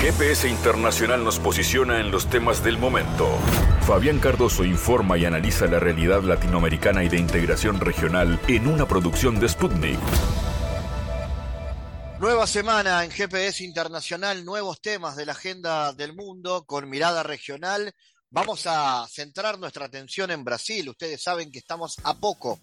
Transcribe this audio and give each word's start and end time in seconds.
GPS 0.00 0.48
Internacional 0.48 1.24
nos 1.24 1.40
posiciona 1.40 1.98
en 1.98 2.12
los 2.12 2.30
temas 2.30 2.62
del 2.62 2.78
momento. 2.78 3.26
Fabián 3.84 4.20
Cardoso 4.20 4.64
informa 4.64 5.18
y 5.18 5.24
analiza 5.24 5.66
la 5.66 5.80
realidad 5.80 6.22
latinoamericana 6.22 7.02
y 7.02 7.08
de 7.08 7.18
integración 7.18 7.80
regional 7.80 8.40
en 8.46 8.68
una 8.68 8.86
producción 8.86 9.40
de 9.40 9.48
Sputnik. 9.48 9.98
Nueva 12.20 12.46
semana 12.46 13.04
en 13.04 13.10
GPS 13.10 13.64
Internacional, 13.64 14.44
nuevos 14.44 14.80
temas 14.80 15.16
de 15.16 15.26
la 15.26 15.32
agenda 15.32 15.92
del 15.92 16.14
mundo 16.14 16.64
con 16.64 16.88
mirada 16.88 17.24
regional. 17.24 17.92
Vamos 18.30 18.66
a 18.66 19.04
centrar 19.10 19.58
nuestra 19.58 19.86
atención 19.86 20.30
en 20.30 20.44
Brasil. 20.44 20.88
Ustedes 20.90 21.20
saben 21.20 21.50
que 21.50 21.58
estamos 21.58 21.96
a 22.04 22.14
poco 22.14 22.60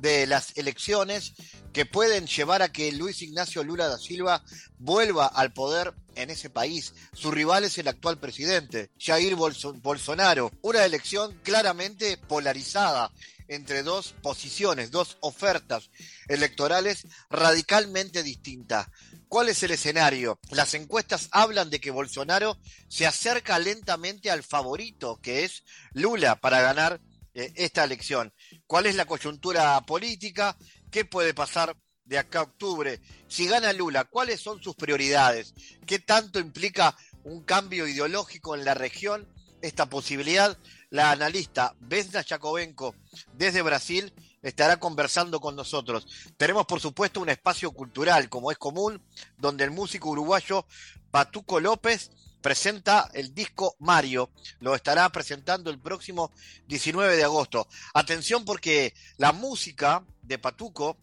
de 0.00 0.26
las 0.26 0.56
elecciones 0.56 1.32
que 1.72 1.86
pueden 1.86 2.26
llevar 2.26 2.62
a 2.62 2.72
que 2.72 2.92
Luis 2.92 3.22
Ignacio 3.22 3.62
Lula 3.62 3.88
da 3.88 3.98
Silva 3.98 4.42
vuelva 4.78 5.26
al 5.26 5.52
poder 5.52 5.94
en 6.14 6.30
ese 6.30 6.50
país. 6.50 6.94
Su 7.12 7.30
rival 7.30 7.64
es 7.64 7.78
el 7.78 7.88
actual 7.88 8.18
presidente, 8.18 8.90
Jair 8.98 9.34
Bolsonaro. 9.36 10.50
Una 10.62 10.84
elección 10.84 11.38
claramente 11.42 12.16
polarizada 12.16 13.12
entre 13.48 13.82
dos 13.82 14.14
posiciones, 14.22 14.90
dos 14.90 15.16
ofertas 15.20 15.90
electorales 16.28 17.06
radicalmente 17.30 18.22
distintas. 18.22 18.88
¿Cuál 19.28 19.48
es 19.48 19.62
el 19.62 19.72
escenario? 19.72 20.38
Las 20.50 20.74
encuestas 20.74 21.28
hablan 21.32 21.70
de 21.70 21.80
que 21.80 21.90
Bolsonaro 21.90 22.58
se 22.88 23.06
acerca 23.06 23.58
lentamente 23.58 24.30
al 24.30 24.42
favorito, 24.42 25.18
que 25.22 25.44
es 25.44 25.64
Lula, 25.92 26.36
para 26.36 26.60
ganar 26.60 27.00
eh, 27.34 27.52
esta 27.56 27.84
elección. 27.84 28.32
¿Cuál 28.68 28.84
es 28.84 28.96
la 28.96 29.06
coyuntura 29.06 29.80
política? 29.80 30.54
¿Qué 30.90 31.06
puede 31.06 31.32
pasar 31.32 31.74
de 32.04 32.18
acá 32.18 32.40
a 32.40 32.42
octubre? 32.42 33.00
Si 33.26 33.48
gana 33.48 33.72
Lula, 33.72 34.04
¿cuáles 34.04 34.42
son 34.42 34.62
sus 34.62 34.74
prioridades? 34.74 35.54
¿Qué 35.86 36.00
tanto 36.00 36.38
implica 36.38 36.94
un 37.24 37.42
cambio 37.44 37.88
ideológico 37.88 38.54
en 38.54 38.66
la 38.66 38.74
región? 38.74 39.26
Esta 39.62 39.86
posibilidad, 39.86 40.58
la 40.90 41.10
analista 41.10 41.76
Vesna 41.80 42.22
Jacobenko 42.22 42.94
desde 43.32 43.62
Brasil 43.62 44.12
estará 44.42 44.78
conversando 44.78 45.40
con 45.40 45.56
nosotros. 45.56 46.06
Tenemos, 46.36 46.66
por 46.66 46.80
supuesto, 46.80 47.22
un 47.22 47.30
espacio 47.30 47.70
cultural, 47.70 48.28
como 48.28 48.52
es 48.52 48.58
común, 48.58 49.02
donde 49.38 49.64
el 49.64 49.70
músico 49.70 50.10
uruguayo 50.10 50.66
Patuco 51.10 51.58
López 51.58 52.10
presenta 52.40 53.10
el 53.12 53.34
disco 53.34 53.76
Mario. 53.78 54.30
Lo 54.60 54.74
estará 54.74 55.08
presentando 55.10 55.70
el 55.70 55.80
próximo 55.80 56.32
19 56.66 57.16
de 57.16 57.24
agosto. 57.24 57.68
Atención 57.94 58.44
porque 58.44 58.94
la 59.16 59.32
música 59.32 60.04
de 60.22 60.38
Patuco 60.38 60.98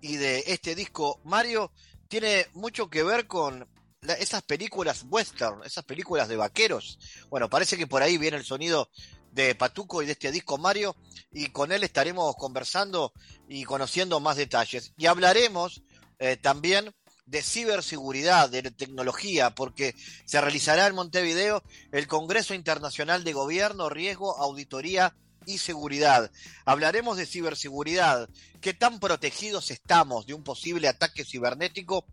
y 0.00 0.16
de 0.16 0.44
este 0.46 0.74
disco 0.74 1.20
Mario 1.24 1.72
tiene 2.08 2.46
mucho 2.52 2.88
que 2.90 3.02
ver 3.02 3.26
con 3.26 3.66
esas 4.02 4.42
películas 4.42 5.04
western, 5.08 5.62
esas 5.64 5.84
películas 5.84 6.28
de 6.28 6.36
vaqueros. 6.36 6.98
Bueno, 7.30 7.48
parece 7.48 7.76
que 7.76 7.86
por 7.86 8.02
ahí 8.02 8.18
viene 8.18 8.36
el 8.36 8.44
sonido 8.44 8.90
de 9.32 9.54
Patuco 9.54 10.02
y 10.02 10.06
de 10.06 10.12
este 10.12 10.30
disco 10.30 10.58
Mario 10.58 10.96
y 11.32 11.48
con 11.48 11.72
él 11.72 11.82
estaremos 11.82 12.36
conversando 12.36 13.12
y 13.48 13.64
conociendo 13.64 14.20
más 14.20 14.36
detalles. 14.36 14.92
Y 14.96 15.06
hablaremos 15.06 15.82
eh, 16.18 16.36
también 16.36 16.94
de 17.26 17.42
ciberseguridad, 17.42 18.50
de 18.50 18.62
tecnología, 18.70 19.54
porque 19.54 19.94
se 20.24 20.40
realizará 20.40 20.86
en 20.86 20.94
Montevideo 20.94 21.62
el 21.92 22.06
Congreso 22.06 22.54
Internacional 22.54 23.24
de 23.24 23.32
Gobierno, 23.32 23.88
Riesgo, 23.88 24.36
Auditoría 24.36 25.14
y 25.46 25.58
Seguridad. 25.58 26.30
Hablaremos 26.64 27.16
de 27.16 27.26
ciberseguridad, 27.26 28.28
qué 28.60 28.74
tan 28.74 29.00
protegidos 29.00 29.70
estamos 29.70 30.26
de 30.26 30.34
un 30.34 30.42
posible 30.42 30.88
ataque 30.88 31.24
cibernético 31.24 32.06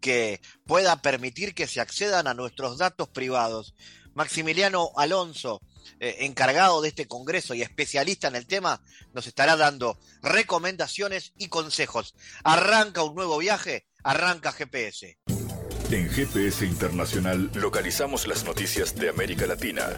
que 0.00 0.40
pueda 0.66 1.00
permitir 1.02 1.54
que 1.54 1.66
se 1.66 1.80
accedan 1.80 2.26
a 2.26 2.34
nuestros 2.34 2.78
datos 2.78 3.08
privados. 3.08 3.74
Maximiliano 4.14 4.92
Alonso, 4.96 5.60
eh, 6.00 6.16
encargado 6.20 6.80
de 6.80 6.88
este 6.88 7.06
congreso 7.06 7.54
y 7.54 7.62
especialista 7.62 8.28
en 8.28 8.36
el 8.36 8.46
tema, 8.46 8.80
nos 9.12 9.26
estará 9.26 9.56
dando 9.56 9.98
recomendaciones 10.22 11.32
y 11.36 11.48
consejos. 11.48 12.14
Arranca 12.42 13.02
un 13.02 13.14
nuevo 13.14 13.36
viaje 13.36 13.84
Arranca 14.06 14.52
GPS. 14.52 15.18
En 15.90 16.08
GPS 16.08 16.64
Internacional 16.64 17.50
localizamos 17.54 18.28
las 18.28 18.44
noticias 18.44 18.94
de 18.94 19.08
América 19.08 19.48
Latina. 19.48 19.88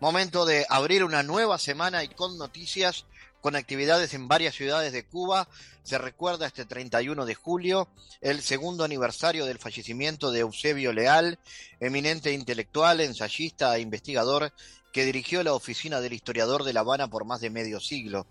Momento 0.00 0.46
de 0.46 0.64
abrir 0.70 1.04
una 1.04 1.22
nueva 1.22 1.58
semana 1.58 2.02
y 2.02 2.08
con 2.08 2.38
noticias, 2.38 3.04
con 3.42 3.54
actividades 3.54 4.14
en 4.14 4.28
varias 4.28 4.54
ciudades 4.54 4.94
de 4.94 5.04
Cuba. 5.04 5.46
Se 5.82 5.98
recuerda 5.98 6.46
este 6.46 6.64
31 6.64 7.26
de 7.26 7.34
julio 7.34 7.86
el 8.22 8.40
segundo 8.40 8.84
aniversario 8.84 9.44
del 9.44 9.58
fallecimiento 9.58 10.30
de 10.30 10.40
Eusebio 10.40 10.94
Leal, 10.94 11.38
eminente 11.80 12.32
intelectual, 12.32 13.02
ensayista 13.02 13.76
e 13.76 13.80
investigador 13.80 14.54
que 14.92 15.04
dirigió 15.04 15.42
la 15.42 15.54
oficina 15.54 16.00
del 16.00 16.12
historiador 16.12 16.64
de 16.64 16.72
La 16.72 16.80
Habana 16.80 17.08
por 17.08 17.24
más 17.24 17.40
de 17.40 17.50
medio 17.50 17.80
siglo. 17.80 18.26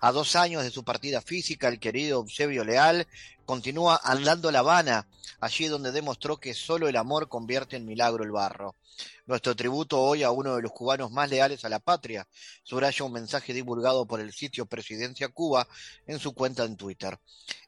A 0.00 0.10
dos 0.10 0.36
años 0.36 0.64
de 0.64 0.70
su 0.70 0.82
partida 0.84 1.20
física, 1.20 1.68
el 1.68 1.78
querido 1.78 2.20
Eusebio 2.20 2.64
Leal 2.64 3.06
continúa 3.44 4.00
andando 4.02 4.50
La 4.50 4.60
Habana, 4.60 5.06
allí 5.40 5.66
donde 5.66 5.92
demostró 5.92 6.38
que 6.38 6.54
solo 6.54 6.88
el 6.88 6.96
amor 6.96 7.28
convierte 7.28 7.76
en 7.76 7.86
milagro 7.86 8.24
el 8.24 8.30
barro. 8.30 8.74
Nuestro 9.26 9.54
tributo 9.54 10.00
hoy 10.00 10.22
a 10.22 10.30
uno 10.30 10.56
de 10.56 10.62
los 10.62 10.72
cubanos 10.72 11.12
más 11.12 11.28
leales 11.28 11.64
a 11.64 11.68
la 11.68 11.78
patria, 11.78 12.26
subraya 12.62 13.04
un 13.04 13.12
mensaje 13.12 13.52
divulgado 13.52 14.06
por 14.06 14.20
el 14.20 14.32
sitio 14.32 14.66
Presidencia 14.66 15.28
Cuba 15.28 15.68
en 16.06 16.18
su 16.18 16.32
cuenta 16.32 16.64
en 16.64 16.76
Twitter. 16.76 17.18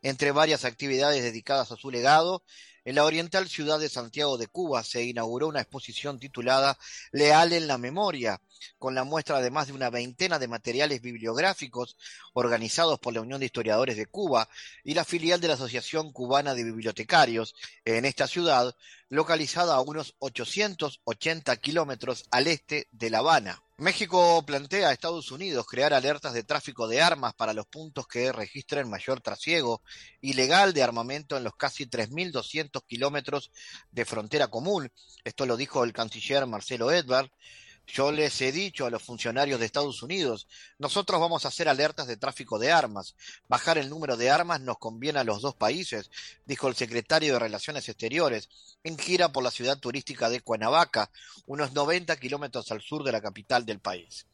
Entre 0.03 0.33
varias 0.33 0.65
actividades 0.65 1.23
dedicadas 1.23 1.71
a 1.71 1.77
su 1.77 1.91
legado, 1.91 2.43
en 2.85 2.95
la 2.95 3.05
oriental 3.05 3.49
ciudad 3.49 3.79
de 3.79 3.89
Santiago 3.89 4.39
de 4.39 4.47
Cuba 4.47 4.83
se 4.85 5.05
inauguró 5.05 5.49
una 5.49 5.61
exposición 5.61 6.19
titulada 6.19 6.79
Leal 7.13 7.53
en 7.53 7.67
la 7.67 7.79
Memoria, 7.79 8.41
con 8.79 8.95
la 8.95 9.05
muestra 9.05 9.41
de 9.41 9.51
más 9.51 9.67
de 9.67 9.73
una 9.73 9.91
veintena 9.91 10.39
de 10.39 10.49
materiales 10.49 11.01
bibliográficos 11.01 11.97
organizados 12.33 12.99
por 12.99 13.15
la 13.15 13.21
Unión 13.21 13.41
de 13.41 13.47
Historiadores 13.47 13.97
de 13.97 14.07
Cuba 14.07 14.49
y 14.85 14.95
la 14.95 15.05
filial 15.05 15.41
de 15.41 15.49
la 15.49 15.55
Asociación 15.55 16.13
Cubana 16.13 16.55
de 16.55 16.65
Bibliotecarios 16.65 17.55
en 17.85 18.05
esta 18.05 18.27
ciudad, 18.27 18.75
localizada 19.09 19.75
a 19.75 19.81
unos 19.81 20.15
880 20.19 21.57
kilómetros 21.57 22.25
al 22.31 22.47
este 22.47 22.89
de 22.93 23.11
La 23.11 23.19
Habana. 23.19 23.63
México 23.81 24.45
plantea 24.45 24.89
a 24.89 24.93
Estados 24.93 25.31
Unidos 25.31 25.65
crear 25.67 25.95
alertas 25.95 26.35
de 26.35 26.43
tráfico 26.43 26.87
de 26.87 27.01
armas 27.01 27.33
para 27.33 27.55
los 27.55 27.65
puntos 27.65 28.07
que 28.07 28.31
registren 28.31 28.91
mayor 28.91 29.23
trasiego 29.23 29.81
ilegal 30.21 30.75
de 30.75 30.83
armamento 30.83 31.39
en 31.39 31.45
los 31.45 31.57
casi 31.57 31.87
3.200 31.87 32.85
kilómetros 32.87 33.51
de 33.91 34.05
frontera 34.05 34.49
común. 34.49 34.93
Esto 35.25 35.47
lo 35.47 35.57
dijo 35.57 35.83
el 35.83 35.95
canciller 35.95 36.47
Marcelo 36.47 36.93
Edward 36.93 37.31
yo 37.87 38.13
les 38.13 38.41
he 38.41 38.53
dicho 38.53 38.87
a 38.87 38.91
los 38.91 39.03
funcionarios 39.03 39.59
de 39.59 39.67
Estados 39.67 40.03
Unidos, 40.03 40.47
nosotros 40.79 41.21
vamos 41.21 41.45
a 41.45 41.49
hacer 41.49 41.69
alertas 41.69 42.07
de 42.07 42.17
tráfico 42.17 42.59
de 42.59 42.71
armas. 42.71 43.17
Bajar 43.49 43.79
el 43.79 43.91
número 43.91 44.17
de 44.17 44.31
armas 44.31 44.61
nos 44.61 44.79
conviene 44.79 45.19
a 45.19 45.25
los 45.25 45.43
dos 45.43 45.55
países, 45.55 46.11
dijo 46.47 46.69
el 46.69 46.77
secretario 46.77 47.33
de 47.33 47.39
Relaciones 47.39 47.89
Exteriores, 47.89 48.49
en 48.85 48.99
gira 48.99 49.33
por 49.33 49.43
la 49.43 49.51
ciudad 49.51 49.79
turística 49.79 50.29
de 50.29 50.41
Cuernavaca, 50.41 51.11
unos 51.47 51.73
90 51.73 52.17
kilómetros 52.17 52.71
al 52.71 52.81
sur 52.81 53.03
de 53.05 53.13
la 53.13 53.21
capital 53.21 53.67
del 53.67 53.81
país. 53.81 54.27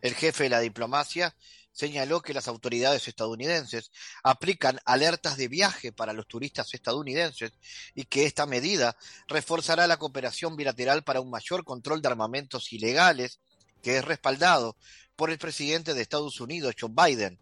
El 0.00 0.14
jefe 0.14 0.44
de 0.44 0.50
la 0.50 0.60
diplomacia 0.60 1.34
señaló 1.76 2.22
que 2.22 2.32
las 2.32 2.48
autoridades 2.48 3.06
estadounidenses 3.06 3.92
aplican 4.22 4.80
alertas 4.86 5.36
de 5.36 5.46
viaje 5.46 5.92
para 5.92 6.14
los 6.14 6.26
turistas 6.26 6.72
estadounidenses 6.72 7.52
y 7.94 8.04
que 8.04 8.24
esta 8.24 8.46
medida 8.46 8.96
reforzará 9.28 9.86
la 9.86 9.98
cooperación 9.98 10.56
bilateral 10.56 11.04
para 11.04 11.20
un 11.20 11.28
mayor 11.28 11.64
control 11.64 12.00
de 12.00 12.08
armamentos 12.08 12.72
ilegales, 12.72 13.40
que 13.82 13.98
es 13.98 14.04
respaldado 14.06 14.78
por 15.16 15.30
el 15.30 15.36
presidente 15.36 15.92
de 15.92 16.00
Estados 16.00 16.40
Unidos, 16.40 16.74
Joe 16.80 16.90
Biden. 16.90 17.38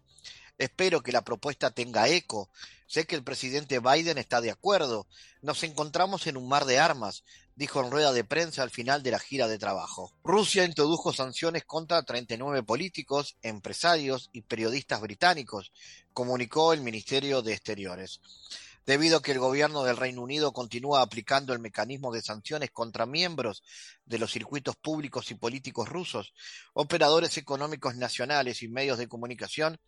Espero 0.57 1.01
que 1.01 1.13
la 1.13 1.23
propuesta 1.23 1.71
tenga 1.71 2.09
eco. 2.09 2.49
Sé 2.87 3.05
que 3.05 3.15
el 3.15 3.23
presidente 3.23 3.79
Biden 3.79 4.17
está 4.17 4.41
de 4.41 4.51
acuerdo. 4.51 5.07
Nos 5.41 5.63
encontramos 5.63 6.27
en 6.27 6.35
un 6.35 6.49
mar 6.49 6.65
de 6.65 6.77
armas 6.77 7.23
dijo 7.55 7.81
en 7.81 7.91
rueda 7.91 8.11
de 8.13 8.23
prensa 8.23 8.63
al 8.63 8.69
final 8.69 9.01
de 9.01 9.11
la 9.11 9.19
gira 9.19 9.47
de 9.47 9.57
trabajo. 9.57 10.11
Rusia 10.23 10.65
introdujo 10.65 11.13
sanciones 11.13 11.63
contra 11.65 12.03
39 12.03 12.63
políticos, 12.63 13.37
empresarios 13.41 14.29
y 14.33 14.41
periodistas 14.41 15.01
británicos, 15.01 15.71
comunicó 16.13 16.73
el 16.73 16.81
Ministerio 16.81 17.41
de 17.41 17.53
Exteriores 17.53 18.19
debido 18.85 19.17
a 19.17 19.21
que 19.21 19.31
el 19.31 19.39
gobierno 19.39 19.83
del 19.83 19.97
Reino 19.97 20.21
Unido 20.21 20.53
continúa 20.53 21.01
aplicando 21.01 21.53
el 21.53 21.59
mecanismo 21.59 22.13
de 22.13 22.21
sanciones 22.21 22.71
contra 22.71 23.05
miembros 23.05 23.63
de 24.05 24.19
los 24.19 24.31
circuitos 24.31 24.75
públicos 24.75 25.31
y 25.31 25.35
políticos 25.35 25.89
rusos, 25.89 26.33
operadores 26.73 27.37
económicos 27.37 27.95
nacionales 27.95 28.61
y 28.61 28.67
medios 28.67 28.97
de 28.97 29.07
comunicación, 29.07 29.79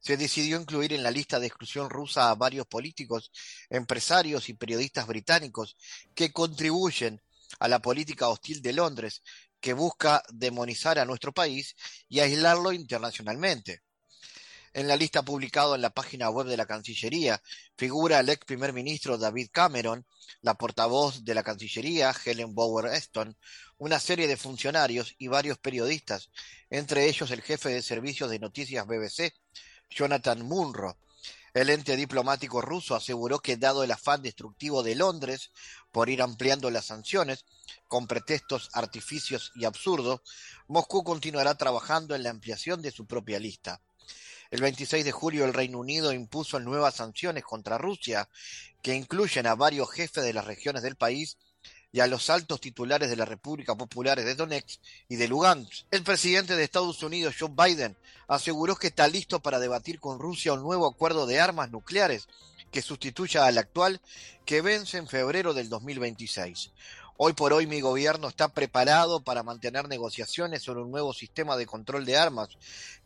se 0.00 0.16
decidió 0.16 0.60
incluir 0.60 0.92
en 0.92 1.02
la 1.02 1.10
lista 1.10 1.38
de 1.38 1.46
exclusión 1.46 1.88
rusa 1.88 2.30
a 2.30 2.34
varios 2.34 2.66
políticos, 2.66 3.30
empresarios 3.70 4.48
y 4.48 4.54
periodistas 4.54 5.06
británicos 5.06 5.76
que 6.14 6.32
contribuyen 6.32 7.22
a 7.60 7.68
la 7.68 7.80
política 7.80 8.28
hostil 8.28 8.60
de 8.60 8.72
Londres, 8.72 9.22
que 9.60 9.74
busca 9.74 10.22
demonizar 10.30 10.98
a 10.98 11.04
nuestro 11.04 11.32
país 11.32 11.76
y 12.08 12.20
aislarlo 12.20 12.72
internacionalmente. 12.72 13.82
En 14.74 14.88
la 14.88 14.96
lista 14.96 15.22
publicada 15.22 15.74
en 15.74 15.82
la 15.82 15.90
página 15.90 16.30
web 16.30 16.46
de 16.46 16.56
la 16.56 16.64
Cancillería 16.64 17.42
figura 17.76 18.20
el 18.20 18.30
ex 18.30 18.46
primer 18.46 18.72
ministro 18.72 19.18
David 19.18 19.50
Cameron, 19.52 20.06
la 20.40 20.54
portavoz 20.54 21.26
de 21.26 21.34
la 21.34 21.42
Cancillería 21.42 22.14
Helen 22.24 22.54
Bower 22.54 22.86
Eston, 22.86 23.36
una 23.76 24.00
serie 24.00 24.26
de 24.26 24.38
funcionarios 24.38 25.14
y 25.18 25.28
varios 25.28 25.58
periodistas, 25.58 26.30
entre 26.70 27.06
ellos 27.06 27.30
el 27.32 27.42
jefe 27.42 27.68
de 27.68 27.82
servicios 27.82 28.30
de 28.30 28.38
noticias 28.38 28.86
BBC, 28.86 29.34
Jonathan 29.90 30.40
Munro. 30.40 30.96
El 31.52 31.68
ente 31.68 31.94
diplomático 31.94 32.62
ruso 32.62 32.94
aseguró 32.94 33.40
que 33.40 33.58
dado 33.58 33.84
el 33.84 33.90
afán 33.90 34.22
destructivo 34.22 34.82
de 34.82 34.94
Londres 34.94 35.50
por 35.90 36.08
ir 36.08 36.22
ampliando 36.22 36.70
las 36.70 36.86
sanciones, 36.86 37.44
con 37.88 38.06
pretextos 38.06 38.70
artificios 38.72 39.52
y 39.54 39.66
absurdos, 39.66 40.22
Moscú 40.66 41.04
continuará 41.04 41.56
trabajando 41.56 42.14
en 42.14 42.22
la 42.22 42.30
ampliación 42.30 42.80
de 42.80 42.90
su 42.90 43.06
propia 43.06 43.38
lista. 43.38 43.82
El 44.52 44.60
26 44.60 45.02
de 45.02 45.12
julio 45.12 45.46
el 45.46 45.54
Reino 45.54 45.78
Unido 45.78 46.12
impuso 46.12 46.60
nuevas 46.60 46.96
sanciones 46.96 47.42
contra 47.42 47.78
Rusia 47.78 48.28
que 48.82 48.94
incluyen 48.94 49.46
a 49.46 49.54
varios 49.54 49.90
jefes 49.90 50.22
de 50.22 50.34
las 50.34 50.44
regiones 50.44 50.82
del 50.82 50.94
país 50.94 51.38
y 51.90 52.00
a 52.00 52.06
los 52.06 52.28
altos 52.28 52.60
titulares 52.60 53.08
de 53.08 53.16
la 53.16 53.24
República 53.24 53.74
Popular 53.74 54.22
de 54.22 54.34
Donetsk 54.34 54.78
y 55.08 55.16
de 55.16 55.26
Lugansk. 55.26 55.86
El 55.90 56.02
presidente 56.02 56.54
de 56.54 56.64
Estados 56.64 57.02
Unidos, 57.02 57.34
Joe 57.40 57.48
Biden, 57.50 57.96
aseguró 58.28 58.76
que 58.76 58.88
está 58.88 59.08
listo 59.08 59.40
para 59.40 59.58
debatir 59.58 59.98
con 59.98 60.18
Rusia 60.18 60.52
un 60.52 60.60
nuevo 60.60 60.86
acuerdo 60.86 61.24
de 61.24 61.40
armas 61.40 61.70
nucleares 61.70 62.28
que 62.70 62.82
sustituya 62.82 63.46
al 63.46 63.56
actual 63.56 64.02
que 64.44 64.60
vence 64.60 64.98
en 64.98 65.08
febrero 65.08 65.54
del 65.54 65.70
2026. 65.70 66.72
Hoy 67.24 67.34
por 67.34 67.52
hoy 67.52 67.68
mi 67.68 67.80
gobierno 67.80 68.26
está 68.26 68.48
preparado 68.48 69.22
para 69.22 69.44
mantener 69.44 69.86
negociaciones 69.86 70.60
sobre 70.60 70.82
un 70.82 70.90
nuevo 70.90 71.14
sistema 71.14 71.56
de 71.56 71.66
control 71.66 72.04
de 72.04 72.16
armas 72.16 72.48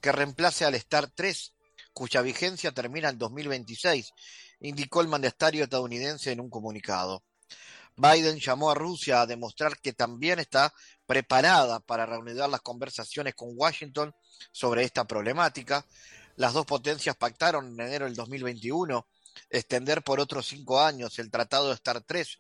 que 0.01 0.11
reemplace 0.11 0.65
al 0.65 0.75
STAR 0.75 1.11
3, 1.15 1.53
cuya 1.93 2.23
vigencia 2.23 2.73
termina 2.73 3.11
en 3.11 3.19
2026, 3.19 4.15
indicó 4.61 5.03
el 5.03 5.09
mandatario 5.09 5.65
estadounidense 5.65 6.33
en 6.33 6.41
un 6.41 6.49
comunicado. 6.49 7.25
Biden 7.95 8.39
llamó 8.39 8.71
a 8.71 8.75
Rusia 8.75 9.21
a 9.21 9.27
demostrar 9.27 9.79
que 9.81 9.93
también 9.93 10.39
está 10.39 10.73
preparada 11.05 11.81
para 11.81 12.07
reanudar 12.07 12.49
las 12.49 12.63
conversaciones 12.63 13.35
con 13.35 13.51
Washington 13.53 14.15
sobre 14.51 14.85
esta 14.85 15.05
problemática. 15.05 15.85
Las 16.37 16.55
dos 16.55 16.65
potencias 16.65 17.17
pactaron 17.17 17.67
en 17.67 17.81
enero 17.87 18.07
del 18.07 18.15
2021 18.15 19.07
extender 19.51 20.03
por 20.03 20.21
otros 20.21 20.47
cinco 20.47 20.81
años 20.81 21.19
el 21.19 21.31
Tratado 21.31 21.69
de 21.69 21.77
STAR 21.77 22.01
3 22.01 22.39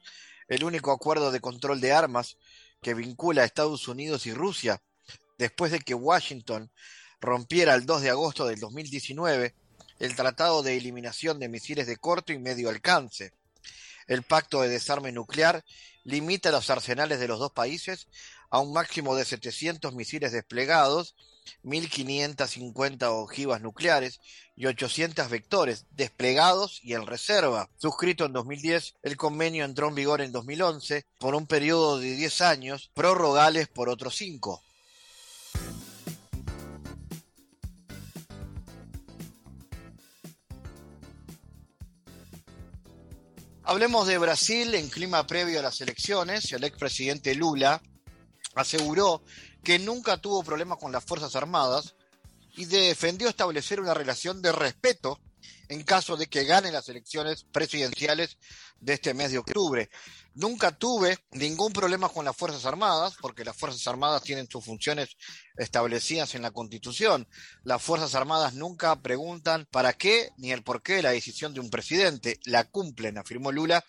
el 0.49 0.65
único 0.65 0.93
acuerdo 0.93 1.31
de 1.31 1.41
control 1.41 1.81
de 1.81 1.93
armas 1.93 2.37
que 2.83 2.95
vincula 2.95 3.43
a 3.43 3.45
Estados 3.45 3.89
Unidos 3.89 4.27
y 4.27 4.35
Rusia, 4.35 4.83
después 5.39 5.73
de 5.73 5.81
que 5.81 5.95
Washington 5.95 6.71
rompiera 7.21 7.75
el 7.75 7.87
2 7.87 8.03
de 8.03 8.11
agosto 8.11 8.47
del 8.47 8.61
2019 8.61 9.55
el 9.99 10.15
Tratado 10.15 10.63
de 10.63 10.77
Eliminación 10.77 11.39
de 11.39 11.49
Misiles 11.49 11.87
de 11.87 11.97
Corto 11.97 12.33
y 12.33 12.39
Medio 12.39 12.69
Alcance. 12.69 13.33
El 14.06 14.23
Pacto 14.23 14.61
de 14.62 14.69
Desarme 14.69 15.12
Nuclear 15.12 15.64
limita 16.05 16.50
los 16.50 16.70
arsenales 16.70 17.19
de 17.20 17.29
los 17.29 17.38
dos 17.38 17.53
países 17.53 18.08
a 18.50 18.61
un 18.61 18.73
máximo 18.73 19.17
de 19.17 19.25
700 19.25 19.94
misiles 19.94 20.32
desplegados 20.32 21.17
1.550 21.64 23.05
ojivas 23.05 23.61
nucleares 23.61 24.20
y 24.56 24.67
800 24.67 25.29
vectores 25.31 25.87
desplegados 25.91 26.81
y 26.82 26.94
en 26.94 27.06
reserva. 27.06 27.69
Suscrito 27.76 28.25
en 28.25 28.32
2010, 28.32 28.94
el 29.03 29.17
convenio 29.17 29.64
entró 29.64 29.88
en 29.88 29.94
vigor 29.94 30.20
en 30.20 30.32
2011 30.32 31.06
por 31.19 31.35
un 31.35 31.47
periodo 31.47 31.99
de 31.99 32.14
10 32.17 32.41
años, 32.41 32.91
prorrogales 32.94 33.69
por 33.69 33.88
otros 33.88 34.17
5. 34.17 34.62
Hablemos 43.69 44.07
de 44.07 44.17
Brasil 44.17 44.77
en 44.77 44.89
clima 44.89 45.27
previo 45.27 45.59
a 45.59 45.63
las 45.63 45.81
elecciones. 45.81 46.53
El 46.53 46.63
expresidente 46.63 47.35
Lula 47.35 47.83
aseguró 48.55 49.25
que 49.65 49.81
nunca 49.81 50.19
tuvo 50.19 50.45
problemas 50.45 50.79
con 50.79 50.93
las 50.93 51.05
Fuerzas 51.05 51.35
Armadas 51.35 51.97
y 52.57 52.67
defendió 52.67 53.29
establecer 53.29 53.81
una 53.81 53.93
relación 53.93 54.41
de 54.41 54.53
respeto 54.53 55.19
en 55.69 55.83
caso 55.83 56.17
de 56.17 56.27
que 56.27 56.45
gane 56.45 56.71
las 56.73 56.89
elecciones 56.89 57.45
presidenciales 57.53 58.39
de 58.81 58.95
este 58.95 59.15
mes 59.15 59.33
de 59.33 59.39
octubre. 59.39 59.91
Nunca 60.35 60.71
tuve 60.71 61.19
ningún 61.33 61.73
problema 61.73 62.09
con 62.09 62.25
las 62.25 62.37
Fuerzas 62.37 62.67
Armadas, 62.67 63.17
porque 63.21 63.45
las 63.45 63.57
Fuerzas 63.57 63.87
Armadas 63.87 64.23
tienen 64.23 64.49
sus 64.51 64.65
funciones 64.65 65.17
establecidas 65.57 66.35
en 66.35 66.43
la 66.43 66.51
Constitución. 66.51 67.27
Las 67.65 67.83
Fuerzas 67.83 68.15
Armadas 68.15 68.55
nunca 68.55 69.01
preguntan 69.01 69.67
para 69.71 69.95
qué 69.95 70.31
ni 70.37 70.53
el 70.53 70.63
por 70.63 70.83
qué 70.83 71.03
la 71.03 71.11
decisión 71.11 71.55
de 71.55 71.61
un 71.61 71.71
presidente. 71.71 72.39
La 72.45 72.65
cumplen, 72.65 73.17
afirmó 73.17 73.51
Lula, 73.51 73.83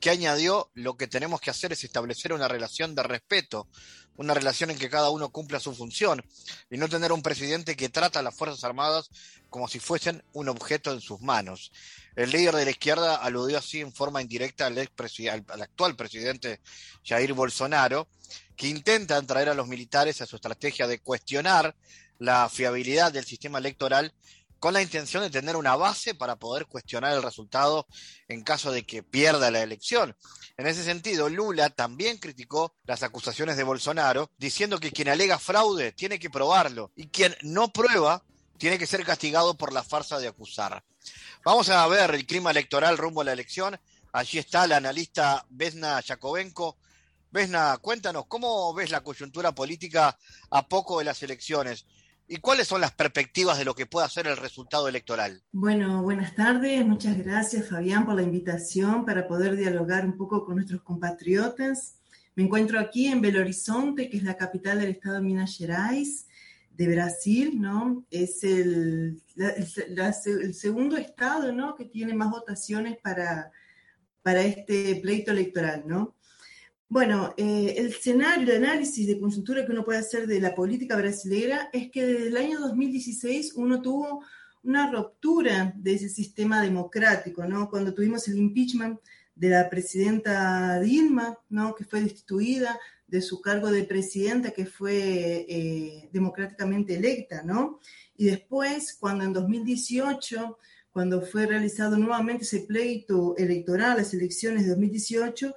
que 0.00 0.10
añadió 0.10 0.70
lo 0.74 0.96
que 0.96 1.06
tenemos 1.06 1.40
que 1.40 1.50
hacer 1.50 1.72
es 1.72 1.84
establecer 1.84 2.32
una 2.32 2.48
relación 2.48 2.94
de 2.94 3.02
respeto 3.04 3.68
una 4.16 4.34
relación 4.34 4.70
en 4.70 4.78
que 4.78 4.90
cada 4.90 5.10
uno 5.10 5.30
cumpla 5.30 5.60
su 5.60 5.74
función 5.74 6.22
y 6.70 6.76
no 6.76 6.88
tener 6.88 7.12
un 7.12 7.22
presidente 7.22 7.76
que 7.76 7.88
trata 7.88 8.20
a 8.20 8.22
las 8.22 8.34
Fuerzas 8.34 8.62
Armadas 8.64 9.10
como 9.50 9.68
si 9.68 9.78
fuesen 9.78 10.22
un 10.32 10.48
objeto 10.48 10.92
en 10.92 11.00
sus 11.00 11.20
manos. 11.20 11.72
El 12.16 12.30
líder 12.30 12.54
de 12.56 12.64
la 12.64 12.70
izquierda 12.70 13.16
aludió 13.16 13.58
así 13.58 13.80
en 13.80 13.92
forma 13.92 14.22
indirecta 14.22 14.66
al, 14.66 14.78
al 14.78 15.62
actual 15.62 15.96
presidente 15.96 16.60
Jair 17.04 17.32
Bolsonaro, 17.32 18.08
que 18.56 18.68
intenta 18.68 19.20
traer 19.22 19.48
a 19.48 19.54
los 19.54 19.68
militares 19.68 20.20
a 20.20 20.26
su 20.26 20.36
estrategia 20.36 20.86
de 20.86 21.00
cuestionar 21.00 21.74
la 22.18 22.48
fiabilidad 22.48 23.12
del 23.12 23.24
sistema 23.24 23.58
electoral 23.58 24.12
con 24.62 24.74
la 24.74 24.80
intención 24.80 25.24
de 25.24 25.30
tener 25.30 25.56
una 25.56 25.74
base 25.74 26.14
para 26.14 26.36
poder 26.36 26.66
cuestionar 26.66 27.12
el 27.14 27.24
resultado 27.24 27.88
en 28.28 28.44
caso 28.44 28.70
de 28.70 28.86
que 28.86 29.02
pierda 29.02 29.50
la 29.50 29.60
elección. 29.60 30.16
En 30.56 30.68
ese 30.68 30.84
sentido, 30.84 31.28
Lula 31.28 31.70
también 31.70 32.18
criticó 32.18 32.72
las 32.84 33.02
acusaciones 33.02 33.56
de 33.56 33.64
Bolsonaro, 33.64 34.30
diciendo 34.38 34.78
que 34.78 34.92
quien 34.92 35.08
alega 35.08 35.40
fraude 35.40 35.90
tiene 35.90 36.20
que 36.20 36.30
probarlo 36.30 36.92
y 36.94 37.08
quien 37.08 37.34
no 37.42 37.72
prueba 37.72 38.24
tiene 38.56 38.78
que 38.78 38.86
ser 38.86 39.04
castigado 39.04 39.56
por 39.56 39.72
la 39.72 39.82
farsa 39.82 40.20
de 40.20 40.28
acusar. 40.28 40.84
Vamos 41.44 41.68
a 41.68 41.84
ver 41.88 42.14
el 42.14 42.24
clima 42.24 42.52
electoral 42.52 42.98
rumbo 42.98 43.22
a 43.22 43.24
la 43.24 43.32
elección. 43.32 43.80
Allí 44.12 44.38
está 44.38 44.68
la 44.68 44.76
analista 44.76 45.44
Vesna 45.50 46.00
Yakovenko. 46.02 46.78
Vesna, 47.32 47.78
cuéntanos, 47.78 48.26
¿cómo 48.28 48.72
ves 48.74 48.92
la 48.92 49.02
coyuntura 49.02 49.50
política 49.50 50.16
a 50.50 50.68
poco 50.68 51.00
de 51.00 51.06
las 51.06 51.20
elecciones? 51.24 51.84
¿Y 52.32 52.38
cuáles 52.38 52.66
son 52.66 52.80
las 52.80 52.92
perspectivas 52.92 53.58
de 53.58 53.66
lo 53.66 53.74
que 53.74 53.84
pueda 53.84 54.08
ser 54.08 54.26
el 54.26 54.38
resultado 54.38 54.88
electoral? 54.88 55.42
Bueno, 55.52 56.02
buenas 56.02 56.34
tardes. 56.34 56.82
Muchas 56.82 57.18
gracias, 57.18 57.68
Fabián, 57.68 58.06
por 58.06 58.14
la 58.14 58.22
invitación 58.22 59.04
para 59.04 59.28
poder 59.28 59.54
dialogar 59.54 60.06
un 60.06 60.16
poco 60.16 60.46
con 60.46 60.54
nuestros 60.54 60.80
compatriotas. 60.80 61.98
Me 62.34 62.44
encuentro 62.44 62.80
aquí 62.80 63.08
en 63.08 63.20
Belo 63.20 63.40
Horizonte, 63.40 64.08
que 64.08 64.16
es 64.16 64.22
la 64.22 64.38
capital 64.38 64.80
del 64.80 64.92
estado 64.92 65.20
Minas 65.20 65.58
Gerais, 65.58 66.26
de 66.70 66.88
Brasil, 66.88 67.60
¿no? 67.60 68.06
Es 68.10 68.42
el, 68.44 69.20
el 69.36 70.54
segundo 70.54 70.96
estado, 70.96 71.52
¿no? 71.52 71.74
Que 71.74 71.84
tiene 71.84 72.14
más 72.14 72.30
votaciones 72.30 72.96
para, 72.96 73.52
para 74.22 74.40
este 74.40 74.98
pleito 75.02 75.32
electoral, 75.32 75.84
¿no? 75.86 76.14
Bueno, 76.92 77.32
eh, 77.38 77.72
el 77.78 77.86
escenario, 77.86 78.44
de 78.44 78.56
análisis 78.56 79.06
de 79.06 79.18
conjuntura 79.18 79.64
que 79.64 79.72
uno 79.72 79.82
puede 79.82 80.00
hacer 80.00 80.26
de 80.26 80.38
la 80.38 80.54
política 80.54 80.94
brasileña 80.94 81.70
es 81.72 81.90
que 81.90 82.04
desde 82.04 82.28
el 82.28 82.36
año 82.36 82.60
2016 82.60 83.54
uno 83.56 83.80
tuvo 83.80 84.22
una 84.62 84.92
ruptura 84.92 85.72
de 85.74 85.94
ese 85.94 86.10
sistema 86.10 86.60
democrático, 86.60 87.46
¿no? 87.46 87.70
Cuando 87.70 87.94
tuvimos 87.94 88.28
el 88.28 88.36
impeachment 88.36 89.00
de 89.34 89.48
la 89.48 89.70
presidenta 89.70 90.78
Dilma, 90.80 91.38
¿no? 91.48 91.74
Que 91.74 91.86
fue 91.86 92.02
destituida 92.02 92.78
de 93.06 93.22
su 93.22 93.40
cargo 93.40 93.70
de 93.70 93.84
presidenta, 93.84 94.50
que 94.50 94.66
fue 94.66 95.46
eh, 95.48 96.10
democráticamente 96.12 96.96
electa, 96.96 97.42
¿no? 97.42 97.80
Y 98.18 98.26
después, 98.26 98.98
cuando 99.00 99.24
en 99.24 99.32
2018, 99.32 100.58
cuando 100.90 101.22
fue 101.22 101.46
realizado 101.46 101.96
nuevamente 101.96 102.44
ese 102.44 102.60
pleito 102.60 103.34
electoral, 103.38 103.96
las 103.96 104.12
elecciones 104.12 104.64
de 104.64 104.72
2018, 104.72 105.54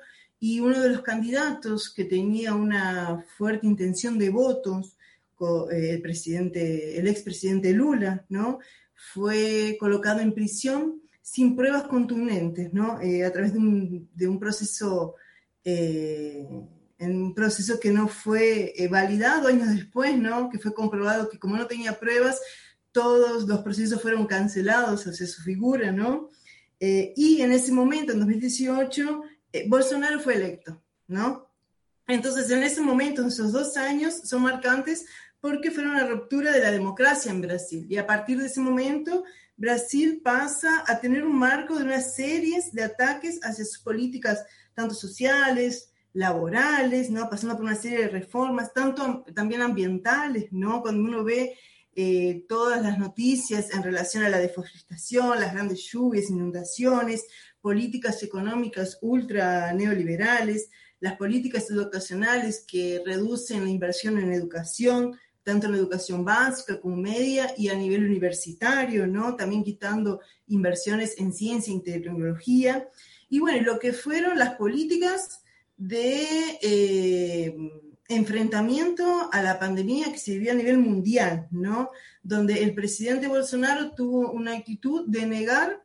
y 0.48 0.60
uno 0.60 0.80
de 0.80 0.90
los 0.90 1.02
candidatos 1.02 1.92
que 1.92 2.06
tenía 2.06 2.54
una 2.54 3.26
fuerte 3.36 3.66
intención 3.66 4.20
de 4.20 4.30
votos, 4.30 4.96
eh, 5.72 5.90
el 5.90 6.04
presidente, 6.04 7.00
el 7.00 7.08
expresidente 7.08 7.74
Lula, 7.74 8.24
¿no? 8.30 8.60
Fue 8.94 9.76
colocado 9.80 10.20
en 10.20 10.36
prisión 10.36 11.02
sin 11.20 11.56
pruebas 11.56 11.86
contundentes, 11.88 12.72
¿no? 12.72 13.02
Eh, 13.02 13.26
a 13.26 13.34
través 13.34 13.54
de 13.54 14.28
un, 14.28 14.40
proceso, 14.40 15.16
eh, 15.64 16.48
en 17.00 17.24
un 17.24 17.34
proceso 17.34 17.80
que 17.80 17.90
no 17.90 18.08
fue 18.08 18.72
validado 18.92 19.48
años 19.48 19.70
después, 19.70 20.16
¿no? 20.16 20.52
Que 20.52 20.60
fue 20.60 20.76
comprobado 20.76 21.28
que 21.28 21.40
como 21.40 21.58
no 21.58 21.66
tenía 21.66 22.00
pruebas, 22.00 22.40
todos 22.92 23.48
los 23.48 23.62
procesos 23.62 24.00
fueron 24.00 24.28
cancelados 24.28 25.08
hacia 25.08 25.26
su 25.26 25.42
figura, 25.42 25.92
¿no? 25.92 26.30
y 26.78 27.42
en 27.42 27.52
ese 27.52 27.72
momento, 27.72 28.12
en 28.12 28.20
2018, 28.20 29.24
eh, 29.56 29.66
Bolsonaro 29.68 30.20
fue 30.20 30.36
electo, 30.36 30.82
¿no? 31.08 31.48
Entonces, 32.08 32.50
en 32.52 32.64
ese 32.64 32.82
momento, 32.82 33.26
esos 33.26 33.52
dos 33.52 33.78
años 33.78 34.14
son 34.26 34.42
marcantes 34.42 35.06
porque 35.40 35.72
fue 35.72 35.84
una 35.84 36.06
ruptura 36.06 36.52
de 36.52 36.60
la 36.60 36.72
democracia 36.72 37.32
en 37.32 37.42
Brasil. 37.42 37.86
Y 37.90 37.98
a 37.98 38.06
partir 38.06 38.40
de 38.40 38.48
ese 38.48 38.60
momento, 38.60 39.24
Brasil 39.56 40.22
pasa 40.24 40.84
a 40.88 41.00
tener 41.00 41.24
un 41.24 41.38
marco 41.38 41.78
de 41.78 41.86
una 41.86 42.02
serie 42.02 42.62
de 42.74 42.84
ataques 42.84 43.40
hacia 43.44 43.64
sus 43.64 43.80
políticas, 43.80 44.44
tanto 44.74 44.94
sociales, 44.94 45.92
laborales, 46.12 47.10
¿no? 47.10 47.30
pasando 47.30 47.56
por 47.56 47.66
una 47.66 47.76
serie 47.76 48.00
de 48.00 48.10
reformas, 48.10 48.74
tanto 48.74 49.24
también 49.34 49.62
ambientales, 49.62 50.48
¿no? 50.52 50.82
cuando 50.82 51.02
uno 51.02 51.24
ve 51.24 51.58
eh, 51.98 52.46
todas 52.50 52.82
las 52.82 52.98
noticias 52.98 53.74
en 53.74 53.84
relación 53.84 54.24
a 54.24 54.30
la 54.30 54.40
deforestación, 54.40 55.40
las 55.40 55.54
grandes 55.54 55.90
lluvias, 55.90 56.30
inundaciones, 56.30 57.26
políticas 57.66 58.22
económicas 58.22 59.00
ultra 59.02 59.74
neoliberales, 59.74 60.70
las 61.00 61.18
políticas 61.18 61.68
educacionales 61.72 62.64
que 62.68 63.02
reducen 63.04 63.64
la 63.64 63.72
inversión 63.72 64.20
en 64.20 64.32
educación, 64.32 65.18
tanto 65.42 65.66
en 65.66 65.72
la 65.72 65.80
educación 65.80 66.24
básica 66.24 66.80
como 66.80 66.96
media 66.96 67.56
y 67.58 67.70
a 67.70 67.76
nivel 67.76 68.06
universitario, 68.06 69.08
¿no? 69.08 69.36
También 69.36 69.64
quitando 69.64 70.22
inversiones 70.46 71.18
en 71.18 71.34
ciencia 71.34 71.74
y 71.74 71.82
tecnología. 71.82 72.88
Y 73.30 73.40
bueno, 73.40 73.64
lo 73.64 73.80
que 73.80 73.94
fueron 73.94 74.38
las 74.38 74.54
políticas 74.58 75.42
de 75.76 76.60
eh, 76.62 77.58
enfrentamiento 78.10 79.28
a 79.32 79.42
la 79.42 79.58
pandemia 79.58 80.12
que 80.12 80.20
se 80.20 80.34
vivió 80.34 80.52
a 80.52 80.56
nivel 80.56 80.78
mundial, 80.78 81.48
¿no? 81.50 81.90
Donde 82.22 82.62
el 82.62 82.76
presidente 82.76 83.28
Bolsonaro 83.28 83.96
tuvo 83.96 84.32
una 84.34 84.56
actitud 84.56 85.08
de 85.08 85.26
negar 85.26 85.85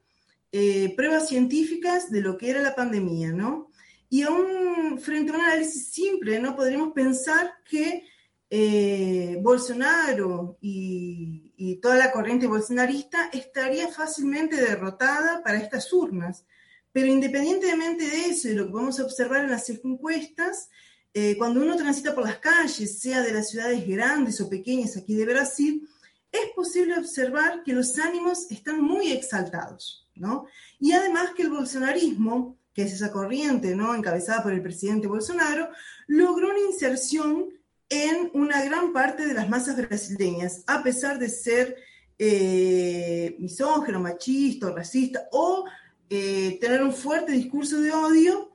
eh, 0.52 0.95
pruebas 0.97 1.28
científicas 1.28 2.11
de 2.11 2.21
lo 2.21 2.37
que 2.37 2.50
era 2.50 2.61
la 2.61 2.75
pandemia, 2.75 3.33
¿no? 3.33 3.71
Y 4.09 4.23
aún 4.23 4.99
frente 5.00 5.30
a 5.30 5.35
un 5.37 5.40
análisis 5.42 5.88
simple, 5.92 6.40
¿no? 6.40 6.57
Podríamos 6.57 6.92
pensar 6.92 7.52
que 7.64 8.04
eh, 8.50 9.38
Bolsonaro 9.40 10.59
y, 10.61 11.52
y, 11.57 11.76
toda 11.76 11.97
la 11.97 12.11
corriente 12.11 12.49
bolsonarista 12.49 13.30
estaría 13.33 13.87
fácilmente 13.88 14.57
derrotada 14.57 15.42
para 15.45 15.59
estas 15.59 15.92
urnas. 15.92 16.45
Pero 16.92 17.07
independientemente 17.07 18.04
de 18.04 18.26
eso 18.26 18.49
y 18.49 18.54
lo 18.54 18.66
que 18.66 18.73
podemos 18.73 18.99
observar 18.99 19.45
en 19.45 19.50
las 19.50 19.71
encuestas, 19.71 20.69
eh, 21.12 21.37
cuando 21.38 21.61
uno 21.61 21.76
transita 21.76 22.14
por 22.14 22.25
las 22.25 22.38
calles, 22.38 23.00
sea 23.00 23.23
de 23.23 23.33
las 23.33 23.50
ciudades 23.50 23.87
grandes 23.87 24.40
o 24.40 24.49
pequeñas 24.49 24.97
aquí 24.97 25.14
de 25.14 25.26
Brasil, 25.26 25.88
es 26.32 26.50
posible 26.54 26.99
observar 26.99 27.62
que 27.64 27.72
los 27.72 27.99
ánimos 27.99 28.50
están 28.50 28.80
muy 28.80 29.12
exaltados, 29.12 30.08
¿no? 30.14 30.46
Y 30.78 30.92
además 30.92 31.30
que 31.37 31.42
el 31.42 31.50
bolsonarismo, 31.50 32.58
que 32.72 32.82
es 32.82 32.92
esa 32.92 33.10
corriente, 33.10 33.75
¿no? 33.75 33.94
Encabezada 33.94 34.42
por 34.42 34.52
el 34.52 34.62
presidente 34.62 35.08
Bolsonaro, 35.08 35.70
logró 36.06 36.50
una 36.50 36.60
inserción 36.60 37.49
en 37.88 38.30
una 38.34 38.64
gran 38.64 38.92
parte 38.92 39.26
de 39.26 39.34
las 39.34 39.49
masas 39.49 39.76
brasileñas, 39.76 40.62
a 40.66 40.82
pesar 40.82 41.18
de 41.18 41.28
ser 41.28 41.76
eh, 42.18 43.34
misógeno, 43.38 43.99
machista, 43.99 44.70
racista 44.70 45.28
o 45.32 45.64
eh, 46.08 46.58
tener 46.60 46.82
un 46.82 46.92
fuerte 46.92 47.32
discurso 47.32 47.80
de 47.80 47.92
odio 47.92 48.50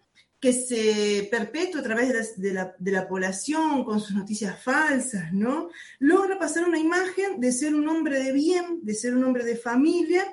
que 0.46 0.54
se 0.54 1.28
perpetúa 1.32 1.80
a 1.80 1.84
través 1.84 2.40
de 2.40 2.54
la, 2.54 3.08
población 3.08 3.84
con 3.84 4.00
sus 4.00 4.16
noticias 4.16 4.62
falsas, 4.62 5.34
¿no? 5.34 5.72
Logra 5.98 6.38
pasar 6.38 6.66
una 6.66 6.78
imagen 6.78 7.40
de 7.40 7.52
ser 7.52 7.74
un 7.74 7.90
hombre 7.90 8.24
de 8.24 8.32
bien, 8.32 8.82
de 8.84 8.94
ser 8.94 9.16
un 9.16 9.24
hombre 9.24 9.44
de 9.44 9.56
familia 9.56 10.24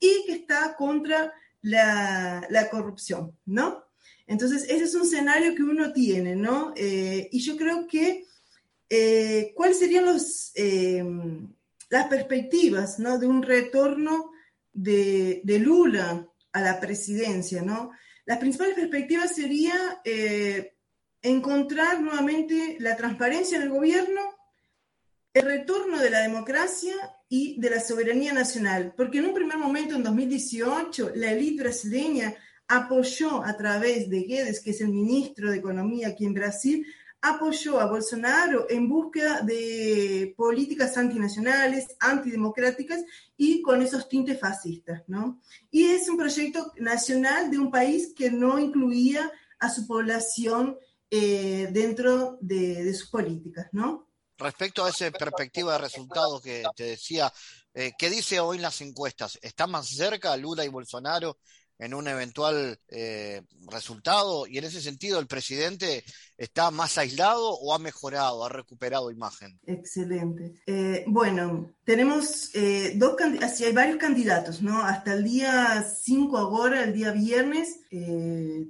y 0.00 0.24
que 0.24 0.32
está 0.32 0.74
contra 0.74 1.34
la, 1.60 2.68
corrupción, 2.70 3.36
¿no? 3.44 3.84
Entonces, 4.26 4.64
ese 4.70 4.84
es 4.84 4.94
un 4.94 5.02
escenario 5.02 5.54
que 5.54 5.62
uno 5.62 5.92
tiene, 5.92 6.34
¿no? 6.34 6.72
Eh, 6.74 7.28
y 7.30 7.40
yo 7.40 7.54
creo 7.58 7.86
que, 7.86 8.24
eh, 8.88 9.52
¿cuáles 9.54 9.80
serían 9.80 10.06
los, 10.06 10.50
eh, 10.54 11.04
las 11.90 12.06
perspectivas, 12.06 12.98
¿no? 12.98 13.18
De 13.18 13.26
un 13.26 13.42
retorno 13.42 14.30
de, 14.72 15.42
de 15.44 15.58
Lula 15.58 16.26
a 16.52 16.60
la 16.62 16.80
presidencia, 16.80 17.60
¿no? 17.60 17.90
Las 18.28 18.40
principales 18.40 18.74
perspectivas 18.74 19.34
sería 19.34 20.02
eh, 20.04 20.76
encontrar 21.22 22.02
nuevamente 22.02 22.76
la 22.78 22.94
transparencia 22.94 23.56
en 23.56 23.62
el 23.62 23.70
gobierno, 23.70 24.20
el 25.32 25.46
retorno 25.46 25.98
de 25.98 26.10
la 26.10 26.20
democracia 26.20 26.94
y 27.30 27.58
de 27.58 27.70
la 27.70 27.80
soberanía 27.80 28.34
nacional, 28.34 28.92
porque 28.94 29.16
en 29.16 29.24
un 29.24 29.34
primer 29.34 29.56
momento, 29.56 29.94
en 29.94 30.02
2018, 30.02 31.12
la 31.14 31.32
élite 31.32 31.62
brasileña 31.62 32.34
apoyó 32.66 33.42
a 33.42 33.56
través 33.56 34.10
de 34.10 34.24
Guedes, 34.24 34.60
que 34.60 34.72
es 34.72 34.82
el 34.82 34.88
ministro 34.88 35.50
de 35.50 35.56
Economía 35.56 36.08
aquí 36.08 36.26
en 36.26 36.34
Brasil, 36.34 36.86
apoyó 37.20 37.80
a 37.80 37.86
Bolsonaro 37.86 38.66
en 38.70 38.88
búsqueda 38.88 39.40
de 39.40 40.34
políticas 40.36 40.96
antinacionales, 40.96 41.96
antidemocráticas 41.98 43.04
y 43.36 43.60
con 43.62 43.82
esos 43.82 44.08
tintes 44.08 44.38
fascistas, 44.38 45.02
¿no? 45.08 45.40
Y 45.70 45.86
es 45.86 46.08
un 46.08 46.16
proyecto 46.16 46.72
nacional 46.78 47.50
de 47.50 47.58
un 47.58 47.70
país 47.70 48.12
que 48.16 48.30
no 48.30 48.58
incluía 48.58 49.30
a 49.58 49.70
su 49.70 49.86
población 49.86 50.78
eh, 51.10 51.68
dentro 51.72 52.38
de, 52.40 52.94
sus 52.94 53.08
políticas, 53.10 53.66
¿no? 53.72 54.08
Respecto 54.36 54.84
a 54.84 54.90
esa 54.90 55.10
perspectiva 55.10 55.72
de 55.72 55.78
resultados 55.78 56.40
que 56.40 56.62
te 56.76 56.84
decía, 56.84 57.32
eh, 57.74 57.92
¿qué 57.98 58.08
dice 58.08 58.38
hoy 58.38 58.58
las 58.58 58.80
encuestas? 58.80 59.38
¿Está 59.42 59.66
más 59.66 59.88
cerca 59.88 60.36
Lula 60.36 60.64
y 60.64 60.68
Bolsonaro 60.68 61.38
en 61.78 61.94
un 61.94 62.08
eventual 62.08 62.78
eh, 62.88 63.42
resultado? 63.70 64.46
Y 64.46 64.58
en 64.58 64.64
ese 64.64 64.80
sentido, 64.80 65.18
¿el 65.20 65.26
presidente 65.26 66.04
está 66.36 66.70
más 66.70 66.98
aislado 66.98 67.50
o 67.50 67.74
ha 67.74 67.78
mejorado, 67.78 68.44
ha 68.44 68.48
recuperado 68.48 69.10
imagen? 69.10 69.58
Excelente. 69.64 70.60
Eh, 70.66 71.04
bueno, 71.06 71.72
tenemos 71.84 72.50
eh, 72.54 72.94
dos 72.96 73.14
candidatos, 73.16 73.60
hay 73.60 73.72
varios 73.72 73.98
candidatos, 73.98 74.62
¿no? 74.62 74.82
Hasta 74.82 75.14
el 75.14 75.24
día 75.24 75.82
5 75.82 76.36
ahora, 76.36 76.84
el 76.84 76.92
día 76.92 77.12
viernes, 77.12 77.80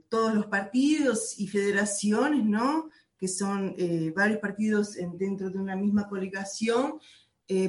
todos 0.08 0.34
los 0.34 0.46
partidos 0.46 1.38
y 1.38 1.48
federaciones, 1.48 2.44
¿no? 2.44 2.90
Que 3.18 3.26
son 3.26 3.74
varios 4.14 4.38
partidos 4.38 4.96
dentro 5.14 5.50
de 5.50 5.58
una 5.58 5.74
misma 5.74 6.08
coligación, 6.08 7.00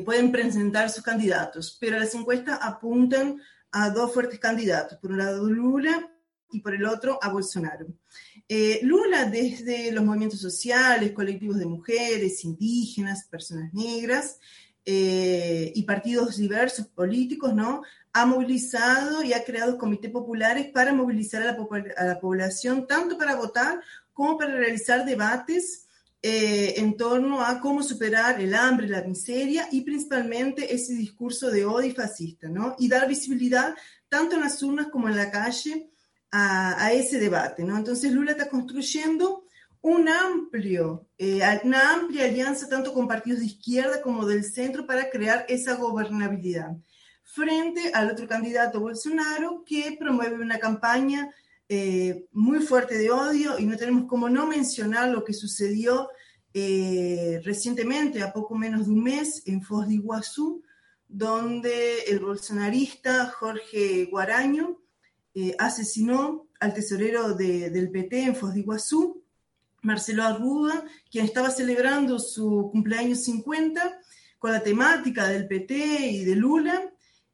pueden 0.06 0.32
presentar 0.32 0.90
sus 0.92 1.04
candidatos, 1.04 1.78
pero 1.80 1.98
las 1.98 2.14
encuestas 2.14 2.60
apuntan 2.62 3.42
a 3.72 3.90
dos 3.90 4.14
fuertes 4.14 4.40
candidatos, 4.40 4.98
por 5.00 5.12
un 5.12 5.20
lado 5.20 5.50
Lula 5.50 6.12
y 6.52 6.62
por 6.62 6.74
el 6.74 6.86
otro 6.86 7.20
a 7.22 7.30
Bolsonaro. 7.30 7.88
Eh, 8.48 8.80
Lula 8.84 9.26
desde 9.26 9.92
los 9.92 10.04
movimientos 10.04 10.42
sociales, 10.42 11.12
colectivos 11.12 11.60
de 11.60 11.66
mujeres, 11.66 12.44
indígenas, 12.44 13.28
personas 13.30 13.74
negras 13.74 14.40
eh, 14.86 15.72
y 15.76 15.84
partidos 15.84 16.38
diversos 16.38 16.88
políticos, 16.88 17.54
¿no? 17.54 17.84
Ha 18.12 18.26
movilizado 18.26 19.22
y 19.22 19.34
ha 19.34 19.44
creado 19.44 19.78
comités 19.78 20.10
populares 20.10 20.68
para 20.74 20.94
movilizar 20.94 21.44
a 21.44 21.46
la, 21.46 21.58
a 21.98 22.06
la 22.06 22.20
población, 22.20 22.88
tanto 22.88 23.18
para 23.18 23.36
votar 23.36 23.82
como 24.14 24.38
para 24.38 24.56
realizar 24.56 25.06
debates 25.06 25.86
eh, 26.22 26.74
en 26.78 26.98
torno 26.98 27.42
a 27.42 27.62
cómo 27.62 27.82
superar 27.82 28.42
el 28.42 28.54
hambre, 28.54 28.90
la 28.90 29.04
miseria 29.04 29.70
y 29.72 29.82
principalmente 29.82 30.74
ese 30.74 30.94
discurso 30.94 31.50
de 31.50 31.66
odio 31.66 31.96
fascista, 31.96 32.50
¿no? 32.50 32.76
Y 32.78 32.90
dar 32.90 33.08
visibilidad 33.08 33.74
tanto 34.10 34.36
en 34.36 34.42
las 34.42 34.62
urnas 34.62 34.88
como 34.88 35.08
en 35.08 35.16
la 35.16 35.32
calle 35.32 35.90
a, 36.32 36.92
ese 36.94 37.20
debate, 37.20 37.64
¿no? 37.64 37.78
Entonces 37.78 38.12
Lula 38.12 38.32
está 38.32 38.50
construyendo 38.50 39.46
eh, 39.82 41.60
una 41.64 41.94
amplia 41.94 42.26
alianza 42.26 42.68
tanto 42.68 42.94
con 42.94 43.08
partidos 43.08 43.40
de 43.40 43.46
izquierda 43.46 44.02
como 44.02 44.26
del 44.26 44.44
centro 44.44 44.86
para 44.86 45.10
crear 45.10 45.46
esa 45.48 45.76
gobernabilidad 45.76 46.76
frente 47.24 47.92
al 47.94 48.10
otro 48.10 48.28
candidato 48.28 48.80
Bolsonaro 48.80 49.64
que 49.66 49.96
promueve 49.98 50.36
una 50.36 50.60
campaña 50.60 51.30
eh, 51.72 52.26
muy 52.32 52.60
fuerte 52.60 52.98
de 52.98 53.12
odio 53.12 53.60
y 53.60 53.66
no 53.66 53.78
tenemos 53.78 54.06
como 54.06 54.28
no 54.28 54.48
mencionar 54.48 55.10
lo 55.10 55.24
que 55.24 55.34
sucedió 55.34 56.10
eh, 56.52 57.40
recientemente, 57.44 58.24
a 58.24 58.34
poco 58.34 58.56
menos 58.56 58.88
de 58.88 58.92
un 58.94 59.04
mes, 59.04 59.44
en 59.46 59.62
Foz 59.62 59.88
de 59.88 59.94
Iguazú, 59.94 60.64
donde 61.08 62.00
el 62.08 62.20
bolsonarista 62.20 63.28
Jorge 63.28 64.06
Guaraño 64.06 64.80
eh, 65.36 65.56
asesinó 65.60 66.48
al 66.60 66.74
tesorero 66.74 67.36
del 67.36 67.92
PT 67.92 68.24
en 68.24 68.36
Foz 68.36 68.56
de 68.56 68.62
Iguazú, 68.62 69.24
Marcelo 69.84 70.24
Arruda, 70.24 70.84
quien 71.12 71.26
estaba 71.26 71.52
celebrando 71.52 72.18
su 72.18 72.70
cumpleaños 72.72 73.24
50 73.26 74.00
con 74.40 74.52
la 74.52 74.64
temática 74.64 75.28
del 75.28 75.48
PT 75.48 75.76
y 75.76 76.26
de 76.26 76.36
Lula, 76.36 76.92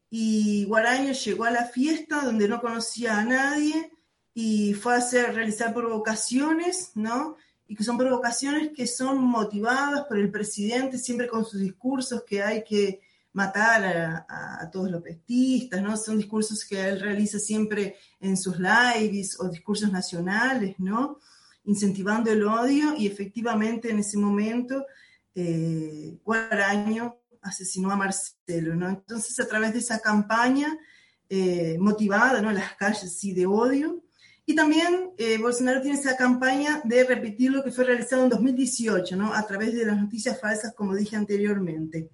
y 0.10 0.66
Guaraño 0.66 1.14
llegó 1.14 1.46
a 1.46 1.52
la 1.52 1.66
fiesta 1.66 2.22
donde 2.22 2.50
no 2.50 2.60
conocía 2.60 3.18
a 3.18 3.26
nadie, 3.26 3.95
y 4.38 4.74
fue 4.74 4.94
a 4.94 4.98
hacer, 4.98 5.34
realizar 5.34 5.74
provocaciones, 5.74 6.92
¿no? 6.94 7.38
Y 7.68 7.76
que 7.76 7.86
son 7.86 7.98
provocaciones 7.98 8.72
que 8.76 8.86
son 8.86 9.24
motivadas 9.24 10.04
por 10.04 10.20
el 10.20 10.30
presidente, 10.30 10.98
siempre 10.98 11.30
con 11.30 11.46
sus 11.46 11.62
discursos 11.62 12.24
que 12.28 12.44
hay 12.44 12.64
que 12.64 13.00
matar 13.32 14.26
a, 14.30 14.70
todos 14.72 14.92
los 14.92 15.02
pestistas, 15.02 15.82
¿no? 15.82 15.96
Son 15.96 16.18
discursos 16.18 16.66
que 16.66 16.86
él 16.86 17.00
realiza 17.00 17.40
siempre 17.40 17.96
en 18.20 18.36
sus 18.36 18.60
lives 18.60 19.40
o 19.40 19.48
discursos 19.48 19.90
nacionales, 19.90 20.76
¿no? 20.80 21.20
Incentivando 21.64 22.30
el 22.30 22.44
odio 22.44 22.94
y 22.98 23.08
efectivamente 23.08 23.90
en 23.90 24.00
ese 24.00 24.18
momento 24.18 24.86
eh, 25.34 26.18
Guaraño 26.26 27.16
asesinó 27.42 27.90
a 27.90 27.96
Marcelo, 27.96 28.76
¿no? 28.76 28.90
Entonces, 28.90 29.40
a 29.40 29.48
través 29.48 29.72
de 29.72 29.80
esa 29.80 30.00
campaña 30.00 30.78
eh, 31.30 31.78
motivada, 31.80 32.42
¿no? 32.42 32.52
Las 32.52 32.74
calles, 32.76 33.18
sí, 33.18 33.34
de 33.34 33.46
odio. 33.46 34.05
Y 34.46 34.56
también 34.56 35.12
eh, 35.18 35.38
Bolsonaro 35.38 35.82
tiene 35.82 35.98
esa 35.98 36.16
campaña 36.16 36.82
de 36.84 37.04
repetir 37.04 37.52
lo 37.52 37.64
que 37.64 37.72
fue 37.72 37.86
realizado 37.86 38.24
en 38.24 38.30
2018, 38.30 39.16
¿no? 39.16 39.34
A 39.34 39.46
través 39.48 39.74
de 39.74 39.86
las 39.86 40.00
noticias 40.00 40.40
falsas, 40.40 40.74
como 40.76 40.96
dije 40.96 41.16
anteriormente. 41.16 42.10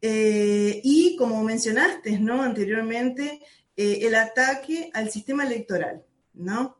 Eh, 0.00 0.80
y 0.82 1.16
como 1.16 1.42
mencionaste, 1.42 2.18
¿no? 2.18 2.42
Anteriormente, 2.42 3.40
el 3.76 4.14
ataque 4.16 4.90
al 4.92 5.08
sistema 5.08 5.46
electoral, 5.46 6.02
¿no? 6.34 6.78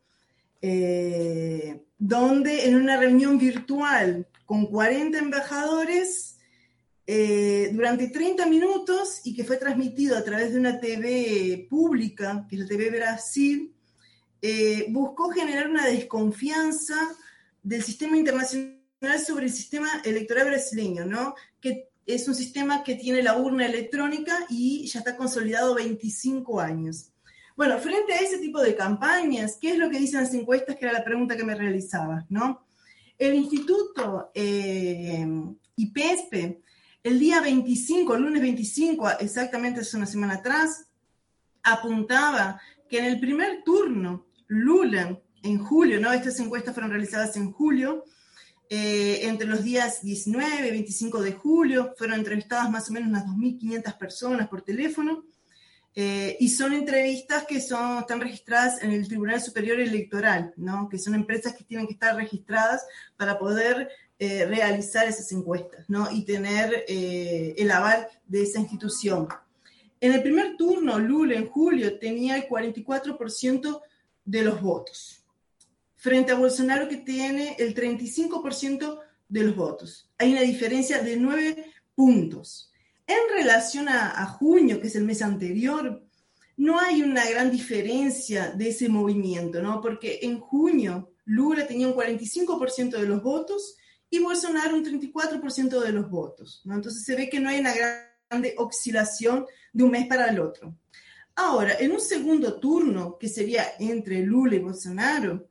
donde 1.98 2.66
en 2.66 2.76
una 2.76 2.96
reunión 2.96 3.38
virtual 3.38 4.26
con 4.44 4.66
40 4.66 5.18
embajadores 5.18 6.38
eh, 7.06 7.70
durante 7.72 8.08
30 8.08 8.46
minutos 8.46 9.20
y 9.24 9.34
que 9.34 9.44
fue 9.44 9.56
transmitido 9.56 10.16
a 10.16 10.22
través 10.22 10.52
de 10.52 10.58
una 10.58 10.78
TV 10.78 11.66
pública, 11.68 12.46
que 12.48 12.56
es 12.56 12.62
la 12.62 12.68
TV 12.68 12.90
Brasil, 12.90 13.74
eh, 14.42 14.86
buscó 14.90 15.30
generar 15.30 15.68
una 15.68 15.86
desconfianza 15.86 16.94
del 17.62 17.82
sistema 17.82 18.16
internacional 18.16 18.78
sobre 19.24 19.46
el 19.46 19.52
sistema 19.52 19.88
electoral 20.04 20.46
brasileño, 20.46 21.04
¿no? 21.06 21.34
que 21.60 21.88
es 22.06 22.26
un 22.26 22.34
sistema 22.34 22.82
que 22.82 22.94
tiene 22.94 23.22
la 23.22 23.36
urna 23.36 23.66
electrónica 23.66 24.46
y 24.48 24.86
ya 24.86 25.00
está 25.00 25.16
consolidado 25.16 25.74
25 25.74 26.60
años. 26.60 27.12
Bueno, 27.56 27.78
frente 27.78 28.14
a 28.14 28.20
ese 28.20 28.38
tipo 28.38 28.62
de 28.62 28.76
campañas, 28.76 29.58
¿qué 29.60 29.72
es 29.72 29.78
lo 29.78 29.90
que 29.90 29.98
dicen 29.98 30.22
las 30.22 30.32
encuestas? 30.32 30.76
Que 30.76 30.86
era 30.86 30.94
la 30.94 31.04
pregunta 31.04 31.36
que 31.36 31.44
me 31.44 31.54
realizabas, 31.54 32.24
¿no? 32.30 32.64
El 33.18 33.34
Instituto 33.34 34.30
eh, 34.32 35.26
IPESPE 35.76 36.62
el 37.02 37.18
día 37.18 37.40
25, 37.40 38.14
el 38.14 38.22
lunes 38.22 38.42
25, 38.42 39.10
exactamente 39.20 39.80
hace 39.80 39.96
una 39.96 40.06
semana 40.06 40.34
atrás, 40.34 40.86
apuntaba 41.62 42.60
que 42.88 42.98
en 42.98 43.06
el 43.06 43.20
primer 43.20 43.62
turno, 43.64 44.26
Lula, 44.48 45.18
en 45.42 45.58
julio, 45.58 46.00
¿no? 46.00 46.12
Estas 46.12 46.40
encuestas 46.40 46.74
fueron 46.74 46.90
realizadas 46.90 47.36
en 47.36 47.52
julio, 47.52 48.04
eh, 48.68 49.20
entre 49.22 49.46
los 49.46 49.62
días 49.62 50.02
19 50.02 50.68
y 50.68 50.70
25 50.72 51.22
de 51.22 51.32
julio, 51.32 51.94
fueron 51.96 52.18
entrevistadas 52.18 52.70
más 52.70 52.90
o 52.90 52.92
menos 52.92 53.08
unas 53.08 53.24
2.500 53.24 53.96
personas 53.96 54.48
por 54.48 54.62
teléfono, 54.62 55.24
eh, 56.00 56.36
y 56.38 56.48
son 56.50 56.74
entrevistas 56.74 57.44
que 57.44 57.60
son, 57.60 57.98
están 57.98 58.20
registradas 58.20 58.80
en 58.84 58.92
el 58.92 59.08
Tribunal 59.08 59.40
Superior 59.40 59.80
Electoral, 59.80 60.52
¿no? 60.56 60.88
que 60.88 60.96
son 60.96 61.16
empresas 61.16 61.56
que 61.56 61.64
tienen 61.64 61.88
que 61.88 61.94
estar 61.94 62.14
registradas 62.14 62.86
para 63.16 63.36
poder 63.36 63.88
eh, 64.20 64.46
realizar 64.46 65.08
esas 65.08 65.32
encuestas 65.32 65.86
¿no? 65.88 66.08
y 66.12 66.24
tener 66.24 66.84
eh, 66.86 67.52
el 67.58 67.68
aval 67.72 68.06
de 68.28 68.42
esa 68.42 68.60
institución. 68.60 69.26
En 70.00 70.12
el 70.12 70.22
primer 70.22 70.56
turno, 70.56 71.00
Lula 71.00 71.34
en 71.34 71.48
julio 71.48 71.98
tenía 71.98 72.36
el 72.36 72.46
44% 72.46 73.80
de 74.28 74.42
los 74.42 74.60
votos, 74.60 75.24
frente 75.96 76.32
a 76.32 76.36
Bolsonaro 76.36 76.88
que 76.88 76.98
tiene 76.98 77.56
el 77.58 77.74
35% 77.74 79.00
de 79.28 79.42
los 79.42 79.56
votos. 79.56 80.10
Hay 80.18 80.32
una 80.32 80.42
diferencia 80.42 81.02
de 81.02 81.16
9 81.16 81.72
puntos. 81.94 82.70
En 83.06 83.34
relación 83.34 83.88
a, 83.88 84.20
a 84.20 84.26
junio, 84.26 84.80
que 84.80 84.88
es 84.88 84.96
el 84.96 85.04
mes 85.04 85.22
anterior, 85.22 86.02
no 86.58 86.78
hay 86.78 87.02
una 87.02 87.28
gran 87.28 87.50
diferencia 87.50 88.50
de 88.50 88.68
ese 88.68 88.88
movimiento, 88.88 89.62
¿no? 89.62 89.80
Porque 89.80 90.20
en 90.22 90.40
junio 90.40 91.12
Lula 91.24 91.66
tenía 91.66 91.88
un 91.88 91.94
45% 91.94 92.98
de 92.98 93.06
los 93.06 93.22
votos 93.22 93.76
y 94.10 94.18
Bolsonaro 94.18 94.74
un 94.74 94.84
34% 94.84 95.80
de 95.80 95.92
los 95.92 96.10
votos. 96.10 96.62
¿no? 96.64 96.74
Entonces 96.74 97.04
se 97.04 97.14
ve 97.14 97.28
que 97.28 97.40
no 97.40 97.48
hay 97.48 97.60
una 97.60 97.74
grande 97.74 98.54
oscilación 98.56 99.46
de 99.72 99.84
un 99.84 99.90
mes 99.90 100.06
para 100.06 100.26
el 100.26 100.40
otro. 100.40 100.74
Ahora, 101.40 101.76
en 101.78 101.92
un 101.92 102.00
segundo 102.00 102.58
turno, 102.58 103.16
que 103.16 103.28
sería 103.28 103.64
entre 103.78 104.24
Lula 104.24 104.56
y 104.56 104.58
Bolsonaro, 104.58 105.48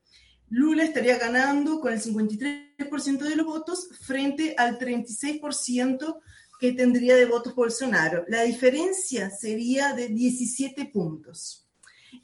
Lula 0.50 0.84
estaría 0.84 1.18
ganando 1.18 1.80
con 1.80 1.94
el 1.94 2.02
53% 2.02 3.20
de 3.20 3.36
los 3.38 3.46
votos 3.46 3.88
frente 4.02 4.54
al 4.58 4.78
36% 4.78 6.20
que 6.60 6.74
tendría 6.74 7.16
de 7.16 7.26
votos 7.26 7.56
Bolsonaro. 7.56 8.26
La 8.28 8.44
diferencia 8.44 9.30
sería 9.30 9.94
de 9.94 10.10
17 10.10 10.88
puntos. 10.88 11.66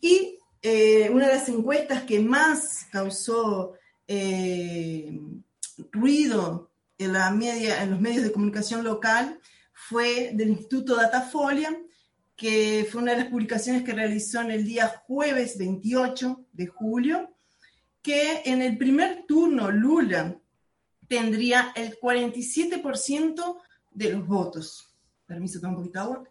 Y 0.02 0.38
eh, 0.62 1.10
una 1.10 1.28
de 1.28 1.36
las 1.36 1.48
encuestas 1.48 2.04
que 2.04 2.20
más 2.20 2.88
causó 2.92 3.76
eh, 4.10 5.22
ruido 5.90 6.70
en, 6.98 7.14
la 7.14 7.32
media, 7.32 7.82
en 7.82 7.92
los 7.92 8.02
medios 8.02 8.26
de 8.26 8.34
comunicación 8.34 8.84
local 8.84 9.40
fue 9.72 10.32
del 10.34 10.50
Instituto 10.50 10.98
Datafolia, 10.98 11.80
que 12.36 12.88
fue 12.90 13.02
una 13.02 13.14
de 13.14 13.20
las 13.20 13.28
publicaciones 13.28 13.84
que 13.84 13.94
realizó 13.94 14.42
en 14.42 14.52
el 14.52 14.66
día 14.66 14.88
jueves 15.08 15.58
28 15.58 16.46
de 16.52 16.68
julio, 16.68 17.34
que 18.02 18.42
en 18.46 18.62
el 18.62 18.78
primer 18.78 19.26
turno 19.28 19.72
Lula 19.72 20.38
tendría 21.08 21.72
el 21.76 22.00
47% 22.00 23.58
de 23.92 24.12
los 24.12 24.28
votos. 24.28 24.94
Permiso, 25.26 25.60
un 25.68 25.76
poquito 25.76 26.00
agua. 26.00 26.24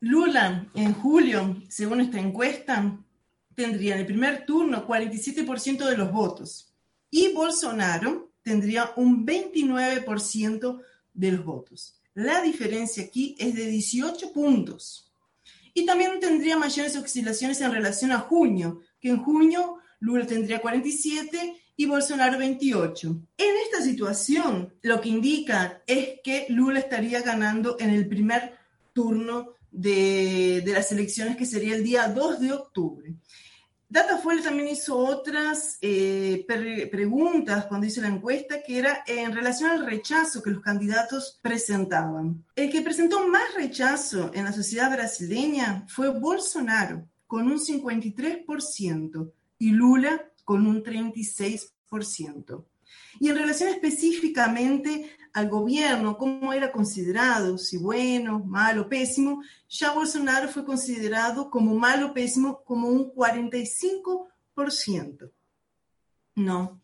Lula 0.00 0.70
en 0.74 0.94
julio, 0.94 1.62
según 1.68 2.00
esta 2.00 2.20
encuesta, 2.20 2.98
tendría 3.54 3.94
en 3.94 4.00
el 4.00 4.06
primer 4.06 4.46
turno 4.46 4.86
47% 4.86 5.84
de 5.84 5.96
los 5.96 6.12
votos. 6.12 6.72
Y 7.10 7.32
Bolsonaro 7.32 8.30
tendría 8.42 8.92
un 8.96 9.26
29% 9.26 10.80
de 11.14 11.32
los 11.32 11.44
votos. 11.44 12.00
La 12.14 12.40
diferencia 12.42 13.04
aquí 13.04 13.34
es 13.38 13.54
de 13.54 13.66
18 13.66 14.32
puntos. 14.32 15.07
Y 15.78 15.86
también 15.86 16.18
tendría 16.18 16.58
mayores 16.58 16.96
oscilaciones 16.96 17.60
en 17.60 17.70
relación 17.70 18.10
a 18.10 18.18
junio, 18.18 18.80
que 19.00 19.10
en 19.10 19.22
junio 19.22 19.76
Lula 20.00 20.26
tendría 20.26 20.60
47 20.60 21.54
y 21.76 21.86
Bolsonaro 21.86 22.36
28. 22.36 23.08
En 23.36 23.56
esta 23.64 23.80
situación, 23.80 24.74
lo 24.82 25.00
que 25.00 25.10
indica 25.10 25.84
es 25.86 26.20
que 26.24 26.46
Lula 26.48 26.80
estaría 26.80 27.22
ganando 27.22 27.76
en 27.78 27.90
el 27.90 28.08
primer 28.08 28.54
turno 28.92 29.50
de, 29.70 30.62
de 30.64 30.72
las 30.72 30.90
elecciones, 30.90 31.36
que 31.36 31.46
sería 31.46 31.76
el 31.76 31.84
día 31.84 32.08
2 32.08 32.40
de 32.40 32.52
octubre. 32.52 33.14
Datafuel 33.90 34.42
también 34.42 34.68
hizo 34.68 34.98
otras 34.98 35.78
eh, 35.80 36.44
preguntas 36.90 37.66
cuando 37.66 37.86
hizo 37.86 38.02
la 38.02 38.08
encuesta, 38.08 38.62
que 38.62 38.78
era 38.78 39.02
en 39.06 39.34
relación 39.34 39.70
al 39.70 39.86
rechazo 39.86 40.42
que 40.42 40.50
los 40.50 40.62
candidatos 40.62 41.38
presentaban. 41.40 42.44
El 42.54 42.70
que 42.70 42.82
presentó 42.82 43.26
más 43.26 43.54
rechazo 43.54 44.30
en 44.34 44.44
la 44.44 44.52
sociedad 44.52 44.90
brasileña 44.90 45.86
fue 45.88 46.10
Bolsonaro, 46.10 47.08
con 47.26 47.50
un 47.50 47.58
53%, 47.58 49.32
y 49.58 49.70
Lula 49.70 50.30
con 50.44 50.66
un 50.66 50.82
36%. 50.82 52.64
Y 53.20 53.28
en 53.28 53.36
relación 53.36 53.70
específicamente 53.70 55.10
al 55.32 55.48
gobierno, 55.48 56.16
cómo 56.16 56.52
era 56.52 56.72
considerado, 56.72 57.58
si 57.58 57.76
bueno, 57.76 58.40
malo, 58.40 58.88
pésimo, 58.88 59.42
ya 59.68 59.92
Bolsonaro 59.92 60.48
fue 60.48 60.64
considerado 60.64 61.50
como 61.50 61.74
malo, 61.74 62.14
pésimo, 62.14 62.62
como 62.64 62.88
un 62.88 63.12
45%. 63.12 65.30
No. 66.36 66.80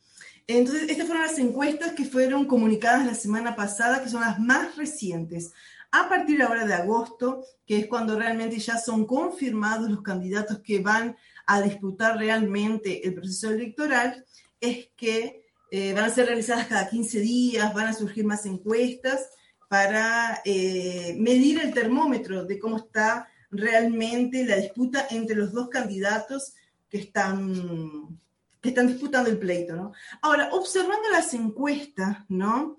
Entonces, 0.47 0.91
estas 0.91 1.07
fueron 1.07 1.27
las 1.27 1.39
encuestas 1.39 1.93
que 1.93 2.05
fueron 2.05 2.45
comunicadas 2.45 3.07
la 3.07 3.15
semana 3.15 3.57
pasada, 3.57 4.03
que 4.03 4.11
son 4.11 4.21
las 4.21 4.39
más 4.39 4.77
recientes. 4.77 5.53
A 5.91 6.09
partir 6.09 6.43
ahora 6.43 6.67
de 6.67 6.75
agosto, 6.75 7.45
que 7.67 7.79
es 7.79 7.87
cuando 7.87 8.19
realmente 8.19 8.59
ya 8.59 8.79
son 8.79 9.07
confirmados 9.07 9.91
los 9.91 10.03
candidatos 10.03 10.59
que 10.59 10.81
van 10.81 11.17
a 11.47 11.63
disputar 11.63 12.19
realmente 12.19 13.07
el 13.07 13.15
proceso 13.15 13.51
electoral, 13.51 14.25
es 14.61 14.89
que 14.97 15.44
eh, 15.77 15.93
van 15.93 16.05
a 16.05 16.09
ser 16.09 16.27
realizadas 16.27 16.69
cada 16.69 16.89
15 16.89 17.19
días, 17.19 17.75
van 17.75 17.89
a 17.89 17.93
surgir 17.93 18.25
más 18.25 18.47
encuestas 18.47 19.29
para 19.69 20.41
eh, 20.45 21.17
medir 21.19 21.61
el 21.61 21.75
termómetro 21.75 22.45
de 22.45 22.61
cómo 22.61 22.77
está 22.77 23.27
realmente 23.51 24.45
la 24.47 24.55
disputa 24.55 25.09
entre 25.11 25.35
los 25.35 25.51
dos 25.53 25.69
candidatos 25.69 26.55
que 26.89 26.99
están, 26.99 28.21
que 28.61 28.69
están 28.69 28.87
disputando 28.87 29.29
el 29.29 29.37
pleito. 29.37 29.91
Ahora, 30.23 30.51
observando 30.53 31.11
las 31.11 31.35
encuestas, 31.35 32.19
¿no? 32.29 32.79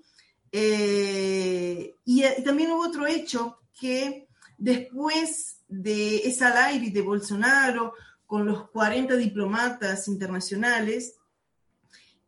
Eh, 0.49 1.95
y, 2.05 2.23
también 2.45 2.71
hubo 2.71 2.87
otro 2.87 3.05
hecho 3.07 3.57
que 3.77 4.29
después 4.57 5.57
de 5.67 6.25
esa 6.29 6.71
live 6.71 6.91
de 6.91 7.01
Bolsonaro 7.01 7.93
con 8.25 8.45
los 8.45 8.69
40 8.69 9.17
diplomatas 9.17 10.07
internacionales, 10.07 11.17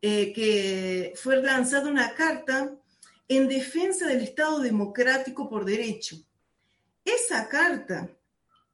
eh, 0.10 0.32
que 0.32 1.12
fue 1.18 1.42
lanzada 1.42 1.90
una 1.90 2.14
carta 2.14 2.74
en 3.28 3.50
defensa 3.50 4.08
del 4.08 4.22
Estado 4.22 4.62
democrático 4.62 5.50
por 5.50 5.66
derecho. 5.66 6.16
Esa 7.04 7.50
carta 7.50 8.10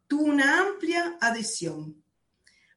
tuvo 0.08 0.26
una 0.26 0.60
amplia 0.60 1.18
adhesión, 1.20 2.00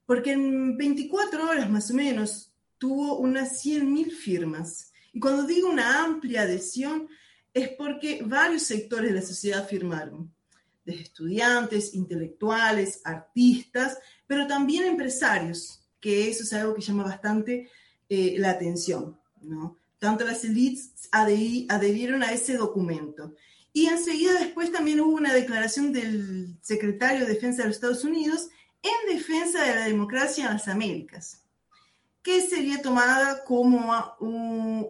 porque 0.07 0.33
en 0.33 0.75
24 0.79 1.51
horas 1.51 1.69
más 1.69 1.91
o 1.91 1.95
menos 1.95 2.51
tuvo 2.79 3.19
unas 3.19 3.63
100.000 3.63 4.11
firmas. 4.11 4.91
Y 5.13 5.21
cuando 5.21 5.43
digo 5.43 5.69
una 5.69 6.03
amplia 6.03 6.43
adhesión, 6.43 7.11
es 7.53 7.69
porque 7.69 8.23
varios 8.25 8.63
sectores 8.63 9.11
de 9.11 9.21
la 9.21 9.27
sociedad 9.27 9.69
firmaron, 9.69 10.35
desde 10.83 11.03
estudiantes, 11.03 11.93
intelectuales, 11.93 13.03
artistas, 13.05 13.99
pero 14.27 14.47
también 14.47 14.85
empresarios, 14.85 15.87
que 16.01 16.31
eso 16.31 16.43
es 16.43 16.55
algo 16.55 16.75
que 16.75 16.81
llama 16.81 17.05
bastante 17.05 17.69
eh, 18.09 18.37
la 18.39 18.51
atención, 18.51 19.19
¿no? 19.43 19.77
Tanto 19.99 20.25
las 20.25 20.45
élites 20.45 21.09
adherieron 21.11 22.23
a 22.23 22.33
ese 22.33 22.57
documento. 22.57 23.35
Y 23.73 23.87
enseguida 23.87 24.35
después 24.35 24.73
también 24.73 25.01
hubo 25.01 25.17
una 25.17 25.35
declaración 25.35 25.93
del 25.93 26.57
secretario 26.63 27.27
de 27.27 27.35
Defensa 27.35 27.63
de 27.63 27.69
los 27.69 27.77
Estados 27.77 28.05
Unidos 28.05 28.49
en 28.83 29.17
defensa 29.17 29.63
de 29.63 29.75
la 29.75 29.85
democracia 29.87 30.47
en 30.47 30.53
las 30.53 30.69
Américas, 30.69 31.43
que 32.23 32.41
sería 32.41 32.81
tomada 32.81 33.45
como 33.45 34.17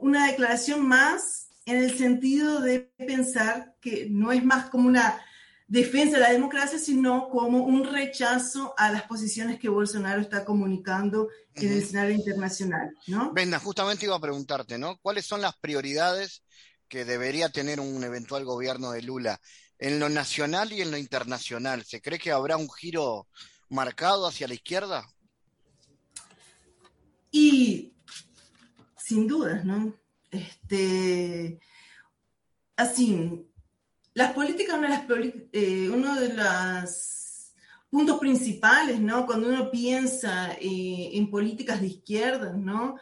una 0.00 0.26
declaración 0.26 0.86
más 0.86 1.48
en 1.64 1.78
el 1.78 1.96
sentido 1.96 2.60
de 2.60 2.80
pensar 2.96 3.74
que 3.80 4.08
no 4.10 4.32
es 4.32 4.44
más 4.44 4.66
como 4.70 4.88
una 4.88 5.20
defensa 5.68 6.16
de 6.16 6.22
la 6.22 6.32
democracia, 6.32 6.78
sino 6.78 7.28
como 7.28 7.64
un 7.64 7.84
rechazo 7.84 8.74
a 8.76 8.90
las 8.90 9.02
posiciones 9.02 9.58
que 9.58 9.68
Bolsonaro 9.68 10.20
está 10.20 10.44
comunicando 10.44 11.28
en 11.54 11.72
el 11.72 11.78
escenario 11.78 12.14
internacional, 12.14 12.96
¿no? 13.06 13.32
Venga, 13.32 13.58
justamente 13.58 14.06
iba 14.06 14.16
a 14.16 14.20
preguntarte, 14.20 14.78
¿no? 14.78 14.98
¿Cuáles 14.98 15.26
son 15.26 15.40
las 15.40 15.56
prioridades 15.56 16.42
que 16.88 17.04
debería 17.04 17.48
tener 17.48 17.80
un 17.80 18.02
eventual 18.04 18.44
gobierno 18.44 18.92
de 18.92 19.02
Lula 19.02 19.40
en 19.78 19.98
lo 19.98 20.08
nacional 20.08 20.72
y 20.72 20.82
en 20.82 20.90
lo 20.90 20.98
internacional? 20.98 21.84
¿Se 21.84 22.00
cree 22.00 22.18
que 22.18 22.30
habrá 22.30 22.56
un 22.56 22.70
giro 22.70 23.26
marcado 23.68 24.26
hacia 24.26 24.46
la 24.46 24.54
izquierda? 24.54 25.08
Y 27.32 27.92
sin 28.96 29.26
dudas, 29.26 29.64
¿no? 29.64 29.94
Este, 30.30 31.58
así, 32.76 33.48
las 34.16 34.32
políticas, 34.32 34.78
una 34.78 34.88
de 34.88 34.94
las, 34.94 35.48
eh, 35.52 35.90
uno 35.90 36.18
de 36.18 36.32
los 36.32 37.52
puntos 37.90 38.18
principales, 38.18 38.98
¿no? 38.98 39.26
Cuando 39.26 39.46
uno 39.46 39.70
piensa 39.70 40.54
eh, 40.54 41.10
en 41.12 41.30
políticas 41.30 41.82
de 41.82 41.88
izquierda, 41.88 42.54
¿no? 42.54 42.96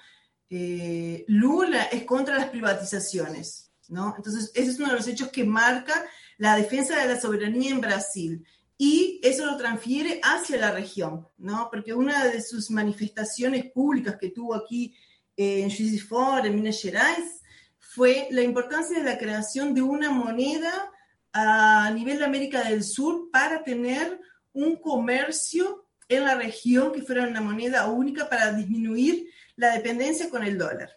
Eh, 0.51 1.25
Lula 1.29 1.85
es 1.85 2.03
contra 2.03 2.37
las 2.37 2.49
privatizaciones, 2.49 3.71
¿no? 3.89 4.15
Entonces, 4.17 4.51
ese 4.57 4.73
es 4.73 4.79
uno 4.81 4.89
de 4.89 4.97
los 4.97 5.07
hechos 5.07 5.29
que 5.29 5.45
marca 5.45 6.05
la 6.37 6.57
defensa 6.57 6.99
de 6.99 7.07
la 7.07 7.21
soberanía 7.21 7.71
en 7.71 7.81
Brasil 7.81 8.45
y 8.77 9.21
eso 9.23 9.47
lo 9.47 9.57
transfiere 9.57 10.19
hacia 10.21 10.57
la 10.57 10.73
región, 10.73 11.29
¿no? 11.39 11.69
Porque 11.71 11.95
una 11.95 12.25
de 12.25 12.43
sus 12.43 12.73
manifestaciones 12.73 13.71
públicas 13.71 14.17
que 14.21 14.31
tuvo 14.31 14.57
aquí 14.57 14.97
en 15.37 15.71
Juiz 15.71 15.93
de 15.93 16.01
Fora, 16.01 16.49
en 16.49 16.57
Minas 16.57 16.83
Gerais, 16.83 17.41
fue 17.79 18.27
la 18.33 18.43
importancia 18.43 18.99
de 18.99 19.05
la 19.05 19.17
creación 19.17 19.75
de 19.75 19.83
una 19.83 20.11
moneda 20.11 20.91
a 21.35 21.91
nivel 21.91 22.19
de 22.19 22.25
América 22.25 22.63
del 22.63 22.85
Sur 22.85 23.29
para 23.33 23.65
tener 23.65 24.21
un 24.53 24.77
comercio 24.77 25.85
en 26.09 26.25
la 26.25 26.37
región 26.37 26.93
que 26.93 27.03
fuera 27.03 27.27
una 27.27 27.41
moneda 27.41 27.89
única 27.89 28.29
para 28.29 28.53
disminuir 28.53 29.29
la 29.57 29.75
dependencia 29.75 30.31
con 30.31 30.45
el 30.45 30.57
dólar. 30.57 30.91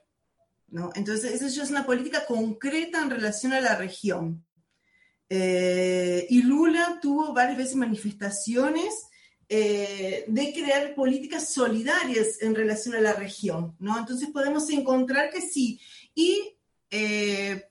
¿no? 0.70 0.92
Entonces, 0.94 1.34
eso 1.34 1.48
ya 1.48 1.64
es 1.64 1.72
una 1.72 1.86
política 1.86 2.26
concreta 2.28 3.02
en 3.02 3.10
relación 3.10 3.54
a 3.54 3.62
la 3.62 3.76
región. 3.76 4.46
Eh, 5.28 6.28
y 6.30 6.44
Lula 6.44 7.00
tuvo 7.02 7.34
varias 7.34 7.58
veces 7.58 7.76
manifestaciones 7.76 9.08
eh, 9.50 10.26
de 10.28 10.54
crear 10.54 10.94
políticas 10.94 11.52
solidarias 11.52 12.42
en 12.42 12.54
relación 12.54 12.96
a 12.96 13.02
la 13.02 13.14
región, 13.14 13.76
¿no? 13.80 13.98
Entonces 13.98 14.30
podemos 14.30 14.70
encontrar 14.70 15.32
que 15.32 15.42
sí. 15.42 15.80
Y 16.14 16.56
eh, 16.92 17.70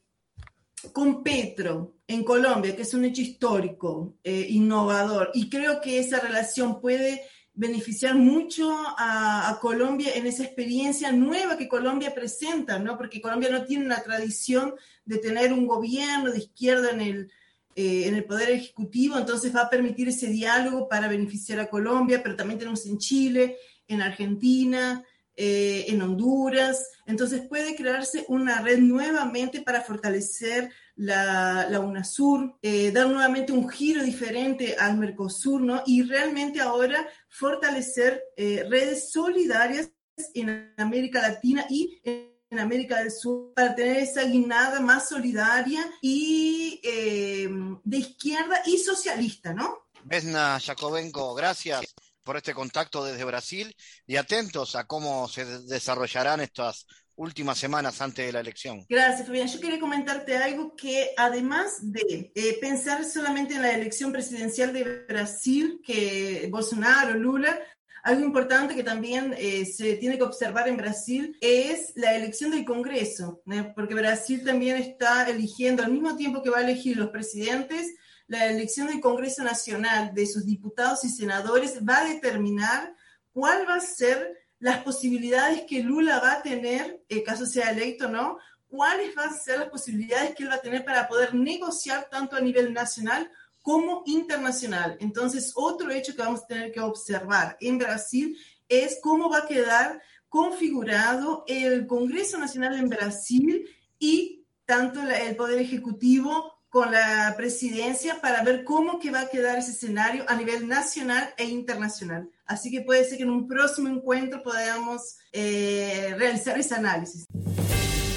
con 0.92 1.22
Petro 1.22 1.95
en 2.08 2.22
Colombia, 2.24 2.76
que 2.76 2.82
es 2.82 2.94
un 2.94 3.04
hecho 3.04 3.22
histórico, 3.22 4.16
innovador, 4.24 5.30
y 5.34 5.50
creo 5.50 5.80
que 5.80 5.98
esa 5.98 6.20
relación 6.20 6.80
puede 6.80 7.22
beneficiar 7.56 8.14
mucho 8.14 8.70
a, 8.98 9.48
a, 9.48 9.58
Colombia 9.60 10.12
en 10.14 10.26
esa 10.26 10.44
experiencia 10.44 11.10
nueva 11.10 11.56
que 11.56 11.68
Colombia 11.68 12.14
presenta, 12.14 12.78
¿no? 12.78 12.98
Porque 12.98 13.20
Colombia 13.20 13.48
no 13.50 13.64
tiene 13.64 13.86
una 13.86 14.02
tradición 14.02 14.74
de 15.06 15.16
tener 15.18 15.54
un 15.54 15.66
gobierno 15.66 16.30
de 16.30 16.38
izquierda 16.38 16.90
en 16.90 17.00
el, 17.00 17.32
eh, 17.74 18.08
en 18.08 18.14
el 18.14 18.24
Poder 18.24 18.50
Ejecutivo, 18.50 19.16
entonces 19.16 19.56
va 19.56 19.62
a 19.62 19.70
permitir 19.70 20.08
ese 20.08 20.28
diálogo 20.28 20.86
para 20.86 21.08
beneficiar 21.08 21.58
a 21.58 21.70
Colombia, 21.70 22.22
pero 22.22 22.36
también 22.36 22.58
tenemos 22.58 22.84
en 22.84 22.98
Chile, 22.98 23.56
en 23.88 24.02
Argentina, 24.02 25.02
eh, 25.34 25.86
en 25.88 26.02
Honduras, 26.02 26.90
entonces 27.06 27.48
puede 27.48 27.74
crearse 27.74 28.26
una 28.28 28.60
red 28.60 28.78
nuevamente 28.78 29.62
para 29.62 29.80
fortalecer 29.80 30.70
la, 30.96 31.68
la 31.70 31.80
UNASUR, 31.80 32.58
eh, 32.60 32.90
dar 32.90 33.06
nuevamente 33.08 33.52
un 33.52 33.68
giro 33.68 34.02
diferente 34.02 34.76
al 34.78 34.96
Mercosur, 34.96 35.60
¿no? 35.60 35.82
Y 35.86 36.02
realmente 36.02 36.60
ahora 36.60 37.06
fortalecer 37.28 38.22
redes 38.36 39.10
solidarias 39.12 39.90
en 40.34 40.74
América 40.78 41.20
Latina 41.20 41.66
y 41.68 42.00
en 42.04 42.58
América 42.58 42.98
del 42.98 43.10
Sur 43.10 43.52
para 43.54 43.74
tener 43.74 43.98
esa 43.98 44.22
guinada 44.24 44.80
más 44.80 45.08
solidaria 45.08 45.84
y 46.00 46.80
eh, 46.82 47.48
de 47.84 47.96
izquierda 47.96 48.62
y 48.64 48.78
socialista, 48.78 49.52
¿no? 49.52 49.88
Vesna 50.04 50.60
Jacobenco, 50.60 51.34
gracias 51.34 51.94
por 52.22 52.36
este 52.36 52.54
contacto 52.54 53.04
desde 53.04 53.24
Brasil 53.24 53.74
y 54.06 54.16
atentos 54.16 54.76
a 54.76 54.86
cómo 54.86 55.28
se 55.28 55.44
desarrollarán 55.62 56.40
estas 56.40 56.86
últimas 57.16 57.58
semanas 57.58 58.00
antes 58.00 58.26
de 58.26 58.32
la 58.32 58.40
elección. 58.40 58.84
Gracias, 58.88 59.26
Fabián. 59.26 59.48
Yo 59.48 59.60
quería 59.60 59.80
comentarte 59.80 60.36
algo 60.36 60.76
que 60.76 61.10
además 61.16 61.78
de 61.80 62.30
eh, 62.34 62.58
pensar 62.60 63.04
solamente 63.04 63.54
en 63.54 63.62
la 63.62 63.72
elección 63.72 64.12
presidencial 64.12 64.72
de 64.72 65.04
Brasil, 65.08 65.80
que 65.84 66.48
Bolsonaro, 66.50 67.14
Lula, 67.14 67.58
algo 68.06 68.24
importante 68.24 68.76
que 68.76 68.84
también 68.84 69.34
eh, 69.36 69.64
se 69.66 69.96
tiene 69.96 70.16
que 70.16 70.22
observar 70.22 70.68
en 70.68 70.76
Brasil 70.76 71.36
es 71.40 71.92
la 71.96 72.14
elección 72.14 72.52
del 72.52 72.64
Congreso, 72.64 73.42
porque 73.74 73.94
Brasil 73.94 74.44
también 74.44 74.76
está 74.76 75.28
eligiendo, 75.28 75.82
al 75.82 75.90
mismo 75.90 76.14
tiempo 76.14 76.40
que 76.40 76.50
va 76.50 76.58
a 76.58 76.62
elegir 76.62 76.96
los 76.96 77.10
presidentes, 77.10 77.96
la 78.28 78.46
elección 78.46 78.86
del 78.86 79.00
Congreso 79.00 79.42
Nacional 79.42 80.14
de 80.14 80.26
sus 80.26 80.46
diputados 80.46 81.04
y 81.04 81.08
senadores 81.08 81.80
va 81.84 81.98
a 81.98 82.08
determinar 82.08 82.94
cuál 83.32 83.68
va 83.68 83.74
a 83.74 83.80
ser 83.80 84.45
las 84.58 84.82
posibilidades 84.82 85.62
que 85.68 85.82
Lula 85.82 86.20
va 86.20 86.32
a 86.32 86.42
tener, 86.42 87.02
en 87.08 87.22
caso 87.22 87.46
sea 87.46 87.70
electo, 87.70 88.08
¿no? 88.08 88.38
¿Cuáles 88.68 89.14
van 89.14 89.30
a 89.30 89.36
ser 89.36 89.58
las 89.58 89.68
posibilidades 89.68 90.34
que 90.34 90.42
él 90.42 90.50
va 90.50 90.56
a 90.56 90.60
tener 90.60 90.84
para 90.84 91.08
poder 91.08 91.34
negociar 91.34 92.08
tanto 92.10 92.36
a 92.36 92.40
nivel 92.40 92.72
nacional 92.72 93.30
como 93.66 94.04
internacional. 94.06 94.96
Entonces, 95.00 95.50
otro 95.56 95.90
hecho 95.90 96.14
que 96.14 96.22
vamos 96.22 96.44
a 96.44 96.46
tener 96.46 96.70
que 96.70 96.78
observar 96.78 97.56
en 97.60 97.78
Brasil 97.78 98.38
es 98.68 99.00
cómo 99.02 99.28
va 99.28 99.38
a 99.38 99.46
quedar 99.48 100.00
configurado 100.28 101.42
el 101.48 101.84
Congreso 101.88 102.38
Nacional 102.38 102.76
en 102.76 102.88
Brasil 102.88 103.68
y 103.98 104.44
tanto 104.66 105.00
el 105.02 105.34
Poder 105.34 105.60
Ejecutivo 105.60 106.60
con 106.68 106.92
la 106.92 107.34
presidencia 107.36 108.20
para 108.20 108.44
ver 108.44 108.62
cómo 108.62 109.00
que 109.00 109.10
va 109.10 109.22
a 109.22 109.28
quedar 109.28 109.58
ese 109.58 109.72
escenario 109.72 110.24
a 110.28 110.36
nivel 110.36 110.68
nacional 110.68 111.34
e 111.36 111.46
internacional. 111.46 112.30
Así 112.46 112.70
que 112.70 112.82
puede 112.82 113.04
ser 113.04 113.18
que 113.18 113.24
en 113.24 113.30
un 113.30 113.48
próximo 113.48 113.88
encuentro 113.88 114.42
podamos 114.42 115.18
eh, 115.32 116.14
realizar 116.16 116.58
ese 116.58 116.74
análisis. 116.74 117.26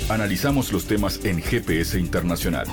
Analizamos 0.09 0.71
los 0.71 0.85
temas 0.85 1.23
en 1.23 1.41
GPS 1.41 1.99
Internacional. 1.99 2.67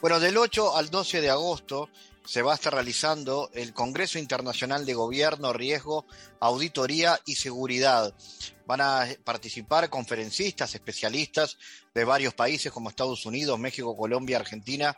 Bueno, 0.00 0.18
del 0.18 0.38
8 0.38 0.76
al 0.76 0.88
12 0.88 1.20
de 1.20 1.30
agosto 1.30 1.90
se 2.30 2.42
va 2.42 2.52
a 2.52 2.54
estar 2.54 2.72
realizando 2.72 3.50
el 3.54 3.74
Congreso 3.74 4.16
Internacional 4.16 4.86
de 4.86 4.94
Gobierno, 4.94 5.52
Riesgo, 5.52 6.06
Auditoría 6.38 7.20
y 7.26 7.34
Seguridad. 7.34 8.14
Van 8.66 8.80
a 8.80 9.04
participar 9.24 9.90
conferencistas, 9.90 10.76
especialistas 10.76 11.58
de 11.92 12.04
varios 12.04 12.32
países 12.32 12.70
como 12.70 12.88
Estados 12.88 13.26
Unidos, 13.26 13.58
México, 13.58 13.96
Colombia, 13.96 14.36
Argentina, 14.36 14.96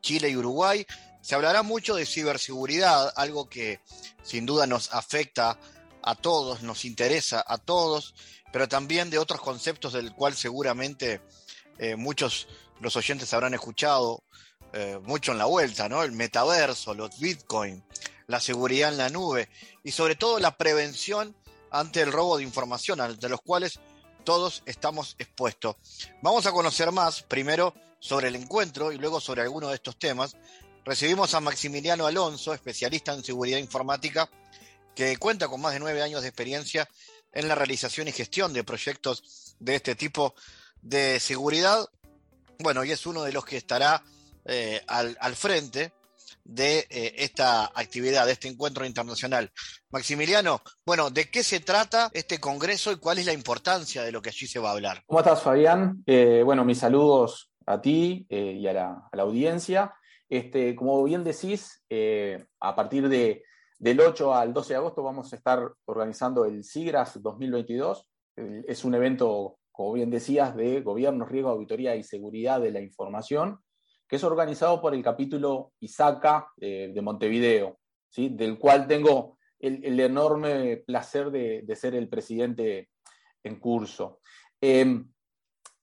Chile 0.00 0.28
y 0.28 0.34
Uruguay. 0.36 0.84
Se 1.20 1.36
hablará 1.36 1.62
mucho 1.62 1.94
de 1.94 2.04
ciberseguridad, 2.04 3.12
algo 3.14 3.48
que 3.48 3.78
sin 4.24 4.44
duda 4.44 4.66
nos 4.66 4.92
afecta 4.92 5.60
a 6.02 6.16
todos, 6.16 6.62
nos 6.62 6.84
interesa 6.84 7.44
a 7.46 7.58
todos, 7.58 8.16
pero 8.52 8.66
también 8.66 9.08
de 9.08 9.18
otros 9.18 9.40
conceptos 9.40 9.92
del 9.92 10.12
cual 10.14 10.34
seguramente 10.34 11.20
eh, 11.78 11.94
muchos 11.94 12.48
los 12.80 12.96
oyentes 12.96 13.32
habrán 13.32 13.54
escuchado 13.54 14.24
eh, 14.78 15.00
mucho 15.02 15.32
en 15.32 15.38
la 15.38 15.46
vuelta, 15.46 15.88
¿no? 15.88 16.02
El 16.02 16.12
metaverso, 16.12 16.92
los 16.92 17.18
bitcoin, 17.18 17.82
la 18.26 18.40
seguridad 18.40 18.90
en 18.90 18.98
la 18.98 19.08
nube 19.08 19.48
y 19.82 19.92
sobre 19.92 20.16
todo 20.16 20.38
la 20.38 20.58
prevención 20.58 21.34
ante 21.70 22.02
el 22.02 22.12
robo 22.12 22.36
de 22.36 22.42
información, 22.42 23.00
ante 23.00 23.30
los 23.30 23.40
cuales 23.40 23.80
todos 24.22 24.62
estamos 24.66 25.16
expuestos. 25.18 25.76
Vamos 26.20 26.44
a 26.44 26.52
conocer 26.52 26.92
más, 26.92 27.22
primero 27.22 27.72
sobre 28.00 28.28
el 28.28 28.36
encuentro 28.36 28.92
y 28.92 28.98
luego 28.98 29.18
sobre 29.18 29.40
algunos 29.40 29.70
de 29.70 29.76
estos 29.76 29.98
temas. 29.98 30.36
Recibimos 30.84 31.32
a 31.32 31.40
Maximiliano 31.40 32.06
Alonso, 32.06 32.52
especialista 32.52 33.14
en 33.14 33.24
seguridad 33.24 33.56
informática 33.58 34.28
que 34.94 35.16
cuenta 35.16 35.48
con 35.48 35.62
más 35.62 35.72
de 35.72 35.80
nueve 35.80 36.02
años 36.02 36.20
de 36.20 36.28
experiencia 36.28 36.86
en 37.32 37.48
la 37.48 37.54
realización 37.54 38.08
y 38.08 38.12
gestión 38.12 38.52
de 38.52 38.62
proyectos 38.62 39.54
de 39.58 39.76
este 39.76 39.94
tipo 39.94 40.34
de 40.82 41.18
seguridad. 41.18 41.88
Bueno, 42.58 42.84
y 42.84 42.90
es 42.90 43.06
uno 43.06 43.22
de 43.22 43.32
los 43.32 43.46
que 43.46 43.56
estará 43.56 44.02
eh, 44.46 44.80
al, 44.86 45.16
al, 45.20 45.34
frente 45.34 45.92
de 46.44 46.86
eh, 46.90 47.14
esta 47.18 47.66
actividad, 47.74 48.26
de 48.26 48.32
este 48.32 48.48
encuentro 48.48 48.84
internacional. 48.84 49.50
Maximiliano, 49.90 50.60
bueno, 50.84 51.10
¿de 51.10 51.28
qué 51.30 51.42
se 51.42 51.60
trata 51.60 52.10
este 52.12 52.38
congreso 52.38 52.92
y 52.92 52.96
cuál 52.96 53.18
es 53.18 53.26
la 53.26 53.32
importancia 53.32 54.02
de 54.02 54.12
lo 54.12 54.22
que 54.22 54.30
allí 54.30 54.46
se 54.46 54.58
va 54.58 54.70
a 54.70 54.72
hablar? 54.72 55.02
¿Cómo 55.06 55.20
estás, 55.20 55.42
Fabián? 55.42 56.02
Eh, 56.06 56.42
bueno, 56.44 56.64
mis 56.64 56.78
saludos 56.78 57.50
a 57.66 57.80
ti 57.80 58.26
y 58.30 58.66
a 58.66 58.72
la, 58.72 59.08
a 59.10 59.16
la, 59.16 59.22
audiencia. 59.22 59.92
Este, 60.28 60.76
como 60.76 61.02
bien 61.02 61.24
decís, 61.24 61.82
a 62.60 62.76
partir 62.76 63.08
de 63.08 63.42
del 63.78 64.00
8 64.00 64.34
al 64.34 64.54
12 64.54 64.72
de 64.72 64.76
agosto 64.76 65.02
vamos 65.02 65.32
a 65.32 65.36
estar 65.36 65.72
organizando 65.84 66.44
el 66.44 66.64
SIGRAS 66.64 67.22
2022. 67.22 68.08
Es 68.66 68.84
un 68.84 68.94
evento, 68.94 69.58
como 69.70 69.92
bien 69.92 70.10
decías, 70.10 70.56
de 70.56 70.80
gobierno, 70.80 71.26
riesgo, 71.26 71.50
auditoría 71.50 71.94
y 71.96 72.02
seguridad 72.02 72.60
de 72.60 72.70
la 72.70 72.80
información, 72.80 73.60
que 74.08 74.16
es 74.16 74.24
organizado 74.24 74.80
por 74.80 74.94
el 74.94 75.02
capítulo 75.02 75.72
ISACA 75.80 76.48
eh, 76.60 76.90
de 76.94 77.02
Montevideo, 77.02 77.78
¿sí? 78.08 78.28
del 78.28 78.58
cual 78.58 78.86
tengo 78.86 79.38
el, 79.58 79.98
enorme 79.98 80.78
placer 80.78 81.30
de, 81.30 81.76
ser 81.76 81.94
el 81.94 82.08
presidente 82.08 82.90
en 83.42 83.58
curso. 83.58 84.20
Em, 84.60 85.10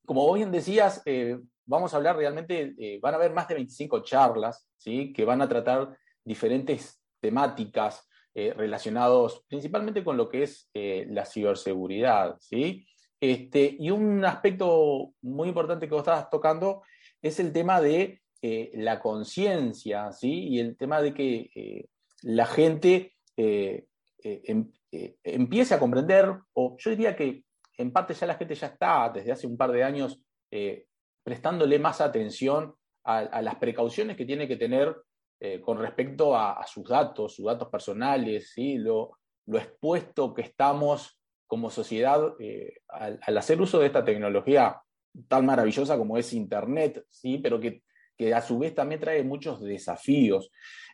como 0.05 0.25
vos 0.25 0.35
bien 0.35 0.51
decías, 0.51 1.01
eh, 1.05 1.39
vamos 1.65 1.93
a 1.93 1.97
hablar 1.97 2.17
realmente, 2.17 2.73
eh, 2.77 2.99
van 3.01 3.13
a 3.13 3.17
haber 3.17 3.33
más 3.33 3.47
de 3.47 3.55
25 3.55 4.03
charlas, 4.03 4.69
¿sí? 4.77 5.13
que 5.13 5.25
van 5.25 5.41
a 5.41 5.49
tratar 5.49 5.97
diferentes 6.23 7.01
temáticas 7.19 8.07
eh, 8.35 8.51
relacionados 8.51 9.45
principalmente 9.47 10.03
con 10.03 10.17
lo 10.17 10.27
que 10.27 10.41
es 10.41 10.67
eh, 10.73 11.05
la 11.09 11.23
ciberseguridad, 11.23 12.35
¿sí? 12.39 12.83
Este, 13.19 13.77
y 13.79 13.91
un 13.91 14.25
aspecto 14.25 15.13
muy 15.21 15.49
importante 15.49 15.87
que 15.87 15.93
vos 15.93 16.01
estabas 16.01 16.31
tocando 16.31 16.81
es 17.23 17.39
el 17.39 17.51
tema 17.51 17.81
de 17.81 18.21
eh, 18.43 18.69
la 18.75 18.99
conciencia, 18.99 20.11
¿sí? 20.11 20.49
Y 20.49 20.59
el 20.59 20.77
tema 20.77 21.01
de 21.01 21.13
que 21.15 21.89
la 22.21 22.45
gente 22.45 23.13
em, 23.35 24.71
empiece 25.23 25.73
a 25.73 25.79
comprender, 25.79 26.31
o 26.53 26.75
yo 26.77 26.91
diría 26.91 27.15
que 27.15 27.43
en 27.77 27.91
parte 27.91 28.13
ya 28.13 28.27
la 28.27 28.35
gente 28.35 28.53
ya 28.53 28.67
está 28.67 29.09
desde 29.09 29.31
hace 29.31 29.47
un 29.47 29.57
par 29.57 29.71
de 29.71 29.83
años 29.83 30.21
prestándole 31.23 31.79
más 31.79 32.01
atención 32.01 32.75
a, 33.03 33.41
las 33.41 33.55
precauciones 33.55 34.15
que 34.15 34.25
tiene 34.25 34.47
que 34.47 34.57
tener 34.57 34.95
eh, 35.39 35.59
con 35.61 35.77
respecto 35.77 36.37
a, 36.37 36.65
sus 36.65 36.87
datos, 36.87 37.35
sus 37.35 37.45
datos 37.45 37.69
personales, 37.69 38.51
¿sí? 38.53 38.77
lo, 38.77 39.17
expuesto 39.45 40.33
que 40.33 40.41
estamos 40.41 41.19
como 41.47 41.69
sociedad 41.69 42.33
eh, 42.39 42.77
al, 42.87 43.37
hacer 43.37 43.59
uso 43.61 43.79
de 43.79 43.87
esta 43.87 44.05
tecnología 44.05 44.81
tan 45.27 45.45
maravillosa 45.45 45.97
como 45.97 46.17
es 46.17 46.33
Internet, 46.33 47.05
¿sí? 47.09 47.37
pero 47.37 47.59
que, 47.59 47.83
que 48.17 48.33
a 48.33 48.41
su 48.41 48.59
vez 48.59 48.73
también 48.73 49.01
trae 49.01 49.23
muchos 49.23 49.61
desafíos. 49.61 50.51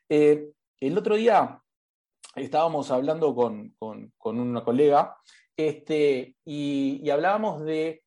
Eh, 0.08 0.48
el 0.80 0.98
otro 0.98 1.16
día 1.16 1.62
estábamos 2.36 2.92
hablando 2.92 3.34
con, 3.36 3.76
con, 3.78 4.40
una 4.40 4.64
colega 4.64 5.16
este, 5.58 6.36
y, 6.46 7.10
hablábamos 7.10 7.64
de, 7.66 8.04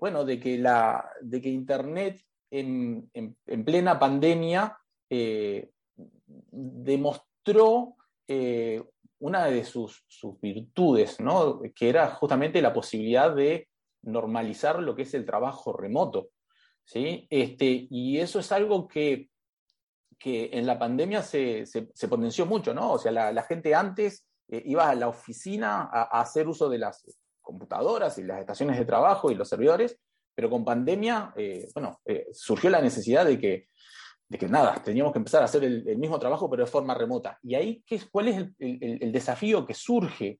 bueno, 0.00 0.24
de 0.24 0.40
que, 0.40 0.58
la, 0.58 1.10
de 1.20 1.40
que 1.40 1.48
Internet 1.48 2.22
en, 2.50 3.10
en, 3.12 3.36
en 3.46 3.64
plena 3.64 3.98
pandemia 3.98 4.78
eh, 5.10 5.70
demostró 6.50 7.96
eh, 8.26 8.82
una 9.20 9.46
de 9.46 9.64
sus, 9.64 10.04
virtudes, 10.40 11.18
¿no? 11.20 11.60
que 11.74 11.88
era 11.88 12.08
justamente 12.10 12.60
la 12.60 12.72
posibilidad 12.72 13.34
de 13.34 13.67
normalizar 14.02 14.80
lo 14.80 14.94
que 14.94 15.02
es 15.02 15.14
el 15.14 15.24
trabajo 15.24 15.72
remoto. 15.72 16.30
¿sí? 16.84 17.26
Este, 17.30 17.86
y 17.90 18.18
eso 18.18 18.38
es 18.38 18.50
algo 18.52 18.88
que, 18.88 19.30
que 20.18 20.50
en 20.52 20.66
la 20.66 20.78
pandemia 20.78 21.22
se, 21.22 21.66
se, 21.66 22.08
potenció 22.08 22.46
mucho, 22.46 22.74
¿no? 22.74 22.92
O 22.92 22.98
sea, 22.98 23.12
la, 23.12 23.42
gente 23.42 23.74
antes 23.74 24.26
eh, 24.48 24.62
iba 24.64 24.88
a 24.88 24.94
la 24.94 25.08
oficina 25.08 25.88
a, 25.92 26.20
hacer 26.20 26.48
uso 26.48 26.68
de 26.68 26.78
las 26.78 27.04
computadoras 27.40 28.18
y 28.18 28.24
las 28.24 28.40
estaciones 28.40 28.78
de 28.78 28.84
trabajo 28.84 29.30
y 29.30 29.34
los 29.34 29.48
servidores, 29.48 29.98
pero 30.34 30.50
con 30.50 30.64
pandemia, 30.64 31.34
bueno, 31.74 32.00
surgió 32.32 32.70
la 32.70 32.80
necesidad 32.80 33.26
de 33.26 33.40
que 33.40 33.68
de 34.28 34.36
que 34.36 34.48
nada, 34.48 34.82
teníamos 34.82 35.12
que 35.12 35.18
empezar 35.18 35.42
a 35.42 35.46
hacer 35.46 35.64
el, 35.64 35.96
mismo 35.96 36.18
trabajo, 36.18 36.50
pero 36.50 36.64
de 36.64 36.70
forma 36.70 36.94
remota. 36.94 37.38
Y 37.42 37.54
ahí, 37.54 37.82
¿qué, 37.86 38.00
¿cuál 38.10 38.28
es 38.28 38.46
el, 38.58 39.12
desafío 39.12 39.64
que 39.64 39.74
surge? 39.74 40.38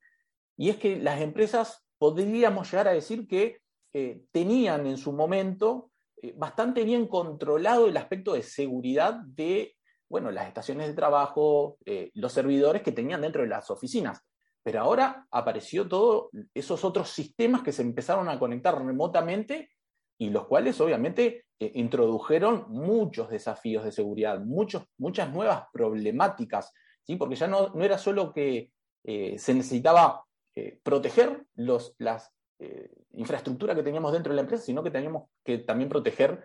Y 0.57 0.69
es 0.69 0.77
que 0.77 0.97
las 0.97 1.21
empresas 1.21 1.87
podríamos 1.99 2.71
llegar 2.71 2.89
a 2.89 2.93
decir 2.93 3.27
que 3.27 3.61
eh, 3.93 4.23
tenían 4.31 4.87
en 4.87 4.97
su 4.97 5.13
momento 5.13 5.91
eh, 6.23 6.33
bastante 6.37 6.85
bien 6.85 7.07
controlado 7.07 7.87
el 7.87 7.97
aspecto 7.97 8.35
de 8.35 8.43
seguridad 8.43 9.15
de 9.15 9.75
bueno, 10.11 10.31
las 10.31 10.47
estaciones 10.49 10.87
de 10.87 10.95
trabajo, 10.95 11.77
eh, 11.85 12.11
los 12.15 12.33
servidores 12.33 12.83
que 12.83 12.93
tenían 12.93 13.21
dentro 13.21 13.43
de 13.43 13.49
las 13.49 13.71
oficinas. 13.71 14.23
Pero 14.63 14.81
ahora 14.81 15.27
apareció 15.31 15.87
todos 15.87 16.31
esos 16.55 16.83
otros 16.83 17.11
sistemas 17.11 17.63
que 17.63 17.73
se 17.73 17.83
empezaron 17.83 18.29
a 18.29 18.39
conectar 18.39 18.83
remotamente 18.83 19.71
y 20.19 20.31
los 20.31 20.47
cuales 20.47 20.81
obviamente 20.81 21.45
introdujeron 21.59 22.67
muchos 22.69 23.29
desafíos 23.29 23.85
de 23.85 23.93
seguridad, 23.93 24.41
muchos, 24.41 24.85
muchas 24.97 25.33
nuevas 25.33 25.65
problemáticas, 25.73 26.73
¿sí? 27.03 27.17
porque 27.17 27.37
ya 27.37 27.47
no, 27.47 27.69
no 27.69 27.85
era 27.85 27.99
solo 27.99 28.33
que 28.33 28.73
se 29.05 29.55
necesitaba 29.55 30.28
eh, 30.59 30.81
proteger 30.83 31.45
los, 31.55 31.95
las 31.99 32.33
infraestructuras 33.13 33.77
que 33.77 33.85
teníamos 33.85 34.13
dentro 34.13 34.33
de 34.33 34.37
la 34.37 34.43
empresa, 34.43 34.65
sino 34.65 34.83
que 34.83 34.91
teníamos 34.91 35.29
que 35.45 35.59
también 35.59 35.89
proteger 35.89 36.45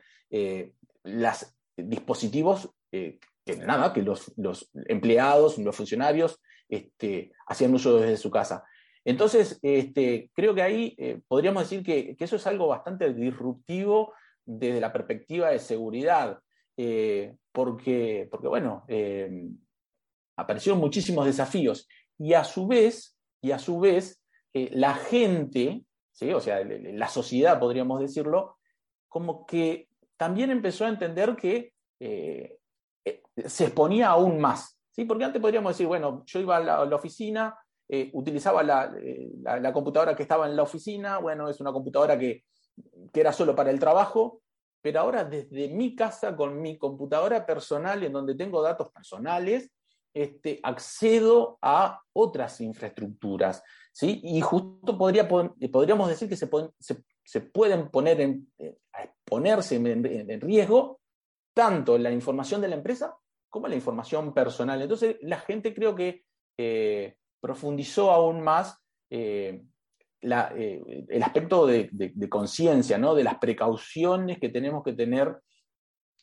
los 1.04 1.56
dispositivos 1.76 2.70
que 2.92 3.58
nada, 3.58 3.94
que 3.94 4.02
los, 4.02 4.32
los, 4.38 4.70
empleados, 4.88 5.58
los 5.58 5.76
funcionarios 5.76 6.40
este, 6.70 7.32
hacían 7.48 7.74
uso 7.74 7.98
desde 7.98 8.18
su 8.18 8.32
casa. 8.32 8.64
Entonces, 9.06 9.60
este, 9.62 10.32
creo 10.34 10.56
que 10.56 10.62
ahí 10.62 10.96
eh, 10.98 11.22
podríamos 11.28 11.64
decir 11.64 11.84
que, 11.84 12.16
eso 12.18 12.36
es 12.38 12.48
algo 12.48 12.68
bastante 12.68 13.14
disruptivo 13.14 14.14
desde 14.46 14.80
la 14.80 14.94
perspectiva 14.94 15.50
de 15.50 15.60
seguridad, 15.60 16.40
eh, 16.78 17.36
porque, 17.52 18.28
porque, 18.32 18.48
bueno, 18.48 18.86
eh, 18.88 19.50
aparecieron 20.38 20.80
muchísimos 20.80 21.26
desafíos 21.26 21.88
y 22.18 22.34
a 22.34 22.44
su 22.44 22.68
vez, 22.68 23.13
y 23.44 23.52
a 23.52 23.60
su 23.60 23.80
vez, 23.80 24.24
la 24.54 24.96
gente, 24.96 25.84
¿sí? 26.12 26.34
o 26.34 26.40
sea, 26.40 26.64
la 26.64 27.08
sociedad, 27.08 27.60
podríamos 27.60 28.00
decirlo, 28.00 28.58
como 29.08 29.46
que 29.46 29.90
también 30.18 30.50
empezó 30.50 30.86
a 30.86 30.90
entender 30.90 31.36
que 31.36 31.74
se 32.00 33.64
exponía 33.66 34.10
aún 34.10 34.40
más, 34.40 34.80
¿sí? 34.92 35.06
porque 35.06 35.26
antes 35.26 35.42
podríamos 35.42 35.74
decir, 35.74 35.88
bueno, 35.88 36.24
yo 36.26 36.40
iba 36.40 36.58
a 36.58 36.86
la 36.86 36.96
oficina, 36.96 37.56
eh, 37.96 38.10
utilizaba 38.14 38.64
eh, 38.98 39.30
la, 39.42 39.74
computadora 39.74 40.16
que 40.16 40.24
estaba 40.24 40.48
en 40.48 40.56
la 40.56 40.64
oficina, 40.64 41.20
bueno, 41.20 41.50
es 41.50 41.60
una 41.60 41.72
computadora 41.72 42.18
que, 42.18 42.44
era 43.14 43.32
solo 43.32 43.56
para 43.56 43.70
el 43.70 43.80
trabajo, 43.80 44.42
pero 44.82 45.02
ahora 45.02 45.24
desde 45.26 45.70
mi 45.70 45.96
casa 45.96 46.36
con 46.36 46.60
mi 46.60 46.78
computadora 46.78 47.46
personal 47.46 48.04
en 48.04 48.12
donde 48.12 48.34
tengo 48.34 48.64
datos 48.64 48.90
personales, 48.92 49.70
este, 50.14 50.60
accedo 50.64 51.58
a 51.62 52.02
otras 52.14 52.62
infraestructuras. 52.62 53.64
¿sí? 53.92 54.22
Y 54.24 54.42
justo 54.42 54.98
podría, 54.98 55.28
podríamos 55.28 56.10
decir 56.10 56.30
que 56.30 56.36
se, 56.36 56.50
se, 57.24 57.42
pueden 57.42 57.90
poner 57.90 58.22
en, 58.22 58.52
eh, 58.60 58.78
ponerse 59.26 59.76
en, 59.76 60.42
riesgo 60.42 61.00
tanto 61.54 61.98
la 61.98 62.12
información 62.12 62.62
de 62.62 62.68
la 62.68 62.76
empresa 62.76 63.16
como 63.50 63.68
la 63.68 63.76
información 63.76 64.34
personal. 64.34 64.82
Entonces, 64.82 65.18
la 65.22 65.40
gente 65.40 65.74
creo 65.74 65.96
que 65.96 66.24
profundizó 67.40 68.12
aún 68.12 68.42
más 68.42 68.84
eh, 69.10 69.62
eh, 70.24 71.06
el 71.10 71.22
aspecto 71.22 71.68
de, 71.68 71.90
conciencia, 72.30 72.98
¿no? 72.98 73.14
de 73.14 73.26
las 73.26 73.38
precauciones 73.40 74.40
que 74.40 74.48
tenemos 74.48 74.82
que 74.84 74.94
tener 74.94 75.36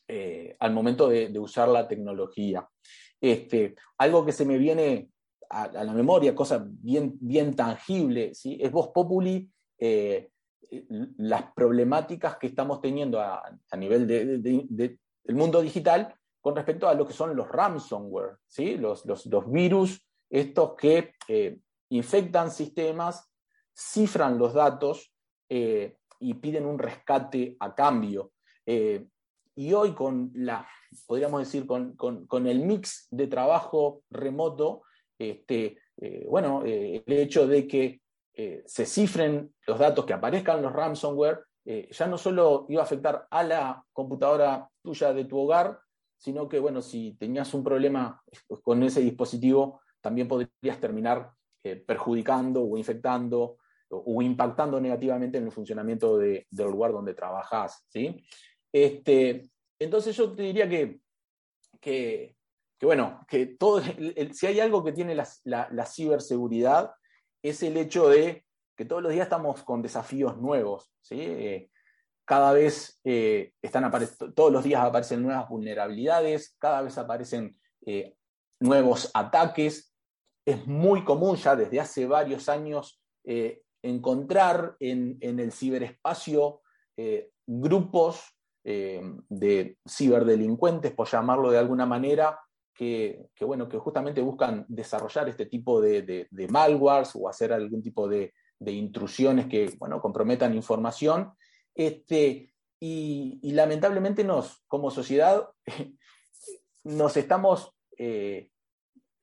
eh, 0.07 0.55
al 0.59 0.73
momento 0.73 1.07
de, 1.07 1.37
usar 1.37 1.67
la 1.67 1.87
tecnología. 1.87 2.67
Este, 3.21 3.75
algo 3.99 4.25
que 4.25 4.31
se 4.31 4.45
me 4.45 4.57
viene 4.57 5.09
a, 5.49 5.67
la 5.67 5.93
memoria, 5.93 6.35
cosa 6.35 6.65
bien, 6.67 7.17
bien 7.21 7.55
tangible, 7.55 8.31
es 8.31 8.71
Voz 8.71 8.89
Populi, 8.89 9.49
las 11.17 11.51
problemáticas 11.53 12.37
que 12.37 12.47
estamos 12.47 12.81
teniendo 12.81 13.19
a, 13.19 13.43
nivel 13.77 14.07
del 14.07 14.99
mundo 15.29 15.61
digital 15.61 16.15
con 16.39 16.55
respecto 16.55 16.87
a 16.87 16.95
lo 16.95 17.05
que 17.05 17.13
son 17.13 17.35
los 17.35 17.47
ransomware, 17.47 18.37
los, 18.79 19.05
los, 19.05 19.25
los 19.27 19.51
virus 19.51 20.01
estos 20.31 20.75
que 20.75 21.13
eh, 21.27 21.59
infectan 21.89 22.51
sistemas, 22.51 23.29
cifran 23.75 24.37
los 24.37 24.53
datos 24.53 25.13
eh, 25.49 25.97
y 26.19 26.33
piden 26.35 26.65
un 26.65 26.79
rescate 26.79 27.57
a 27.59 27.75
cambio. 27.75 28.31
Eh, 28.65 29.05
y 29.55 29.73
hoy 29.73 29.93
con 29.93 30.31
la, 30.33 30.67
podríamos 31.05 31.41
decir, 31.41 31.65
con, 31.65 32.47
el 32.47 32.59
mix 32.59 33.07
de 33.11 33.27
trabajo 33.27 34.03
remoto, 34.09 34.83
este, 35.19 35.77
bueno, 36.27 36.63
el 36.65 37.03
hecho 37.07 37.47
de 37.47 37.67
que 37.67 38.01
se 38.65 38.85
cifren 38.85 39.53
los 39.67 39.77
datos 39.77 40.05
que 40.05 40.13
aparezcan 40.13 40.61
los 40.61 40.73
ransomware, 40.73 41.45
ya 41.65 42.07
no 42.07 42.17
solo 42.17 42.65
iba 42.69 42.81
a 42.81 42.85
afectar 42.85 43.27
a 43.29 43.43
la 43.43 43.85
computadora 43.93 44.67
tuya 44.81 45.13
de 45.13 45.25
tu 45.25 45.37
hogar, 45.37 45.79
sino 46.17 46.47
que, 46.47 46.59
bueno, 46.59 46.81
si 46.81 47.13
tenías 47.19 47.53
un 47.53 47.63
problema 47.63 48.21
con 48.63 48.81
ese 48.83 49.01
dispositivo, 49.01 49.81
también 50.01 50.27
podrías 50.27 50.79
terminar 50.79 51.31
perjudicando 51.85 52.63
o 52.63 52.77
infectando 52.77 53.57
o, 53.91 54.21
impactando 54.21 54.79
negativamente 54.79 55.37
en 55.37 55.45
el 55.45 55.51
funcionamiento 55.51 56.17
del 56.17 56.45
lugar 56.51 56.91
donde 56.91 57.13
trabajas. 57.13 57.85
¿sí? 57.89 58.23
Este, 58.73 59.49
entonces 59.79 60.15
yo 60.15 60.31
te 60.33 60.43
diría 60.43 60.69
que, 60.69 62.35
bueno, 62.81 63.25
que 63.27 63.47
todo, 63.47 63.81
si 64.33 64.45
hay 64.45 64.59
algo 64.59 64.83
que 64.83 64.91
tiene 64.91 65.15
la, 65.15 65.85
ciberseguridad 65.85 66.91
es 67.43 67.63
el 67.63 67.77
hecho 67.77 68.09
de 68.09 68.45
que 68.75 68.85
todos 68.85 69.01
los 69.01 69.11
días 69.11 69.25
estamos 69.25 69.63
con 69.63 69.81
desafíos 69.81 70.37
nuevos. 70.37 70.91
¿sí? 71.01 71.19
Eh, 71.19 71.69
cada 72.25 72.53
vez 72.53 72.99
eh, 73.03 73.53
están 73.61 73.91
todos 74.33 74.51
los 74.51 74.63
días 74.63 74.81
aparecen 74.81 75.21
nuevas 75.21 75.49
vulnerabilidades, 75.49 76.55
cada 76.59 76.81
vez 76.81 76.97
aparecen 76.97 77.59
eh, 77.85 78.15
nuevos 78.59 79.11
ataques. 79.13 79.93
Es 80.45 80.65
muy 80.65 81.03
común 81.03 81.35
ya 81.35 81.55
desde 81.55 81.79
hace 81.79 82.05
varios 82.07 82.49
años 82.49 82.99
encontrar 83.83 84.75
en, 84.79 85.17
el 85.21 85.51
ciberespacio 85.51 86.61
grupos 87.45 88.23
eh, 88.63 89.01
de 89.29 89.77
ciberdelincuentes, 89.87 90.91
por 90.93 91.07
llamarlo 91.07 91.51
de 91.51 91.57
alguna 91.57 91.85
manera, 91.85 92.39
que, 92.73 93.29
bueno, 93.41 93.69
que 93.69 93.77
justamente 93.77 94.21
buscan 94.21 94.65
desarrollar 94.67 95.29
este 95.29 95.45
tipo 95.45 95.79
de, 95.79 96.27
malwares 96.49 97.11
o 97.13 97.29
hacer 97.29 97.53
algún 97.53 97.81
tipo 97.81 98.07
de, 98.07 98.33
intrusiones 98.65 99.47
que 99.47 99.75
bueno, 99.77 100.01
comprometan 100.01 100.55
información. 100.55 101.31
Este, 101.75 102.53
y, 102.79 103.51
lamentablemente 103.53 104.23
nos, 104.23 104.63
como 104.67 104.89
sociedad, 104.89 105.47
nos 106.83 107.17
estamos 107.17 107.71
eh, 107.97 108.49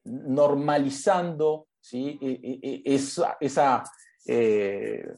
normalizando 0.04 1.68
¿sí? 1.80 2.18
E, 2.20 2.30
e, 2.30 2.60
e, 2.62 2.82
esa, 2.94 3.36
esa 3.40 3.82
eh, 4.26 5.16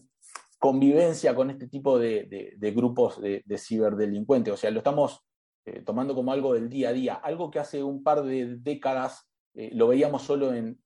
convivencia 0.60 1.34
con 1.34 1.50
este 1.50 1.66
tipo 1.66 1.98
de, 1.98 2.54
grupos 2.76 3.20
de, 3.20 3.58
ciberdelincuentes. 3.58 4.52
O 4.54 4.56
sea, 4.58 4.70
lo 4.70 4.78
estamos 4.78 5.24
eh, 5.64 5.82
tomando 5.82 6.14
como 6.14 6.32
algo 6.32 6.52
del 6.52 6.68
día 6.68 6.90
a 6.90 6.92
día, 6.92 7.14
algo 7.14 7.50
que 7.50 7.58
hace 7.58 7.82
un 7.82 8.04
par 8.04 8.22
de 8.22 8.58
décadas 8.58 9.26
eh, 9.54 9.70
lo 9.72 9.88
veíamos 9.88 10.22
solo 10.22 10.52
en, 10.52 10.78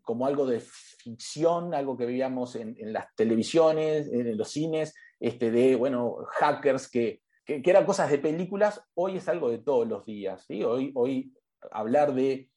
como 0.00 0.26
algo 0.26 0.46
de 0.46 0.60
ficción, 0.60 1.74
algo 1.74 1.98
que 1.98 2.06
veíamos 2.06 2.56
en, 2.56 2.76
las 2.92 3.06
televisiones, 3.14 4.10
en 4.10 4.38
los 4.38 4.48
cines, 4.48 4.94
este, 5.20 5.50
de 5.50 5.76
bueno, 5.76 6.16
hackers 6.38 6.90
que, 6.90 7.20
que, 7.44 7.60
eran 7.62 7.84
cosas 7.84 8.10
de 8.10 8.18
películas, 8.18 8.80
hoy 8.94 9.18
es 9.18 9.28
algo 9.28 9.50
de 9.50 9.58
todos 9.58 9.86
los 9.86 10.06
días. 10.06 10.44
¿sí? 10.46 10.64
Hoy, 10.64 10.92
hoy 10.94 11.30
hablar 11.70 12.14
de 12.14 12.48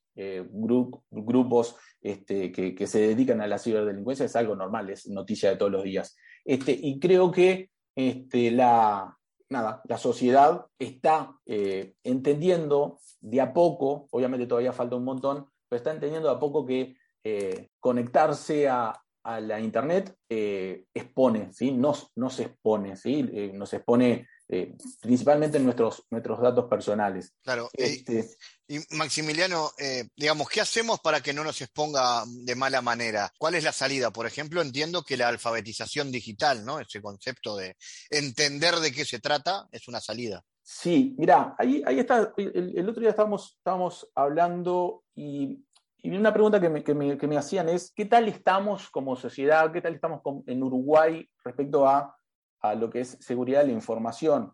grupos 1.12 1.76
este, 2.02 2.52
que, 2.52 2.88
se 2.88 3.00
dedican 3.00 3.42
a 3.42 3.48
la 3.48 3.60
ciberdelincuencia 3.60 4.26
es 4.26 4.36
algo 4.36 4.56
normal, 4.56 4.90
es 4.90 5.08
noticia 5.08 5.50
de 5.50 5.58
todos 5.58 5.72
los 5.72 5.84
días. 5.84 6.16
Este, 6.48 6.72
y 6.72 6.98
creo 6.98 7.30
que 7.30 7.70
este, 7.94 8.52
la, 8.52 9.18
nada, 9.50 9.82
la 9.84 9.98
sociedad 9.98 10.66
está 10.80 11.38
eh, 11.46 11.96
entendiendo 12.04 13.00
de 13.20 13.42
a 13.42 13.52
poco, 13.52 14.08
obviamente 14.12 14.48
todavía 14.48 14.72
falta 14.72 14.96
un 14.96 15.04
montón, 15.04 15.46
pero 15.68 15.78
está 15.78 15.92
entendiendo 15.92 16.30
de 16.30 16.36
a 16.36 16.40
poco 16.40 16.66
que 16.66 16.96
eh, 17.24 17.70
conectarse 17.80 18.68
a, 18.70 18.94
la 19.42 19.60
Internet 19.60 20.16
eh, 20.30 20.86
expone, 20.94 21.52
¿sí? 21.52 21.74
nos 21.74 22.40
expone, 22.40 22.96
¿sí? 22.96 23.52
nos 23.54 23.74
expone 23.74 24.26
eh, 24.50 24.78
principalmente 25.02 25.58
en 25.58 25.66
nuestros, 25.66 26.06
nuestros 26.10 26.42
datos 26.42 26.66
personales. 26.70 27.34
Claro, 27.44 27.70
este, 27.74 28.30
y 28.68 28.80
Maximiliano, 28.96 29.72
eh, 29.78 30.08
digamos, 30.16 30.48
¿qué 30.48 30.62
hacemos 30.62 31.02
para 31.02 31.20
que 31.22 31.34
no 31.34 31.44
nos 31.44 31.62
exponga 31.62 32.24
de 32.26 32.56
mala 32.56 32.82
manera? 32.82 33.32
¿Cuál 33.38 33.56
es 33.56 33.66
la 33.66 33.74
salida? 33.74 34.12
Por 34.12 34.26
ejemplo, 34.26 34.62
entiendo 34.62 35.04
que 35.04 35.18
la 35.18 35.28
alfabetización 35.28 36.12
digital, 36.12 36.64
¿no? 36.64 36.80
Ese 36.80 37.02
concepto 37.02 37.58
de 37.58 37.76
entender 38.10 38.76
de 38.76 38.94
qué 38.94 39.04
se 39.04 39.20
trata 39.20 39.68
es 39.72 39.88
una 39.90 40.00
salida. 40.00 40.42
Sí, 40.62 41.16
mira, 41.18 41.56
ahí, 41.58 41.82
ahí 41.86 42.00
está, 42.00 42.34
el, 42.38 42.90
otro 42.90 43.02
día 43.02 43.12
estábamos, 43.12 43.56
estábamos 43.58 44.10
hablando 44.16 45.04
y, 45.16 45.64
una 46.04 46.34
pregunta 46.34 46.62
que 46.62 46.70
me, 46.70 46.84
que, 46.86 46.94
me, 46.94 47.18
que 47.18 47.28
me, 47.28 47.38
hacían 47.38 47.68
es, 47.68 47.92
¿qué 47.94 48.06
tal 48.06 48.30
estamos 48.30 48.90
como 48.90 49.18
sociedad, 49.18 49.72
qué 49.74 49.82
tal 49.82 49.96
estamos 49.96 50.22
en 50.46 50.64
Uruguay 50.64 51.30
respecto 51.44 51.86
a 51.86 52.18
a 52.62 52.76
lo 52.76 52.90
que 52.90 53.02
es 53.02 53.18
seguridad 53.20 53.62
de 53.62 53.68
la 53.68 53.74
información. 53.74 54.54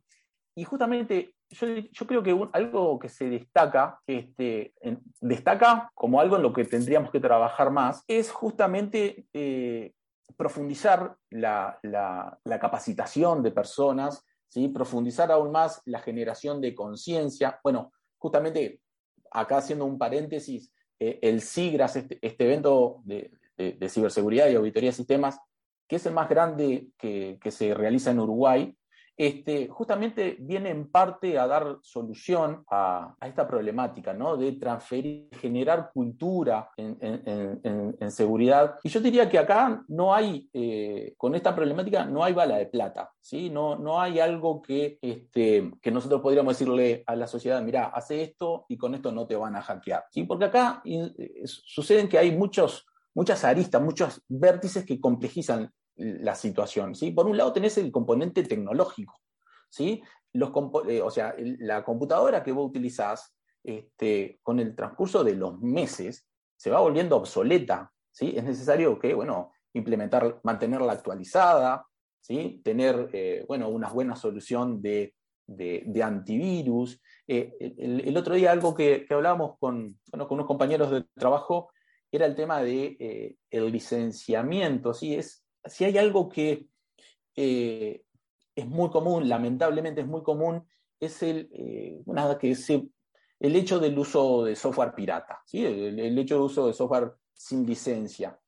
Y 0.55 0.63
justamente 0.63 1.35
yo, 1.49 2.07
creo 2.07 2.23
que 2.23 2.49
algo 2.53 2.99
que 2.99 3.09
se 3.09 3.29
destaca, 3.29 3.99
este, 4.07 4.73
destaca 5.21 5.91
como 5.93 6.19
algo 6.19 6.35
en 6.35 6.43
lo 6.43 6.53
que 6.53 6.65
tendríamos 6.65 7.11
que 7.11 7.19
trabajar 7.19 7.71
más, 7.71 8.03
es 8.07 8.31
justamente 8.31 9.27
eh, 9.33 9.93
profundizar 10.35 11.15
la, 11.29 11.79
capacitación 12.59 13.43
de 13.43 13.51
personas, 13.51 14.25
¿sí? 14.47 14.67
profundizar 14.69 15.31
aún 15.31 15.51
más 15.51 15.81
la 15.85 15.99
generación 15.99 16.61
de 16.61 16.73
conciencia. 16.73 17.59
Bueno, 17.63 17.91
justamente 18.17 18.79
acá 19.31 19.57
haciendo 19.57 19.85
un 19.85 19.97
paréntesis, 19.97 20.71
eh, 20.99 21.19
el 21.21 21.41
SIGRAS, 21.41 21.95
este, 21.97 22.19
este 22.21 22.45
evento 22.45 23.01
de, 23.03 23.31
de, 23.57 23.89
ciberseguridad 23.89 24.49
y 24.49 24.55
auditoría 24.55 24.89
de 24.89 24.95
sistemas, 24.95 25.39
que 25.93 25.97
es 25.97 26.05
el 26.07 26.13
más 26.15 26.27
grande 26.27 26.87
que, 26.97 27.37
se 27.51 27.71
realiza 27.75 28.09
en 28.09 28.19
Uruguay, 28.19 28.75
este, 29.15 29.67
justamente 29.67 30.37
viene 30.39 30.71
en 30.71 30.89
parte 30.89 31.37
a 31.37 31.45
dar 31.45 31.77
solución 31.83 32.65
a, 32.71 33.15
esta 33.21 33.47
problemática, 33.47 34.11
¿no? 34.11 34.35
De 34.35 34.53
transferir, 34.53 35.29
generar 35.39 35.91
cultura 35.93 36.71
en, 36.77 38.09
seguridad. 38.09 38.79
Y 38.81 38.89
yo 38.89 39.01
diría 39.01 39.29
que 39.29 39.37
acá 39.37 39.83
no 39.87 40.15
hay, 40.15 40.49
eh, 40.51 41.13
con 41.15 41.35
esta 41.35 41.53
problemática, 41.55 42.05
no 42.05 42.23
hay 42.23 42.33
bala 42.33 42.57
de 42.57 42.65
plata, 42.65 43.11
¿sí? 43.21 43.51
No, 43.51 43.75
no 43.75 44.01
hay 44.01 44.19
algo 44.19 44.63
que, 44.63 44.97
este, 44.99 45.73
que 45.79 45.91
nosotros 45.91 46.21
podríamos 46.21 46.57
decirle 46.57 47.03
a 47.05 47.15
la 47.15 47.27
sociedad, 47.27 47.61
mira, 47.61 47.91
hace 47.93 48.23
esto 48.23 48.65
y 48.67 48.77
con 48.77 48.95
esto 48.95 49.11
no 49.11 49.27
te 49.27 49.35
van 49.35 49.55
a 49.55 49.61
hackear, 49.61 50.05
¿sí? 50.09 50.23
Porque 50.23 50.45
acá 50.45 50.81
eh, 50.85 51.43
suceden 51.45 52.09
que 52.09 52.17
hay 52.17 52.35
muchos 52.35 52.87
muchas 53.13 53.43
aristas, 53.43 53.81
muchos 53.81 54.21
vértices 54.27 54.85
que 54.85 54.99
complejizan 54.99 55.71
la 55.95 56.35
situación. 56.35 56.95
¿sí? 56.95 57.11
Por 57.11 57.27
un 57.27 57.37
lado 57.37 57.53
tenés 57.53 57.77
el 57.77 57.91
componente 57.91 58.43
tecnológico. 58.43 59.19
¿sí? 59.69 60.01
Los, 60.33 60.51
eh, 60.87 61.01
o 61.01 61.11
sea, 61.11 61.35
la 61.37 61.83
computadora 61.83 62.43
que 62.43 62.51
vos 62.51 62.69
utilizás 62.69 63.35
este, 63.63 64.39
con 64.41 64.59
el 64.59 64.75
transcurso 64.75 65.23
de 65.23 65.35
los 65.35 65.59
meses 65.61 66.27
se 66.55 66.69
va 66.69 66.79
volviendo 66.79 67.17
obsoleta. 67.17 67.91
¿sí? 68.11 68.33
Es 68.35 68.43
necesario 68.43 68.99
que, 68.99 69.13
bueno, 69.13 69.51
implementar, 69.73 70.39
mantenerla 70.43 70.93
actualizada, 70.93 71.85
¿sí? 72.19 72.61
tener, 72.63 73.09
eh, 73.13 73.45
bueno, 73.47 73.69
una 73.69 73.89
buena 73.89 74.15
solución 74.15 74.81
de, 74.81 75.13
antivirus. 76.03 77.01
Eh, 77.27 77.53
el, 77.77 78.17
otro 78.17 78.35
día 78.35 78.51
algo 78.51 78.73
que, 78.73 79.05
hablábamos 79.09 79.57
con, 79.59 79.99
con 80.11 80.27
unos 80.29 80.47
compañeros 80.47 80.91
de 80.91 81.05
trabajo 81.15 81.71
era 82.11 82.25
el 82.25 82.35
tema 82.35 82.61
de 82.61 83.37
licenciamiento, 83.49 84.93
¿sí? 84.93 85.15
Es, 85.15 85.42
si 85.65 85.85
hay 85.85 85.97
algo 85.97 86.29
que 86.29 86.67
eh, 87.35 88.03
es 88.55 88.67
muy 88.67 88.89
común, 88.89 89.27
lamentablemente 89.27 90.01
es 90.01 90.07
muy 90.07 90.23
común, 90.23 90.67
es 90.99 91.23
el, 91.23 91.49
eh, 91.51 92.03
que 92.39 92.55
el 93.39 93.55
hecho 93.55 93.79
del 93.79 93.97
uso 93.97 94.43
de 94.45 94.55
software 94.55 94.93
pirata, 94.93 95.41
¿sí? 95.45 95.65
el, 95.65 96.17
hecho 96.17 96.35
de 96.35 96.41
uso 96.41 96.67
de 96.67 96.73
software 96.73 97.13
sin 97.33 97.65
licencia. 97.65 98.39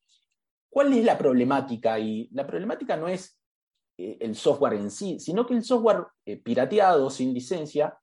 ¿Cuál 0.70 0.92
es 0.92 1.04
la 1.04 1.18
problemática? 1.18 1.98
Y 1.98 2.28
la 2.32 2.46
problemática 2.46 2.96
no 2.96 3.08
es 3.08 3.38
eh, 3.98 4.18
el 4.20 4.34
software 4.34 4.74
en 4.74 4.90
sí, 4.90 5.18
sino 5.18 5.46
que 5.46 5.54
el 5.54 5.64
software 5.64 6.06
pirateado 6.42 7.10
sin 7.10 7.34
licencia 7.34 7.98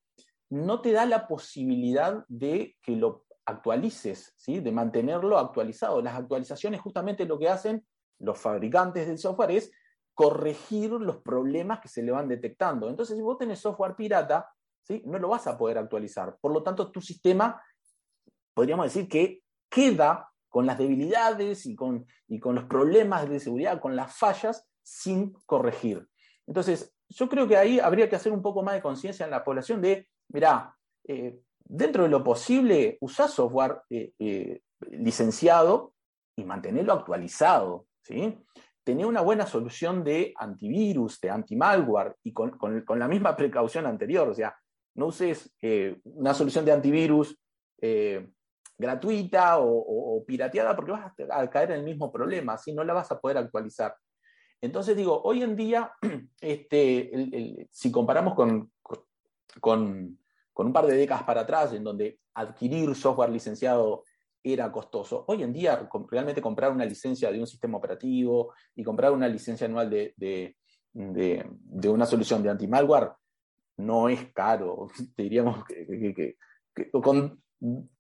no 0.49 0.81
te 0.81 0.91
da 0.91 1.05
la 1.05 1.27
posibilidad 1.27 2.25
de 2.27 2.75
que 2.81 2.95
lo 2.95 3.25
actualices, 3.45 4.33
¿sí? 4.35 4.59
de 4.59 4.71
mantenerlo 4.71 5.37
actualizado. 5.37 6.01
Las 6.01 6.15
actualizaciones 6.15 6.81
justamente 6.81 7.25
lo 7.25 7.39
que 7.39 7.49
hacen 7.49 7.83
los 8.19 8.37
fabricantes 8.39 9.07
del 9.07 9.17
software 9.17 9.51
es 9.51 9.71
corregir 10.13 10.91
los 10.91 11.17
problemas 11.17 11.79
que 11.79 11.87
se 11.87 12.03
le 12.03 12.11
van 12.11 12.27
detectando. 12.27 12.89
Entonces, 12.89 13.15
si 13.15 13.21
vos 13.21 13.37
tenés 13.37 13.59
software 13.59 13.95
pirata, 13.95 14.49
¿sí? 14.83 15.01
no 15.05 15.17
lo 15.17 15.29
vas 15.29 15.47
a 15.47 15.57
poder 15.57 15.77
actualizar. 15.77 16.37
Por 16.39 16.51
lo 16.51 16.61
tanto, 16.61 16.91
tu 16.91 17.01
sistema, 17.01 17.61
podríamos 18.53 18.85
decir 18.85 19.07
que 19.07 19.41
queda 19.69 20.29
con 20.49 20.67
las 20.67 20.77
debilidades 20.77 21.65
y 21.65 21.75
con, 21.75 22.05
y 22.27 22.39
con 22.39 22.53
los 22.53 22.65
problemas 22.65 23.27
de 23.27 23.39
seguridad, 23.39 23.79
con 23.79 23.95
las 23.95 24.15
fallas, 24.15 24.67
sin 24.83 25.33
corregir. 25.45 26.07
Entonces, 26.45 26.93
yo 27.09 27.27
creo 27.27 27.47
que 27.47 27.57
ahí 27.57 27.79
habría 27.79 28.07
que 28.09 28.15
hacer 28.15 28.31
un 28.31 28.41
poco 28.41 28.61
más 28.61 28.75
de 28.75 28.81
conciencia 28.81 29.23
en 29.23 29.31
la 29.31 29.43
población 29.43 29.81
de, 29.81 30.07
mirá, 30.29 30.75
eh, 31.07 31.39
dentro 31.59 32.03
de 32.03 32.09
lo 32.09 32.23
posible, 32.23 32.97
usá 33.01 33.27
software 33.27 33.81
eh, 33.89 34.13
eh, 34.19 34.61
licenciado 34.91 35.93
y 36.35 36.43
mantenerlo 36.43 36.93
actualizado, 36.93 37.87
¿sí? 38.03 38.37
Tener 38.83 39.05
una 39.05 39.21
buena 39.21 39.45
solución 39.45 40.03
de 40.03 40.33
antivirus, 40.37 41.19
de 41.21 41.29
anti-malware 41.29 42.17
y 42.23 42.33
con, 42.33 42.57
la 42.95 43.07
misma 43.07 43.35
precaución 43.37 43.85
anterior, 43.85 44.29
o 44.29 44.33
sea, 44.33 44.55
no 44.95 45.07
uses 45.07 45.53
eh, 45.61 45.99
una 46.03 46.33
solución 46.33 46.65
de 46.65 46.71
antivirus 46.71 47.35
eh, 47.81 48.29
gratuita 48.77 49.57
o, 49.59 50.23
pirateada 50.25 50.75
porque 50.75 50.91
vas 50.91 51.11
a, 51.31 51.49
caer 51.49 51.71
en 51.71 51.79
el 51.79 51.85
mismo 51.85 52.11
problema, 52.11 52.57
si 52.57 52.73
no 52.73 52.83
la 52.83 52.93
vas 52.93 53.11
a 53.11 53.19
poder 53.19 53.37
actualizar. 53.37 53.95
Entonces 54.61 54.95
digo, 54.95 55.21
hoy 55.23 55.43
en 55.43 55.55
día, 55.55 55.91
este, 56.41 57.67
si 57.71 57.91
comparamos 57.91 58.35
con, 58.35 58.71
con, 59.59 60.17
un 60.55 60.73
par 60.73 60.85
de 60.85 60.95
décadas 60.95 61.23
para 61.23 61.41
atrás, 61.41 61.73
en 61.73 61.83
donde 61.83 62.19
adquirir 62.35 62.95
software 62.95 63.29
licenciado 63.29 64.03
era 64.43 64.71
costoso, 64.71 65.23
hoy 65.27 65.41
en 65.41 65.53
día 65.53 65.89
realmente 66.09 66.41
comprar 66.41 66.71
una 66.71 66.85
licencia 66.85 67.31
de 67.31 67.39
un 67.39 67.47
sistema 67.47 67.77
operativo 67.77 68.53
y 68.75 68.83
comprar 68.83 69.11
una 69.11 69.27
licencia 69.27 69.65
anual 69.67 69.89
de, 69.89 70.13
de, 70.93 71.89
una 71.89 72.05
solución 72.05 72.43
de 72.43 72.49
anti-malware 72.49 73.11
no 73.77 74.09
es 74.09 74.31
caro. 74.33 74.87
Diríamos 75.17 75.63
que, 75.65 76.37
con 76.91 77.41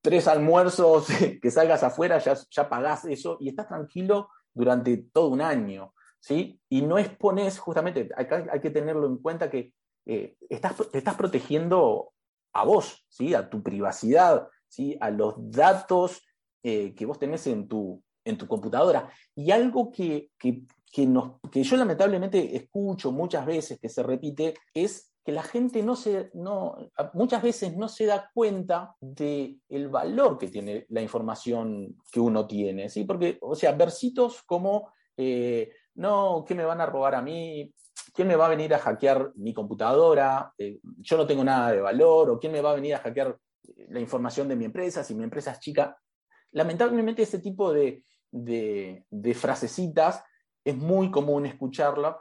tres 0.01 0.27
almuerzos 0.27 1.07
que 1.41 1.51
salgas 1.51 1.83
afuera 1.83 2.17
ya, 2.19 2.35
ya 2.49 2.69
pagás 2.69 3.05
eso 3.05 3.37
y 3.39 3.49
estás 3.49 3.67
tranquilo 3.67 4.29
durante 4.53 4.97
todo 4.97 5.29
un 5.29 5.41
año. 5.41 5.93
¿sí? 6.19 6.59
Y 6.69 6.81
no 6.81 6.97
expones, 6.97 7.59
justamente, 7.59 8.09
hay, 8.15 8.27
hay 8.51 8.59
que 8.59 8.69
tenerlo 8.69 9.07
en 9.07 9.17
cuenta 9.17 9.49
que 9.49 9.73
eh, 10.05 10.35
estás, 10.49 10.75
te 10.91 10.97
estás 10.97 11.15
protegiendo 11.15 12.11
a 12.53 12.65
vos, 12.65 13.05
¿sí? 13.09 13.33
a 13.33 13.49
tu 13.49 13.63
privacidad, 13.63 14.47
¿sí? 14.67 14.97
a 14.99 15.09
los 15.09 15.35
datos 15.37 16.23
eh, 16.63 16.95
que 16.95 17.05
vos 17.05 17.19
tenés 17.19 17.45
en 17.47 17.67
tu, 17.67 18.01
en 18.23 18.37
tu 18.37 18.47
computadora. 18.47 19.11
Y 19.35 19.51
algo 19.51 19.91
que, 19.91 20.31
que, 20.39 21.05
nos, 21.05 21.41
que 21.51 21.63
yo 21.63 21.77
lamentablemente 21.77 22.55
escucho 22.55 23.11
muchas 23.11 23.45
veces 23.45 23.79
que 23.79 23.89
se 23.89 24.01
repite 24.01 24.53
es 24.73 25.13
que 25.25 25.31
la 25.31 25.43
gente 25.43 25.81
no 25.83 25.95
se, 25.95 26.31
no, 26.33 26.75
muchas 27.13 27.41
veces 27.41 27.75
no 27.77 27.87
se 27.87 28.05
da 28.05 28.29
cuenta 28.33 28.95
del 28.99 29.61
el 29.69 29.87
valor 29.87 30.37
que 30.37 30.49
tiene 30.49 30.85
la 30.89 31.01
información 31.01 31.95
que 32.11 32.19
uno 32.19 32.45
tiene, 32.45 32.89
¿sí? 32.89 33.05
Porque, 33.05 33.37
o 33.41 33.55
sea, 33.55 33.71
versitos 33.71 34.43
como, 34.43 34.91
eh, 35.15 35.71
no, 35.95 36.43
¿qué 36.45 36.55
me 36.55 36.65
van 36.65 36.81
a 36.81 36.85
robar 36.85 37.15
a 37.15 37.21
mí? 37.21 37.73
¿Quién 38.13 38.27
me 38.27 38.35
va 38.35 38.47
a 38.47 38.49
venir 38.49 38.73
a 38.73 38.79
hackear 38.79 39.31
mi 39.35 39.53
computadora? 39.53 40.53
Eh, 40.57 40.79
yo 40.99 41.17
no 41.17 41.25
tengo 41.25 41.43
nada 41.43 41.71
de 41.71 41.81
valor, 41.81 42.29
o 42.29 42.39
quién 42.39 42.51
me 42.51 42.61
va 42.61 42.71
a 42.71 42.75
venir 42.75 42.95
a 42.95 42.99
hackear 42.99 43.37
la 43.89 43.99
información 43.99 44.47
de 44.47 44.55
mi 44.55 44.65
empresa 44.65 45.03
si 45.03 45.15
mi 45.15 45.23
empresa 45.23 45.51
es 45.51 45.59
chica. 45.59 45.97
Lamentablemente 46.53 47.23
ese 47.23 47.39
tipo 47.39 47.73
de, 47.73 48.03
de, 48.31 49.33
frasecitas 49.33 50.23
es 50.63 50.75
muy 50.75 51.11
común 51.11 51.45
escucharla 51.45 52.19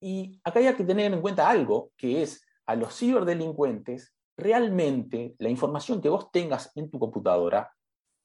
y 0.00 0.40
acá 0.44 0.60
hay 0.60 0.74
que 0.74 0.84
tener 0.84 1.12
en 1.12 1.20
cuenta 1.20 1.48
algo, 1.48 1.92
que 1.96 2.22
es 2.22 2.44
a 2.66 2.76
los 2.76 2.96
ciberdelincuentes, 2.96 4.14
realmente 4.36 5.34
la 5.38 5.48
información 5.48 6.00
que 6.00 6.08
vos 6.08 6.30
tengas 6.30 6.70
en 6.76 6.90
tu 6.90 6.98
computadora 6.98 7.72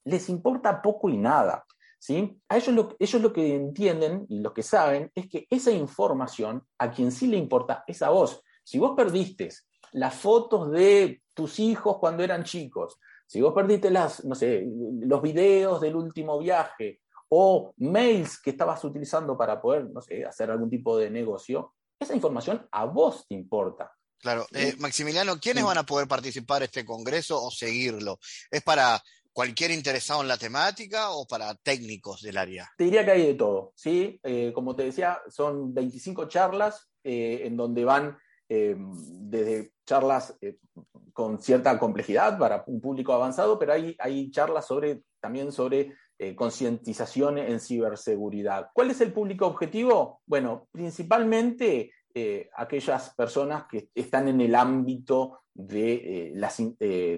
les 0.04 0.28
importa 0.28 0.82
poco 0.82 1.08
y 1.08 1.16
nada. 1.16 1.64
¿sí? 1.98 2.40
A 2.48 2.56
ellos 2.56 2.74
lo, 2.74 2.96
ellos 2.98 3.22
lo 3.22 3.32
que 3.32 3.54
entienden 3.54 4.26
y 4.28 4.40
lo 4.40 4.52
que 4.52 4.62
saben 4.62 5.10
es 5.14 5.28
que 5.28 5.46
esa 5.50 5.70
información 5.70 6.62
a 6.78 6.90
quien 6.90 7.12
sí 7.12 7.26
le 7.26 7.36
importa 7.36 7.84
es 7.86 8.02
a 8.02 8.10
vos. 8.10 8.42
Si 8.64 8.78
vos 8.78 8.92
perdiste 8.96 9.48
las 9.92 10.14
fotos 10.14 10.70
de 10.70 11.22
tus 11.34 11.58
hijos 11.58 11.98
cuando 11.98 12.22
eran 12.22 12.44
chicos, 12.44 12.98
si 13.30 13.40
vos 13.40 13.54
perdiste 13.54 13.92
las, 13.92 14.24
no 14.24 14.34
sé, 14.34 14.66
los 15.02 15.22
videos 15.22 15.80
del 15.80 15.94
último 15.94 16.36
viaje, 16.40 17.00
o 17.28 17.72
mails 17.76 18.40
que 18.42 18.50
estabas 18.50 18.82
utilizando 18.82 19.38
para 19.38 19.62
poder, 19.62 19.88
no 19.88 20.00
sé, 20.00 20.24
hacer 20.24 20.50
algún 20.50 20.68
tipo 20.68 20.98
de 20.98 21.10
negocio, 21.10 21.74
esa 21.96 22.12
información 22.12 22.66
a 22.72 22.86
vos 22.86 23.28
te 23.28 23.36
importa. 23.36 23.92
Claro, 24.18 24.48
eh, 24.50 24.74
Maximiliano, 24.78 25.38
¿quiénes 25.38 25.62
van 25.62 25.78
a 25.78 25.86
poder 25.86 26.08
participar 26.08 26.62
en 26.62 26.64
este 26.64 26.84
congreso 26.84 27.40
o 27.40 27.52
seguirlo? 27.52 28.18
¿Es 28.50 28.64
para 28.64 29.00
cualquier 29.32 29.70
interesado 29.70 30.22
en 30.22 30.28
la 30.28 30.36
temática 30.36 31.10
o 31.10 31.24
para 31.24 31.54
técnicos 31.54 32.22
del 32.22 32.36
área? 32.36 32.68
Te 32.76 32.82
diría 32.82 33.04
que 33.04 33.12
hay 33.12 33.26
de 33.26 33.34
todo, 33.34 33.72
¿sí? 33.76 34.18
Eh, 34.24 34.50
como 34.52 34.74
te 34.74 34.86
decía, 34.86 35.20
son 35.28 35.72
25 35.72 36.26
charlas 36.26 36.90
eh, 37.04 37.42
en 37.44 37.56
donde 37.56 37.84
van 37.84 38.18
desde 38.50 39.72
charlas 39.86 40.36
con 41.12 41.40
cierta 41.40 41.78
complejidad 41.78 42.38
para 42.38 42.64
un 42.66 42.80
público 42.80 43.12
avanzado, 43.12 43.58
pero 43.58 43.72
hay, 43.72 43.94
hay 43.98 44.30
charlas 44.30 44.66
sobre, 44.66 45.02
también 45.20 45.52
sobre 45.52 45.94
eh, 46.18 46.34
concientización 46.34 47.38
en 47.38 47.60
ciberseguridad. 47.60 48.68
¿Cuál 48.74 48.90
es 48.90 49.00
el 49.00 49.12
público 49.12 49.46
objetivo? 49.46 50.20
Bueno, 50.26 50.68
principalmente 50.70 51.92
eh, 52.14 52.50
aquellas 52.56 53.14
personas 53.14 53.64
que 53.70 53.88
están 53.94 54.28
en 54.28 54.40
el 54.40 54.54
ámbito 54.54 55.40
de 55.54 55.94
eh, 55.94 56.32
las 56.34 56.56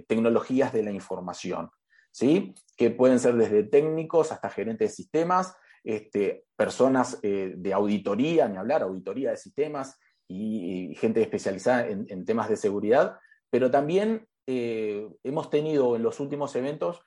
tecnologías 0.07 0.73
de 0.73 0.83
la 0.83 0.93
información, 0.93 1.71
¿sí? 2.11 2.55
que 2.77 2.91
pueden 2.91 3.19
ser 3.19 3.35
desde 3.35 3.65
técnicos 3.65 4.33
hasta 4.33 4.51
gerentes 4.51 4.91
de 4.91 4.95
sistemas, 4.95 5.55
este, 5.85 6.45
personas 6.57 7.21
de 7.21 7.73
auditoría, 7.73 8.49
ni 8.49 8.57
hablar, 8.57 8.83
auditoría 8.83 9.31
de 9.31 9.37
sistemas 9.37 9.99
y, 10.29 10.95
gente 10.97 11.23
especializada 11.23 11.89
en, 11.89 12.25
temas 12.25 12.49
de 12.49 12.57
seguridad, 12.57 13.19
pero 13.51 13.71
también 13.71 14.27
hemos 14.47 15.51
tenido 15.51 15.97
en 15.97 16.03
los 16.03 16.21
últimos 16.21 16.55
eventos 16.57 17.03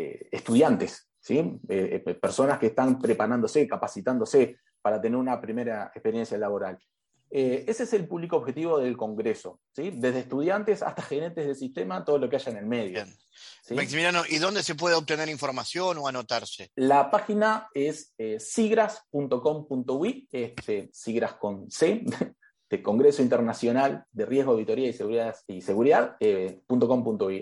eh, 0.00 0.28
estudiantes, 0.32 1.10
¿sí? 1.20 1.38
Eh, 1.68 2.02
eh, 2.06 2.14
personas 2.14 2.58
que 2.58 2.68
están 2.68 2.98
preparándose, 2.98 3.68
capacitándose 3.68 4.56
para 4.80 4.98
tener 4.98 5.18
una 5.18 5.38
primera 5.40 5.90
experiencia 5.94 6.38
laboral. 6.38 6.78
Ese 7.30 7.84
es 7.84 7.92
el 7.92 8.08
público 8.08 8.36
objetivo 8.36 8.78
del 8.78 8.96
Congreso, 8.96 9.60
¿sí? 9.74 9.90
desde 9.94 10.20
estudiantes 10.20 10.82
hasta 10.82 11.02
gerentes 11.02 11.46
del 11.46 11.56
sistema, 11.56 12.04
todo 12.04 12.18
lo 12.18 12.28
que 12.28 12.36
haya 12.36 12.50
en 12.50 12.58
el 12.58 12.66
medio. 12.66 13.04
Maximiliano, 13.70 14.22
¿y 14.28 14.38
dónde 14.38 14.62
se 14.62 14.74
puede 14.74 14.96
obtener 14.96 15.28
información 15.28 15.98
o 15.98 16.08
anotarse? 16.08 16.70
La 16.74 17.10
página 17.10 17.68
es 17.72 18.14
sigras.com.uy, 18.38 20.28
este, 20.32 20.90
sigras 20.92 21.34
con 21.34 21.70
C, 21.70 22.04
de 22.70 22.82
Congreso 22.82 23.20
Internacional 23.20 24.04
de 24.12 24.26
Riesgo, 24.26 24.52
Auditoría 24.52 24.88
y 24.88 24.92
Seguridad, 24.92 25.34
y 25.48 25.60
seguridad 25.60 26.16
eh, 26.20 26.62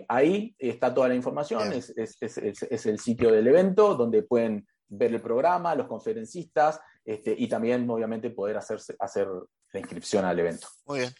Ahí 0.08 0.56
está 0.58 0.94
toda 0.94 1.08
la 1.08 1.14
información, 1.14 1.70
es, 1.72 2.86
el 2.86 2.98
sitio 2.98 3.30
del 3.30 3.46
evento 3.46 3.94
donde 3.94 4.22
pueden 4.22 4.66
ver 4.88 5.12
el 5.12 5.20
programa, 5.20 5.74
los 5.74 5.86
conferencistas 5.86 6.80
este, 7.08 7.34
y 7.38 7.48
también 7.48 7.88
obviamente 7.88 8.28
poder 8.28 8.58
hacerse, 8.58 8.94
hacer 9.00 9.26
la 9.72 9.80
inscripción 9.80 10.26
al 10.26 10.38
evento. 10.38 10.68
Muy 10.84 10.98
bien. 10.98 11.14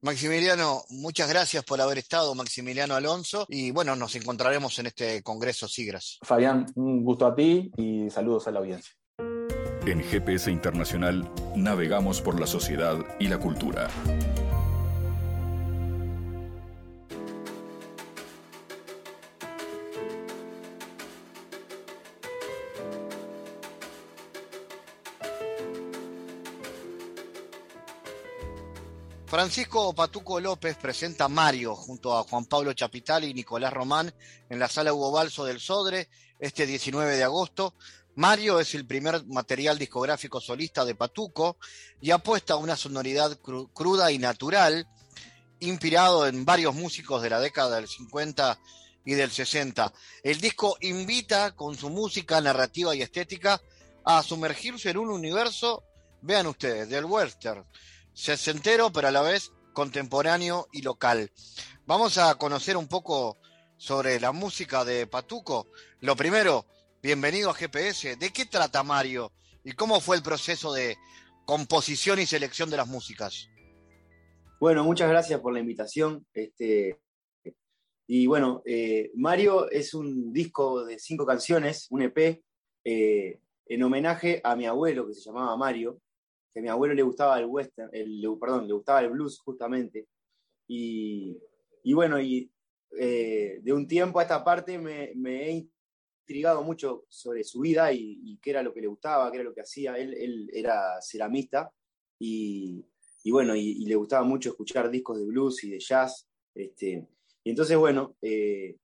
Maximiliano, 0.00 0.82
muchas 0.90 1.28
gracias 1.28 1.62
por 1.62 1.80
haber 1.80 1.98
estado, 1.98 2.34
Maximiliano 2.34 2.96
Alonso, 2.96 3.46
y 3.48 3.70
bueno, 3.70 3.94
nos 3.94 4.16
encontraremos 4.16 4.76
en 4.80 4.86
este 4.86 5.22
Congreso 5.22 5.68
Sigras. 5.68 6.18
Fabián, 6.22 6.66
un 6.74 7.04
gusto 7.04 7.24
a 7.24 7.36
ti 7.36 7.70
y 7.76 8.10
saludos 8.10 8.48
a 8.48 8.50
la 8.50 8.58
audiencia. 8.58 8.92
En 9.86 10.02
GPS 10.02 10.50
Internacional 10.50 11.30
navegamos 11.54 12.20
por 12.20 12.40
la 12.40 12.46
sociedad 12.48 12.98
y 13.20 13.28
la 13.28 13.38
cultura. 13.38 13.88
Francisco 29.28 29.94
Patuco 29.94 30.40
López 30.40 30.76
presenta 30.76 31.28
Mario 31.28 31.76
junto 31.76 32.16
a 32.16 32.22
Juan 32.22 32.46
Pablo 32.46 32.72
Chapital 32.72 33.24
y 33.24 33.34
Nicolás 33.34 33.72
Román 33.72 34.12
en 34.48 34.58
la 34.58 34.68
sala 34.68 34.94
Hugo 34.94 35.12
Balso 35.12 35.44
del 35.44 35.60
Sodre 35.60 36.08
este 36.38 36.66
19 36.66 37.16
de 37.16 37.24
agosto 37.24 37.74
Mario 38.18 38.58
es 38.58 38.74
el 38.74 38.84
primer 38.84 39.24
material 39.26 39.78
discográfico 39.78 40.40
solista 40.40 40.84
de 40.84 40.96
Patuco 40.96 41.56
y 42.00 42.10
apuesta 42.10 42.54
a 42.54 42.56
una 42.56 42.76
sonoridad 42.76 43.38
cruda 43.38 44.10
y 44.10 44.18
natural, 44.18 44.88
inspirado 45.60 46.26
en 46.26 46.44
varios 46.44 46.74
músicos 46.74 47.22
de 47.22 47.30
la 47.30 47.38
década 47.38 47.76
del 47.76 47.86
50 47.86 48.58
y 49.04 49.14
del 49.14 49.30
60. 49.30 49.92
El 50.24 50.40
disco 50.40 50.76
invita 50.80 51.54
con 51.54 51.76
su 51.76 51.90
música, 51.90 52.40
narrativa 52.40 52.92
y 52.96 53.02
estética 53.02 53.62
a 54.04 54.20
sumergirse 54.24 54.90
en 54.90 54.98
un 54.98 55.10
universo, 55.10 55.84
vean 56.20 56.48
ustedes, 56.48 56.88
del 56.88 57.04
western, 57.04 57.64
sesentero 58.18 58.92
pero 58.92 59.08
a 59.08 59.12
la 59.12 59.22
vez 59.22 59.52
contemporáneo 59.72 60.68
y 60.72 60.82
local. 60.82 61.30
Vamos 61.86 62.18
a 62.18 62.34
conocer 62.34 62.76
un 62.76 62.88
poco 62.88 63.38
sobre 63.76 64.18
la 64.18 64.32
música 64.32 64.84
de 64.84 65.06
Patuco. 65.06 65.68
Lo 66.00 66.16
primero, 66.16 66.66
Bienvenido 67.00 67.48
a 67.48 67.54
GPS. 67.54 68.16
¿De 68.16 68.32
qué 68.32 68.44
trata 68.44 68.82
Mario? 68.82 69.30
¿Y 69.62 69.70
cómo 69.72 70.00
fue 70.00 70.16
el 70.16 70.22
proceso 70.22 70.72
de 70.72 70.96
composición 71.46 72.18
y 72.18 72.26
selección 72.26 72.70
de 72.70 72.76
las 72.76 72.88
músicas? 72.88 73.48
Bueno, 74.58 74.82
muchas 74.82 75.08
gracias 75.08 75.38
por 75.40 75.52
la 75.52 75.60
invitación. 75.60 76.26
Este, 76.34 76.98
Y 78.08 78.26
bueno, 78.26 78.62
eh, 78.64 79.12
Mario 79.14 79.70
es 79.70 79.94
un 79.94 80.32
disco 80.32 80.84
de 80.84 80.98
cinco 80.98 81.24
canciones, 81.24 81.86
un 81.90 82.02
EP, 82.02 82.42
eh, 82.84 83.38
en 83.66 83.82
homenaje 83.84 84.40
a 84.42 84.56
mi 84.56 84.66
abuelo 84.66 85.06
que 85.06 85.14
se 85.14 85.26
llamaba 85.26 85.56
Mario, 85.56 86.00
que 86.52 86.60
a 86.60 86.62
mi 86.62 86.68
abuelo 86.68 86.94
le 86.94 87.02
gustaba 87.02 87.38
el 87.38 87.46
western, 87.46 87.90
el, 87.92 88.22
perdón, 88.40 88.66
le 88.66 88.74
gustaba 88.74 89.00
el 89.00 89.10
blues 89.10 89.38
justamente. 89.40 90.08
Y, 90.66 91.38
bueno, 91.94 92.20
y 92.20 92.50
eh, 92.98 93.60
de 93.62 93.72
un 93.72 93.86
tiempo 93.86 94.18
a 94.18 94.22
esta 94.22 94.44
parte 94.44 94.78
me, 94.78 95.12
he 95.24 95.68
intrigado 96.22 96.62
mucho 96.62 97.04
sobre 97.08 97.44
su 97.44 97.60
vida 97.60 97.92
y, 97.92 98.38
qué 98.42 98.50
era 98.50 98.62
lo 98.62 98.74
que 98.74 98.80
le 98.80 98.86
gustaba, 98.86 99.30
qué 99.30 99.38
era 99.38 99.44
lo 99.44 99.54
que 99.54 99.62
hacía. 99.62 99.96
Él, 99.96 100.50
era 100.52 101.00
ceramista 101.00 101.72
y, 102.18 102.84
bueno, 103.30 103.54
y, 103.56 103.84
le 103.84 103.94
gustaba 103.94 104.24
mucho 104.24 104.50
escuchar 104.50 104.90
discos 104.90 105.18
de 105.18 105.26
blues 105.26 105.64
y 105.64 105.70
de 105.70 105.80
jazz. 105.80 106.28
Este, 106.54 107.06
y 107.44 107.50
entonces, 107.50 107.76
bueno, 107.76 108.16
eh, 108.20 108.76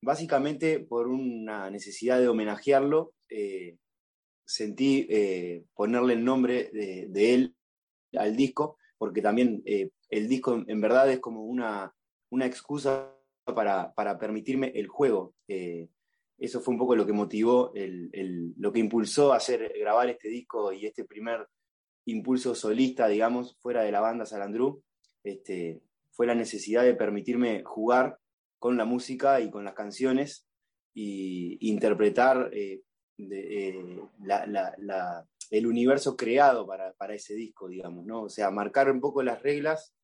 básicamente 0.00 0.80
por 0.80 1.08
una 1.08 1.70
necesidad 1.70 2.20
de 2.20 2.28
homenajearlo, 2.28 3.14
eh, 3.28 3.76
sentí 4.48 5.06
eh, 5.10 5.64
ponerle 5.74 6.14
el 6.14 6.24
nombre 6.24 6.70
de, 6.72 7.34
él 7.34 7.54
al 8.14 8.34
disco, 8.34 8.78
porque 8.96 9.20
también 9.20 9.62
el 9.64 10.28
disco 10.28 10.64
en 10.66 10.80
verdad 10.80 11.10
es 11.10 11.20
como 11.20 11.44
una, 11.44 11.94
una 12.30 12.46
excusa 12.46 13.14
para, 13.44 14.18
permitirme 14.18 14.72
el 14.74 14.88
juego. 14.88 15.34
eso 15.46 16.60
fue 16.60 16.72
un 16.72 16.78
poco 16.78 16.96
lo 16.96 17.04
que 17.04 17.12
motivó, 17.12 17.72
lo 17.74 18.72
que 18.72 18.80
impulsó 18.80 19.32
a 19.32 19.36
hacer, 19.36 19.72
grabar 19.78 20.08
este 20.08 20.28
disco 20.28 20.72
y 20.72 20.86
este 20.86 21.04
primer 21.04 21.46
impulso 22.06 22.54
solista, 22.54 23.06
digamos, 23.06 23.56
fuera 23.60 23.82
de 23.82 23.92
la 23.92 24.00
banda 24.00 24.24
Salandru. 24.24 24.82
Este, 25.22 25.82
fue 26.10 26.26
la 26.26 26.34
necesidad 26.34 26.82
de 26.82 26.94
permitirme 26.94 27.62
jugar 27.64 28.18
con 28.58 28.76
la 28.76 28.84
música 28.84 29.40
y 29.40 29.50
con 29.50 29.64
las 29.64 29.74
canciones 29.74 30.46
y 30.94 31.58
interpretar 31.68 32.50
eh, 32.52 32.82
eh, 33.18 34.00
el 35.50 35.66
universo 35.66 36.16
creado 36.16 36.66
para, 36.66 37.14
ese 37.14 37.34
disco, 37.34 37.68
digamos, 37.68 38.04
¿no? 38.06 38.22
O 38.22 38.28
sea, 38.28 38.50
marcar 38.50 38.90
un 38.90 39.00
poco 39.00 39.22
las 39.22 39.42
reglas 39.42 39.94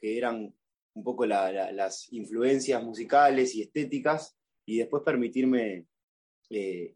que 0.00 0.16
eran 0.16 0.54
un 0.94 1.04
poco 1.04 1.24
las 1.26 2.12
influencias 2.12 2.82
musicales 2.82 3.54
y 3.54 3.62
estéticas 3.62 4.36
y 4.66 4.78
después 4.78 5.02
permitirme 5.04 5.86
eh, 6.50 6.94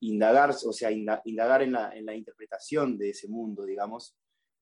indagar, 0.00 0.50
o 0.50 0.72
sea, 0.72 0.90
indagar 0.90 1.62
en 1.62 1.72
la, 1.72 1.96
en 1.96 2.04
la 2.06 2.14
interpretación 2.14 2.98
de 2.98 3.10
ese 3.10 3.28
mundo, 3.28 3.64
digamos, 3.64 4.16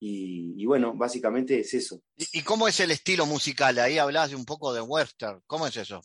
y, 0.06 0.66
bueno, 0.66 0.92
básicamente 0.94 1.60
es 1.60 1.72
eso. 1.72 2.02
¿Y, 2.16 2.42
cómo 2.42 2.68
es 2.68 2.78
el 2.80 2.90
estilo 2.90 3.24
musical? 3.24 3.78
Ahí 3.78 3.96
hablas 3.96 4.30
de 4.30 4.36
un 4.36 4.44
poco 4.44 4.74
de 4.74 4.82
western. 4.82 5.40
¿Cómo 5.46 5.66
es 5.66 5.76
eso? 5.78 6.02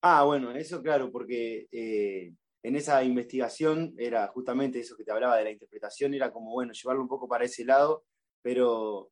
Ah, 0.00 0.24
bueno, 0.24 0.52
eso 0.52 0.82
claro, 0.82 1.12
porque 1.12 1.66
eh, 1.70 2.32
en 2.64 2.76
esa 2.76 3.04
investigación 3.04 3.94
era 3.98 4.26
justamente 4.28 4.80
eso 4.80 4.96
que 4.96 5.04
te 5.04 5.12
hablaba 5.12 5.36
de 5.36 5.44
la 5.44 5.50
interpretación, 5.50 6.14
era 6.14 6.32
como, 6.32 6.50
bueno, 6.50 6.72
llevarlo 6.72 7.02
un 7.02 7.08
poco 7.08 7.28
para 7.28 7.44
ese 7.44 7.62
lado, 7.62 8.06
pero 8.40 9.10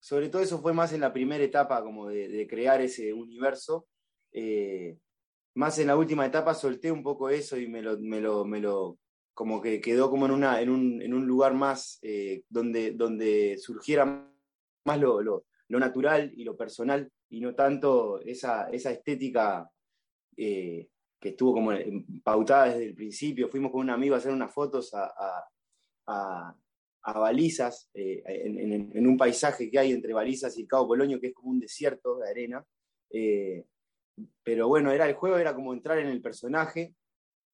sobre 0.00 0.30
todo 0.30 0.40
eso 0.40 0.60
fue 0.62 0.72
más 0.72 0.94
en 0.94 1.02
la 1.02 1.12
primera 1.12 1.44
etapa, 1.44 1.82
como 1.82 2.08
de, 2.08 2.46
crear 2.48 2.80
ese 2.80 3.12
universo. 3.12 3.86
Eh, 4.32 4.96
más 5.54 5.78
en 5.78 5.88
la 5.88 5.96
última 5.96 6.24
etapa 6.24 6.54
solté 6.54 6.90
un 6.90 7.02
poco 7.02 7.28
eso 7.28 7.58
y 7.58 7.68
me 7.68 7.82
lo, 7.82 7.98
me 7.98 8.20
lo, 8.20 8.46
me 8.46 8.60
lo 8.60 8.98
como 9.34 9.60
que 9.60 9.82
quedó 9.82 10.08
como 10.08 10.24
en, 10.24 10.32
una, 10.32 10.62
en, 10.62 10.70
un, 10.70 11.02
en 11.02 11.12
un 11.12 11.26
lugar 11.26 11.52
más 11.52 11.98
eh, 12.00 12.44
donde, 12.48 12.92
donde 12.92 13.58
surgiera 13.58 14.26
más 14.86 14.98
lo, 14.98 15.20
lo, 15.20 15.44
natural 15.68 16.32
y 16.34 16.44
lo 16.44 16.56
personal 16.56 17.12
y 17.28 17.40
no 17.40 17.54
tanto 17.54 18.20
esa, 18.22 18.70
esa 18.70 18.90
estética 18.90 19.70
eh, 20.38 20.88
que 21.26 21.30
estuvo 21.30 21.54
como 21.54 21.72
pautada 22.22 22.66
desde 22.66 22.84
el 22.86 22.94
principio. 22.94 23.48
Fuimos 23.48 23.72
con 23.72 23.80
un 23.80 23.90
amigo 23.90 24.14
a 24.14 24.18
hacer 24.18 24.32
unas 24.32 24.54
fotos 24.54 24.94
a, 24.94 25.12
a, 26.06 26.54
a, 27.02 27.18
balizas 27.18 27.90
eh, 27.94 28.22
en, 28.24 28.92
en, 28.96 29.06
un 29.08 29.16
paisaje 29.16 29.68
que 29.68 29.76
hay 29.80 29.90
entre 29.90 30.12
balizas 30.12 30.56
y 30.56 30.62
el 30.62 30.68
Cabo 30.68 30.86
Polonio, 30.86 31.20
que 31.20 31.28
es 31.28 31.34
como 31.34 31.50
un 31.50 31.58
desierto 31.58 32.18
de 32.18 32.30
arena. 32.30 32.64
pero 34.44 34.68
bueno, 34.68 34.92
era 34.92 35.08
el 35.08 35.14
juego, 35.14 35.36
era 35.36 35.52
como 35.52 35.72
entrar 35.72 35.98
en 35.98 36.06
el 36.06 36.22
personaje 36.22 36.94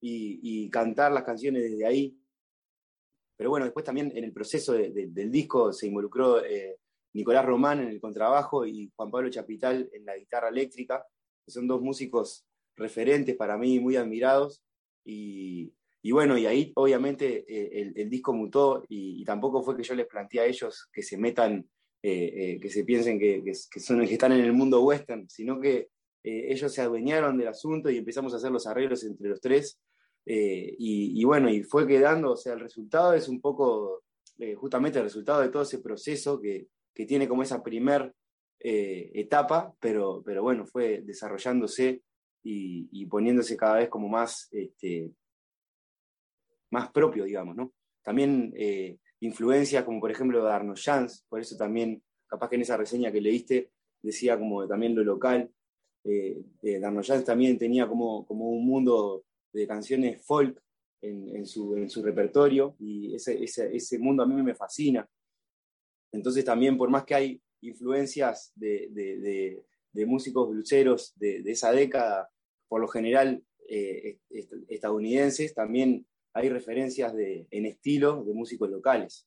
y, 0.03 0.69
cantar 0.69 1.11
las 1.13 1.25
canciones 1.25 1.63
desde 1.63 1.87
ahí. 1.87 2.15
Pero 3.39 3.49
bueno, 3.49 3.65
después 3.65 3.87
también 3.87 4.13
en 4.15 4.25
el 4.25 4.35
proceso 4.35 4.75
del 4.75 5.31
disco 5.31 5.73
se 5.73 5.87
involucró 5.87 6.45
eh, 6.45 6.79
Nicolás 7.15 7.47
Román 7.47 7.81
en 7.81 7.89
el 7.89 8.03
contrabajo 8.03 8.67
y 8.67 8.93
Juan 8.95 9.11
Pablo 9.11 9.31
Chapital 9.31 9.89
en 9.95 10.05
la 10.05 10.19
guitarra 10.19 10.51
eléctrica, 10.51 11.07
que 11.43 11.51
son 11.51 11.67
dos 11.67 11.81
músicos 11.81 12.45
referentes 12.77 13.37
para 13.37 13.57
mí, 13.57 13.81
muy 13.81 13.97
admirados. 13.97 14.63
Y, 15.05 15.73
bueno, 16.11 16.37
y 16.37 16.47
ahí 16.47 16.73
obviamente 16.75 17.45
eh, 17.49 17.93
el, 17.95 18.11
disco 18.11 18.33
mutó 18.33 18.85
y, 18.89 19.25
tampoco 19.25 19.63
fue 19.63 19.77
que 19.77 19.83
yo 19.83 19.95
les 19.95 20.07
planteé 20.07 20.41
a 20.41 20.47
ellos 20.47 20.89
que 20.93 21.03
se 21.03 21.17
metan, 21.17 21.69
eh, 22.03 22.59
que 22.61 22.71
se 22.71 22.85
piensen 22.85 23.19
que, 23.19 23.43
que, 23.45 23.81
son, 23.81 24.07
que 24.07 24.13
están 24.13 24.33
en 24.33 24.41
el 24.41 24.53
mundo 24.53 24.83
western, 24.83 25.29
sino 25.29 25.61
que 25.61 25.89
ellos 26.25 26.73
se 26.73 26.81
adueñaron 26.81 27.37
del 27.37 27.49
asunto 27.49 27.91
y 27.91 27.99
empezamos 27.99 28.33
a 28.33 28.37
hacer 28.37 28.53
los 28.53 28.67
arreglos 28.69 29.03
entre 29.03 29.29
los 29.29 29.41
tres 29.41 29.81
eh, 30.25 30.75
y, 30.79 31.25
bueno, 31.25 31.51
y 31.51 31.63
fue 31.63 31.87
quedando, 31.87 32.33
o 32.33 32.37
sea, 32.37 32.53
el 32.53 32.61
resultado 32.61 33.15
es 33.15 33.29
un 33.29 33.41
poco 33.41 34.05
eh, 34.39 34.55
justamente 34.55 34.99
el 34.99 35.05
resultado 35.05 35.41
de 35.41 35.49
todo 35.49 35.63
ese 35.63 35.79
proceso 35.79 36.41
que, 36.41 36.69
tiene 36.95 37.27
como 37.27 37.43
esa 37.43 37.63
primer 37.63 38.15
eh, 38.61 39.11
etapa, 39.15 39.75
pero, 39.81 40.23
pero 40.25 40.43
bueno, 40.43 40.67
fue 40.67 41.01
desarrollándose 41.01 42.03
y, 42.43 43.07
poniéndose 43.07 43.57
cada 43.57 43.77
vez 43.77 43.89
como 43.89 44.09
más, 44.09 44.49
este, 44.53 45.11
más 46.71 46.91
propio, 46.91 47.25
digamos, 47.25 47.57
¿no? 47.57 47.73
También 48.03 48.53
influencias 49.21 49.85
como 49.85 50.01
por 50.01 50.11
ejemplo 50.11 50.45
de 50.45 50.51
Arno 50.51 50.75
Jans, 50.77 51.25
por 51.29 51.41
eso 51.41 51.57
también, 51.57 52.03
capaz 52.27 52.49
que 52.49 52.57
en 52.57 52.63
esa 52.63 52.77
reseña 52.77 53.13
que 53.13 53.21
leíste, 53.21 53.71
decía 54.03 54.39
como 54.39 54.67
también 54.67 54.95
lo 54.97 55.05
local, 55.05 55.51
eh, 56.05 56.43
Arno 56.85 57.03
Jans 57.03 57.25
también 57.25 57.59
tenía 57.59 57.87
como, 57.87 58.27
como 58.27 58.51
un 58.51 58.67
mundo 58.67 59.25
de 59.53 59.67
canciones 59.67 60.25
folk 60.27 60.61
en, 61.03 61.47
su, 61.47 62.03
repertorio 62.03 62.77
y 62.79 63.15
ese, 63.15 63.99
mundo 63.99 64.23
a 64.23 64.27
mí 64.27 64.41
me 64.43 64.55
fascina. 64.55 65.09
Entonces 66.13 66.45
también, 66.45 66.77
por 66.77 66.91
más 66.91 67.05
que 67.05 67.15
hay 67.15 67.43
influencias 67.61 68.53
de, 68.55 69.63
músicos 70.07 70.49
bluseros 70.49 71.13
de, 71.17 71.43
esa 71.47 71.73
década, 71.73 72.31
por 72.69 72.81
lo 72.81 72.89
general 72.89 73.43
eh, 73.69 74.19
estadounidenses, 74.69 75.55
también 75.55 76.07
hay 76.35 76.49
referencias 76.49 77.15
en 77.17 77.67
estilo 77.67 78.25
de 78.25 78.33
músicos 78.33 78.71
locales. 78.71 79.27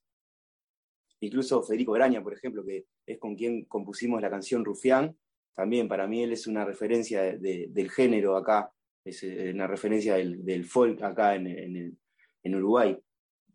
Incluso 1.20 1.63
Federico 1.63 1.93
Graña, 1.93 2.24
por 2.24 2.34
ejemplo, 2.34 2.66
que 2.66 2.86
es 3.05 3.20
con 3.20 3.36
quien 3.36 3.66
compusimos 3.66 4.22
la 4.22 4.30
canción 4.30 4.66
Rufián, 4.66 5.16
también 5.55 5.88
para 5.88 6.07
mí 6.07 6.24
él 6.24 6.34
es 6.34 6.47
una 6.47 6.66
referencia 6.66 7.22
del 7.22 7.89
género 7.91 8.36
acá 8.36 8.72
es 9.05 9.24
eh, 9.24 9.51
una 9.53 9.68
referencia 9.68 10.16
del, 10.16 10.66
folk 10.66 11.01
acá 11.03 11.36
en, 11.36 11.97
Uruguay. 12.43 12.97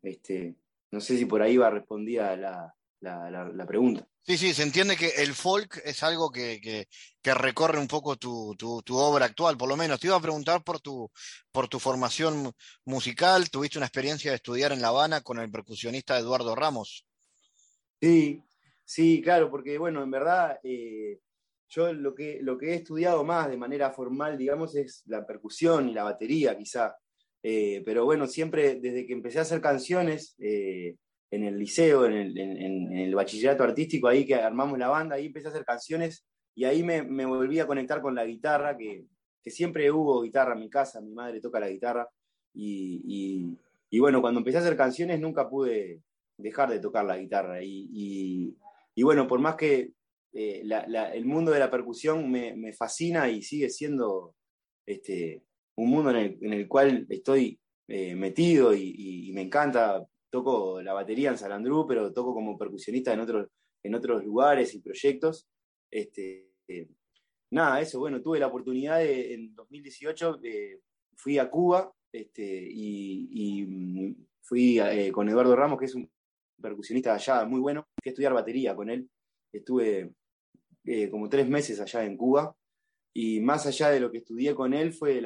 Este, 0.02 0.54
no 0.92 1.00
sé 1.00 1.16
si 1.16 1.26
por 1.26 1.42
ahí 1.42 1.56
va 1.56 1.70
respondida 1.70 2.36
la, 2.36 2.74
la, 3.01 3.66
pregunta. 3.66 4.07
Sí, 4.22 4.36
sí, 4.36 4.53
se 4.53 4.62
entiende 4.62 4.96
que 4.96 5.09
el 5.22 5.34
folk 5.34 5.80
es 5.84 6.03
algo 6.03 6.30
que, 6.30 6.86
recorre 7.22 7.78
un 7.78 7.88
poco 7.88 8.16
tu, 8.16 8.57
obra 8.92 9.26
actual, 9.26 9.57
por 9.57 9.68
lo 9.68 9.76
menos. 9.76 9.98
Te 9.98 10.07
iba 10.09 10.16
a 10.16 10.20
preguntar 10.20 10.62
por 10.62 10.80
tu, 10.80 11.11
por 11.51 11.68
tu 11.68 11.78
formación 11.78 12.53
musical. 12.84 13.51
¿Tuviste 13.51 13.78
una 13.78 13.86
experiencia 13.86 14.30
de 14.30 14.36
estudiar 14.36 14.72
en 14.72 14.82
La 14.82 14.88
Habana 14.88 15.22
con 15.22 15.38
el 15.38 15.51
percusionista 15.51 16.18
Eduardo 16.18 16.55
Ramos? 16.55 17.07
Sí, 18.01 18.42
sí, 18.84 19.20
claro, 19.22 19.51
porque 19.51 19.78
bueno, 19.78 20.03
en 20.03 20.11
verdad 20.11 20.59
eh, 20.62 21.18
yo 21.68 21.92
lo 21.92 22.14
que, 22.14 22.38
lo 22.42 22.59
que 22.59 22.72
he 22.72 22.74
estudiado 22.74 23.24
más 23.24 23.48
de 23.48 23.57
manera 23.57 23.90
formal, 23.90 24.36
digamos, 24.36 24.74
es 24.74 25.03
la 25.07 25.26
percusión 25.26 25.88
y 25.88 25.94
la 25.94 26.05
batería, 26.05 26.57
quizá. 26.57 26.96
Eh, 27.42 27.82
pero 27.84 28.05
bueno, 28.05 28.26
siempre 28.26 28.74
desde 28.74 29.07
que 29.07 29.12
empecé 29.12 29.38
a 29.38 29.42
hacer 29.42 29.61
canciones 29.61 30.34
eh, 30.38 30.96
en 31.30 31.44
el 31.44 31.58
liceo, 31.58 32.06
en 32.06 32.92
el, 32.96 33.14
bachillerato 33.14 33.62
artístico, 33.62 34.08
ahí 34.08 34.26
que 34.26 34.34
armamos 34.34 34.78
la 34.78 34.88
banda, 34.88 35.16
ahí 35.16 35.26
empecé 35.26 35.48
a 35.48 35.50
hacer 35.50 35.64
canciones 35.64 36.26
y 36.54 36.64
ahí 36.64 36.82
me, 36.82 37.02
volví 37.24 37.60
a 37.60 37.66
conectar 37.66 38.00
con 38.00 38.14
la 38.14 38.24
guitarra, 38.24 38.76
que, 38.76 39.06
siempre 39.46 39.90
hubo 39.90 40.22
guitarra 40.22 40.54
en 40.54 40.60
mi 40.60 40.70
casa, 40.70 41.00
mi 41.00 41.12
madre 41.12 41.40
toca 41.40 41.58
la 41.58 41.68
guitarra. 41.68 42.08
Y, 42.54 43.56
bueno, 43.98 44.20
cuando 44.20 44.40
empecé 44.40 44.58
a 44.58 44.60
hacer 44.60 44.76
canciones 44.76 45.18
nunca 45.20 45.48
pude 45.48 46.02
dejar 46.36 46.70
de 46.70 46.80
tocar 46.80 47.04
la 47.04 47.16
guitarra. 47.16 47.62
y 47.62 48.54
bueno, 49.02 49.26
por 49.26 49.40
más 49.40 49.56
que 49.56 49.92
eh, 50.32 50.62
el 51.12 51.24
mundo 51.24 51.50
de 51.50 51.58
la 51.58 51.70
percusión 51.70 52.30
me, 52.30 52.72
fascina 52.72 53.28
y 53.28 53.42
sigue 53.42 53.68
siendo 53.68 54.34
este, 54.86 55.42
un 55.76 55.90
mundo 55.90 56.10
en 56.10 56.52
el, 56.52 56.68
cual 56.68 57.06
estoy 57.08 57.58
eh, 57.88 58.14
metido 58.14 58.74
y, 58.74 59.30
me 59.34 59.42
encanta. 59.42 60.04
Toco 60.30 60.80
la 60.80 60.92
batería 60.92 61.30
en 61.30 61.38
Salandrú, 61.38 61.86
pero 61.86 62.12
toco 62.12 62.32
como 62.32 62.56
percusionista 62.56 63.12
en 63.12 63.20
otros, 63.20 63.48
en 63.82 63.94
otros 63.94 64.24
lugares 64.24 64.74
y 64.74 64.80
proyectos. 64.80 65.46
Este, 65.90 66.50
nada, 67.50 67.80
eso, 67.80 67.98
bueno, 67.98 68.22
tuve 68.22 68.38
la 68.38 68.46
oportunidad 68.46 68.98
de, 68.98 69.34
en 69.34 69.54
2018, 69.54 70.40
fui 71.16 71.38
a 71.38 71.50
Cuba 71.50 71.92
este, 72.12 72.68
y, 72.70 74.16
fui 74.42 74.80
eh, 74.80 75.12
con 75.12 75.28
Eduardo 75.28 75.54
Ramos, 75.54 75.78
que 75.78 75.84
es 75.84 75.94
un 75.94 76.10
percusionista 76.60 77.14
allá 77.14 77.44
muy 77.44 77.60
bueno, 77.60 77.86
fui 78.02 78.08
a 78.08 78.12
estudiar 78.12 78.32
batería 78.32 78.74
con 78.74 78.90
él. 78.90 79.08
Estuve 79.52 80.12
eh, 80.84 81.08
como 81.10 81.28
tres 81.28 81.48
meses 81.48 81.80
allá 81.80 82.04
en 82.04 82.16
Cuba 82.16 82.54
y 83.14 83.40
más 83.40 83.66
allá 83.66 83.90
de 83.90 84.00
lo 84.00 84.10
que 84.10 84.18
estudié 84.18 84.54
con 84.54 84.74
él, 84.74 84.92
fue 84.92 85.22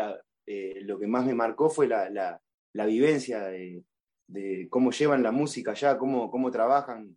eh, 0.47 0.81
lo 0.83 0.99
que 0.99 1.07
más 1.07 1.25
me 1.25 1.35
marcó 1.35 1.71
fue 1.71 1.87
la, 1.89 2.41
vivencia 2.87 3.45
de, 3.45 3.83
cómo 4.71 4.91
llevan 4.91 5.23
la 5.23 5.33
música 5.33 5.73
allá, 5.73 5.99
cómo, 5.99 6.31
cómo 6.31 6.51
trabajan 6.51 7.17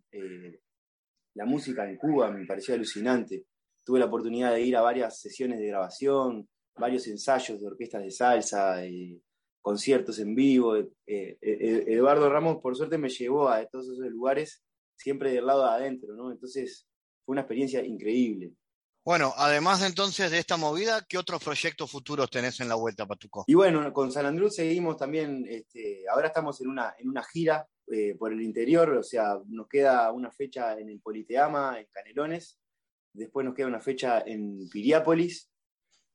la 1.34 1.44
música 1.44 1.88
en 1.88 1.96
Cuba, 1.96 2.30
me 2.30 2.46
pareció 2.46 2.74
alucinante. 2.74 3.44
Tuve 3.84 4.00
la 4.00 4.06
oportunidad 4.06 4.52
de 4.52 4.62
ir 4.62 4.76
a 4.76 4.82
varias 4.82 5.20
sesiones 5.20 5.60
de 5.60 5.68
grabación, 5.68 6.48
varios 6.76 7.06
ensayos 7.06 7.60
de 7.60 7.66
orquestas 7.66 8.02
de 8.02 8.10
salsa, 8.10 8.82
conciertos 9.60 10.18
en 10.18 10.34
vivo. 10.34 10.76
Eh, 10.76 10.90
eh, 11.06 11.38
eh, 11.40 11.84
Eduardo 11.86 12.28
Ramos, 12.28 12.58
por 12.60 12.76
suerte, 12.76 12.98
me 12.98 13.08
llevó 13.08 13.48
a 13.48 13.64
todos 13.66 13.88
esos 13.88 14.06
lugares, 14.10 14.64
siempre 14.96 15.32
del 15.32 15.46
lado 15.46 15.62
de 15.62 15.70
adentro, 15.70 16.14
¿no? 16.14 16.32
Entonces, 16.32 16.86
fue 17.24 17.34
una 17.34 17.42
experiencia 17.42 17.84
increíble. 17.84 18.52
Bueno, 19.08 19.32
además 19.38 19.82
entonces 19.82 20.30
de 20.30 20.38
esta 20.38 20.58
movida, 20.58 21.02
¿qué 21.08 21.16
otros 21.16 21.42
proyectos 21.42 21.90
futuros 21.90 22.28
tenés 22.28 22.60
en 22.60 22.68
la 22.68 22.74
vuelta, 22.74 23.06
Patuco? 23.06 23.44
Y 23.46 23.54
bueno, 23.54 23.90
con 23.90 24.12
San 24.12 24.26
Andrés 24.26 24.56
seguimos 24.56 24.98
también, 24.98 25.46
este, 25.48 26.04
ahora 26.12 26.26
estamos 26.26 26.60
en 26.60 26.68
una, 26.68 26.94
en 26.98 27.08
una 27.08 27.24
gira 27.24 27.66
por 28.18 28.34
el 28.34 28.42
interior, 28.42 28.90
o 28.90 29.02
sea, 29.02 29.38
nos 29.46 29.66
queda 29.66 30.12
una 30.12 30.30
fecha 30.30 30.78
en 30.78 30.90
el 30.90 31.00
Politeama, 31.00 31.80
en 31.80 31.86
Canelones, 31.90 32.58
después 33.14 33.46
nos 33.46 33.54
queda 33.54 33.68
una 33.68 33.80
fecha 33.80 34.20
en 34.26 34.68
Piriápolis, 34.68 35.50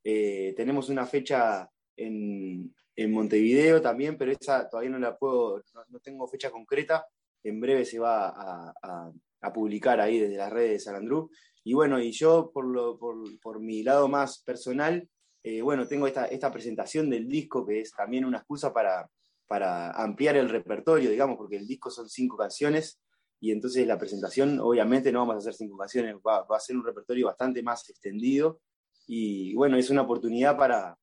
tenemos 0.03 0.87
una 0.89 1.07
fecha 1.07 1.67
en, 1.97 2.75
en 2.95 3.11
Montevideo 3.11 3.81
también, 3.81 4.19
pero 4.19 4.31
esa 4.31 4.69
todavía 4.69 4.91
no 4.91 4.99
la 4.99 5.17
puedo, 5.17 5.63
no, 5.89 5.99
tengo 5.99 6.27
fecha 6.27 6.51
concreta. 6.51 7.07
En 7.41 7.59
breve 7.59 7.85
se 7.85 7.97
va 7.97 8.29
a, 8.29 9.11
publicar 9.51 9.99
ahí 9.99 10.19
desde 10.19 10.37
las 10.37 10.53
redes 10.53 10.71
de 10.73 10.79
San 10.79 10.95
Andrú. 10.95 11.31
Y 11.63 11.73
bueno, 11.73 11.99
y 11.99 12.11
yo 12.11 12.51
por, 12.53 12.65
lo, 12.65 12.97
por, 12.97 13.59
mi 13.59 13.83
lado 13.83 14.07
más 14.07 14.39
personal, 14.43 15.07
eh, 15.43 15.61
bueno, 15.61 15.87
tengo 15.87 16.07
esta, 16.07 16.25
esta 16.25 16.51
presentación 16.51 17.09
del 17.09 17.27
disco 17.27 17.65
que 17.65 17.81
es 17.81 17.91
también 17.91 18.25
una 18.25 18.39
excusa 18.39 18.73
para, 18.73 19.09
para 19.47 19.91
ampliar 19.91 20.35
el 20.35 20.49
repertorio, 20.49 21.09
digamos, 21.09 21.37
porque 21.37 21.57
el 21.57 21.67
disco 21.67 21.89
son 21.89 22.09
cinco 22.09 22.37
canciones 22.37 23.01
y 23.39 23.51
entonces 23.51 23.85
la 23.87 23.97
presentación, 23.97 24.59
obviamente 24.59 25.11
no 25.11 25.19
vamos 25.19 25.35
a 25.35 25.39
hacer 25.39 25.53
cinco 25.53 25.77
canciones, 25.77 26.15
va, 26.15 26.43
va 26.43 26.57
a 26.57 26.61
ser 26.61 26.77
un 26.77 26.85
repertorio 26.85 27.27
bastante 27.27 27.61
más 27.63 27.89
extendido 27.89 28.61
y 29.07 29.53
bueno, 29.55 29.77
es 29.77 29.89
una 29.89 30.01
oportunidad 30.03 30.57
para, 30.57 30.97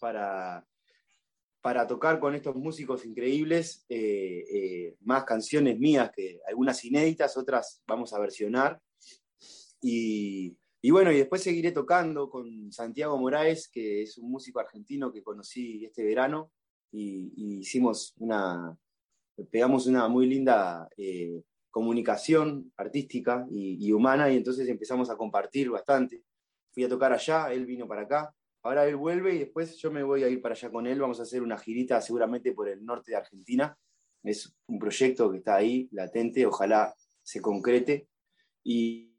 para 0.00 0.66
para 1.66 1.84
tocar 1.84 2.20
con 2.20 2.32
estos 2.32 2.54
músicos 2.54 3.04
increíbles 3.04 3.84
eh, 3.88 4.44
eh, 4.48 4.96
más 5.00 5.24
canciones 5.24 5.76
mías, 5.80 6.12
que 6.14 6.38
algunas 6.46 6.84
inéditas, 6.84 7.36
otras 7.36 7.82
vamos 7.88 8.12
a 8.12 8.20
versionar. 8.20 8.80
Y, 9.88 10.90
bueno, 10.90 11.12
y 11.12 11.18
después 11.18 11.42
seguiré 11.42 11.72
tocando 11.72 12.30
con 12.30 12.72
Santiago 12.72 13.18
Moraes, 13.18 13.68
que 13.68 14.02
es 14.02 14.18
un 14.18 14.30
músico 14.30 14.60
argentino 14.60 15.12
que 15.12 15.22
conocí 15.22 15.84
este 15.84 16.04
verano, 16.04 16.50
y, 16.92 17.58
hicimos 17.60 18.14
una, 18.18 18.76
pegamos 19.50 19.86
una 19.86 20.08
muy 20.08 20.26
linda 20.26 20.88
eh, 20.96 21.42
comunicación 21.70 22.72
artística 22.76 23.46
y 23.50 23.92
humana, 23.92 24.30
y 24.30 24.36
entonces 24.36 24.68
empezamos 24.68 25.10
a 25.10 25.16
compartir 25.16 25.70
bastante. 25.70 26.22
Fui 26.72 26.84
a 26.84 26.88
tocar 26.88 27.12
allá, 27.12 27.52
él 27.52 27.66
vino 27.66 27.86
para 27.86 28.02
acá, 28.02 28.34
Ahora 28.66 28.84
él 28.84 28.96
vuelve 28.96 29.32
y 29.32 29.38
después 29.38 29.76
yo 29.76 29.92
me 29.92 30.02
voy 30.02 30.24
a 30.24 30.28
ir 30.28 30.42
para 30.42 30.56
allá 30.56 30.72
con 30.72 30.88
él. 30.88 31.00
Vamos 31.00 31.20
a 31.20 31.22
hacer 31.22 31.40
una 31.40 31.56
girita 31.56 32.00
seguramente 32.00 32.50
por 32.50 32.68
el 32.68 32.84
norte 32.84 33.12
de 33.12 33.16
Argentina. 33.16 33.78
Es 34.24 34.52
un 34.66 34.80
proyecto 34.80 35.30
que 35.30 35.38
está 35.38 35.54
ahí, 35.54 35.88
latente, 35.92 36.44
ojalá 36.44 36.92
se 37.22 37.40
concrete. 37.40 38.08
Y, 38.64 39.15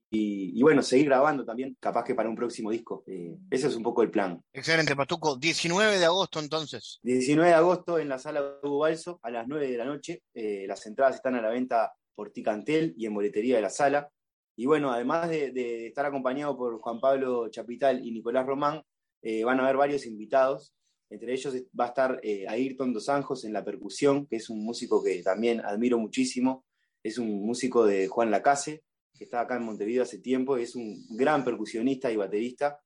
bueno, 0.62 0.82
seguir 0.82 1.08
grabando 1.08 1.46
también, 1.46 1.76
capaz 1.80 2.04
que 2.04 2.16
para 2.16 2.30
un 2.30 2.36
próximo 2.36 2.72
disco. 2.72 3.04
Eh, 3.08 3.38
ese 3.50 3.68
es 3.68 3.76
un 3.76 3.84
poco 3.84 4.04
el 4.04 4.12
plan. 4.12 4.42
Excelente, 4.54 4.96
Patuco. 4.96 5.38
19 5.38 6.00
de 6.00 6.06
agosto 6.06 6.40
entonces. 6.40 7.00
19 7.04 7.50
de 7.50 7.56
agosto 7.56 8.00
en 8.00 8.10
la 8.10 8.20
sala 8.20 8.60
Hugo 8.64 8.80
Balso 8.80 9.20
a 9.24 9.30
las 9.30 9.48
9 9.48 9.70
de 9.70 9.78
la 9.78 9.86
noche. 9.86 10.24
Eh, 10.34 10.66
las 10.68 10.86
entradas 10.86 11.16
están 11.16 11.36
a 11.36 11.42
la 11.42 11.50
venta 11.50 11.94
por 12.16 12.32
Ticantel 12.32 12.94
y 12.98 13.06
en 13.06 13.14
boletería 13.14 13.58
de 13.58 13.62
la 13.62 13.70
sala. 13.70 14.10
Y 14.56 14.66
bueno, 14.66 14.92
además 14.92 15.30
de 15.30 15.88
estar 15.88 16.06
acompañado 16.06 16.58
por 16.58 16.80
Juan 16.80 17.00
Pablo 17.00 17.48
Chapital 17.50 18.04
y 18.04 18.12
Nicolás 18.12 18.46
Román, 18.48 18.82
eh, 19.22 19.44
van 19.44 19.60
a 19.60 19.64
haber 19.64 19.78
varios 19.78 20.06
invitados. 20.06 20.74
Entre 21.10 21.34
ellos 21.34 21.54
va 21.80 21.86
a 21.86 21.88
estar 21.88 22.20
eh, 22.24 22.46
Ayrton 22.48 22.94
Dos 22.94 23.10
Anjos 23.10 23.46
en 23.46 23.54
la 23.54 23.64
percusión, 23.64 24.28
que 24.28 24.38
es 24.38 24.50
un 24.50 24.64
músico 24.64 25.04
que 25.04 25.22
también 25.24 25.62
admiro 25.62 25.98
muchísimo. 25.98 26.66
Es 27.04 27.18
un 27.18 27.46
músico 27.46 27.86
de 27.86 28.08
Juan 28.08 28.32
Lacase, 28.32 28.84
que 29.18 29.26
está 29.26 29.42
acá 29.42 29.56
en 29.56 29.64
Montevideo 29.64 30.04
hace 30.04 30.20
tiempo. 30.20 30.58
Es 30.58 30.76
un 30.76 31.06
gran 31.10 31.44
percusionista 31.44 32.12
y 32.12 32.16
baterista. 32.16 32.80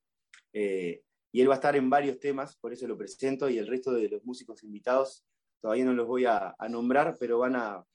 Eh, 0.54 1.04
y 1.32 1.42
él 1.42 1.50
va 1.50 1.54
a 1.54 1.56
estar 1.56 1.76
en 1.76 1.90
varios 1.90 2.20
temas, 2.20 2.58
por 2.58 2.74
eso 2.74 2.88
lo 2.88 2.98
presento. 2.98 3.50
Y 3.50 3.58
el 3.58 3.68
resto 3.68 3.92
de 3.92 4.10
los 4.10 4.24
músicos 4.24 4.64
invitados 4.64 5.26
todavía 5.62 5.86
no 5.86 5.94
los 5.94 6.08
voy 6.08 6.26
a, 6.26 6.56
nombrar, 6.70 7.18
pero 7.20 7.40
van 7.40 7.56
a, 7.56 7.86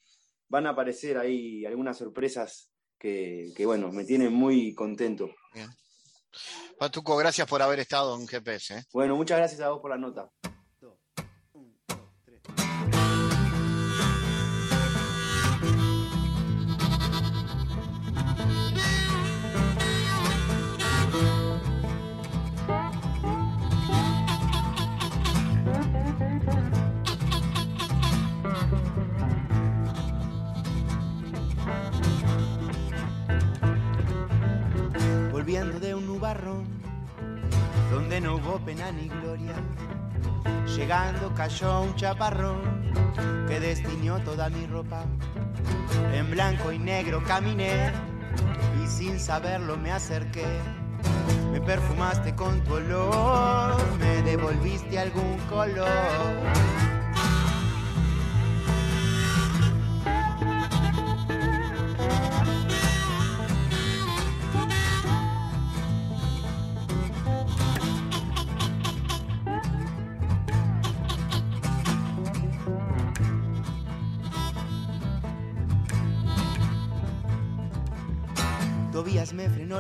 van 0.49 0.67
a 0.67 0.71
aparecer 0.71 1.19
ahí 1.19 1.67
algunas 1.67 1.99
sorpresas 1.99 2.71
que, 2.99 3.53
bueno, 3.65 3.93
me 3.93 4.05
tienen 4.05 4.33
muy 4.33 4.75
contento. 4.75 5.31
Patuco, 6.79 7.17
gracias 7.17 7.49
por 7.49 7.63
haber 7.63 7.81
estado 7.81 8.19
en 8.19 8.27
GPS. 8.27 8.79
¿eh? 8.79 8.83
Bueno, 8.93 9.17
muchas 9.17 9.39
gracias 9.39 9.61
a 9.61 9.71
vos 9.71 9.81
por 9.81 9.91
la 9.91 9.99
nota. 9.99 10.31
No 38.21 38.37
hubo 38.37 38.59
pena 38.59 38.91
ni 38.93 39.09
gloria. 39.09 39.55
Llegando 40.77 41.35
cayó 41.35 41.83
un 41.83 41.95
chaparrón 41.97 42.61
que 43.47 43.61
destiñó 43.61 44.21
toda 44.21 44.49
mi 44.49 44.67
ropa. 44.67 45.05
En 46.13 46.31
blanco 46.31 46.73
y 46.73 46.79
negro 46.79 47.23
caminé 47.25 47.93
y 48.83 48.87
sin 48.87 49.21
saberlo 49.21 49.77
me 49.77 49.93
acerqué. 49.93 50.47
Me 51.53 51.61
perfumaste 51.61 52.35
con 52.35 52.63
tu 52.65 52.75
olor, 52.75 53.77
me 53.99 54.23
devolviste 54.23 54.99
algún 54.99 55.39
color. 55.49 55.87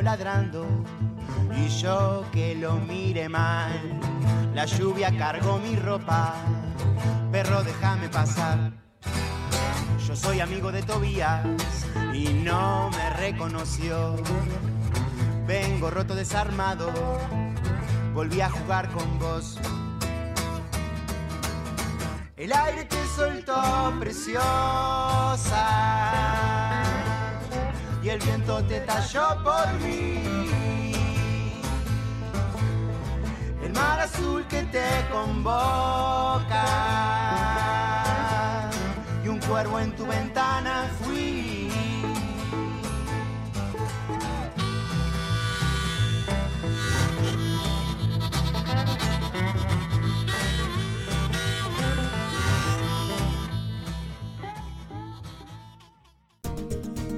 Ladrando 0.02 0.66
y 1.56 1.68
yo 1.68 2.24
que 2.32 2.54
lo 2.54 2.74
mire 2.76 3.28
mal. 3.28 4.00
La 4.54 4.64
lluvia 4.64 5.16
cargó 5.16 5.58
mi 5.58 5.76
ropa, 5.76 6.34
perro 7.30 7.62
déjame 7.62 8.08
pasar. 8.08 8.72
Yo 10.06 10.16
soy 10.16 10.40
amigo 10.40 10.70
de 10.72 10.82
Tobías 10.82 11.44
y 12.14 12.28
no 12.44 12.90
me 12.90 13.10
reconoció. 13.10 14.16
Vengo 15.46 15.90
roto 15.90 16.14
desarmado, 16.14 16.92
volví 18.14 18.40
a 18.40 18.50
jugar 18.50 18.88
con 18.90 19.18
vos. 19.18 19.58
El 22.36 22.52
aire 22.52 22.84
te 22.84 23.06
soltó 23.16 23.94
preciosa 23.98 24.46
y 28.06 28.08
el 28.08 28.20
viento 28.20 28.62
te 28.66 28.78
talló 28.82 29.42
por 29.42 29.66
mí. 29.80 30.22
El 33.64 33.72
mar 33.72 33.98
azul 33.98 34.46
que 34.46 34.62
te 34.62 34.86
convoca 35.10 36.64
y 39.24 39.28
un 39.28 39.40
cuervo 39.40 39.80
en 39.80 39.90
tu 39.96 40.06
ventana 40.06 40.88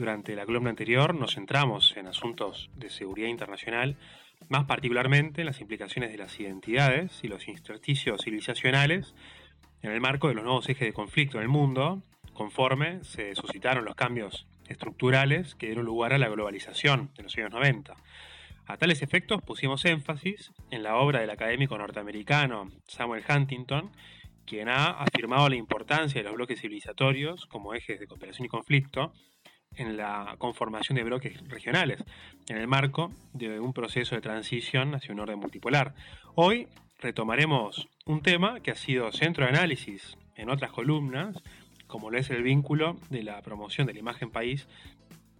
Durante 0.00 0.34
la 0.34 0.46
columna 0.46 0.70
anterior 0.70 1.14
nos 1.14 1.34
centramos 1.34 1.94
en 1.98 2.06
asuntos 2.06 2.70
de 2.74 2.88
seguridad 2.88 3.28
internacional, 3.28 3.98
más 4.48 4.64
particularmente 4.64 5.42
en 5.42 5.46
las 5.46 5.60
implicaciones 5.60 6.10
de 6.10 6.16
las 6.16 6.40
identidades 6.40 7.22
y 7.22 7.28
los 7.28 7.46
intersticios 7.48 8.22
civilizacionales 8.24 9.14
en 9.82 9.92
el 9.92 10.00
marco 10.00 10.28
de 10.28 10.34
los 10.34 10.42
nuevos 10.42 10.66
ejes 10.70 10.88
de 10.88 10.94
conflicto 10.94 11.36
en 11.36 11.42
el 11.42 11.50
mundo, 11.50 12.02
conforme 12.32 13.04
se 13.04 13.34
suscitaron 13.34 13.84
los 13.84 13.94
cambios 13.94 14.46
estructurales 14.68 15.54
que 15.54 15.66
dieron 15.66 15.84
lugar 15.84 16.14
a 16.14 16.18
la 16.18 16.30
globalización 16.30 17.10
de 17.14 17.24
los 17.24 17.36
años 17.36 17.50
90. 17.50 17.94
A 18.68 18.76
tales 18.78 19.02
efectos 19.02 19.42
pusimos 19.42 19.84
énfasis 19.84 20.50
en 20.70 20.82
la 20.82 20.96
obra 20.96 21.20
del 21.20 21.28
académico 21.28 21.76
norteamericano 21.76 22.70
Samuel 22.86 23.22
Huntington, 23.28 23.90
quien 24.46 24.70
ha 24.70 24.86
afirmado 24.92 25.50
la 25.50 25.56
importancia 25.56 26.22
de 26.22 26.24
los 26.24 26.36
bloques 26.36 26.58
civilizatorios 26.58 27.44
como 27.44 27.74
ejes 27.74 28.00
de 28.00 28.06
cooperación 28.06 28.46
y 28.46 28.48
conflicto 28.48 29.12
en 29.76 29.96
la 29.96 30.34
conformación 30.38 30.96
de 30.96 31.04
bloques 31.04 31.48
regionales, 31.48 32.04
en 32.48 32.58
el 32.58 32.66
marco 32.66 33.12
de 33.32 33.60
un 33.60 33.72
proceso 33.72 34.14
de 34.14 34.20
transición 34.20 34.94
hacia 34.94 35.14
un 35.14 35.20
orden 35.20 35.38
multipolar. 35.38 35.94
Hoy 36.34 36.68
retomaremos 36.98 37.88
un 38.04 38.22
tema 38.22 38.60
que 38.60 38.72
ha 38.72 38.76
sido 38.76 39.10
centro 39.12 39.44
de 39.44 39.50
análisis 39.50 40.16
en 40.36 40.50
otras 40.50 40.70
columnas, 40.70 41.36
como 41.86 42.10
lo 42.10 42.18
es 42.18 42.30
el 42.30 42.42
vínculo 42.42 42.98
de 43.08 43.22
la 43.22 43.40
promoción 43.42 43.86
de 43.86 43.94
la 43.94 44.00
imagen 44.00 44.30
país 44.30 44.68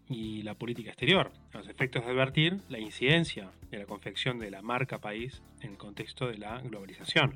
y 0.08 0.42
la 0.42 0.54
política 0.54 0.90
exterior, 0.90 1.30
a 1.52 1.58
los 1.58 1.68
efectos 1.68 2.04
de 2.04 2.10
advertir 2.10 2.60
la 2.68 2.78
incidencia 2.78 3.50
de 3.70 3.78
la 3.78 3.84
confección 3.84 4.38
de 4.38 4.50
la 4.50 4.62
marca 4.62 4.98
país 4.98 5.42
en 5.60 5.72
el 5.72 5.76
contexto 5.76 6.26
de 6.26 6.38
la 6.38 6.60
globalización. 6.60 7.34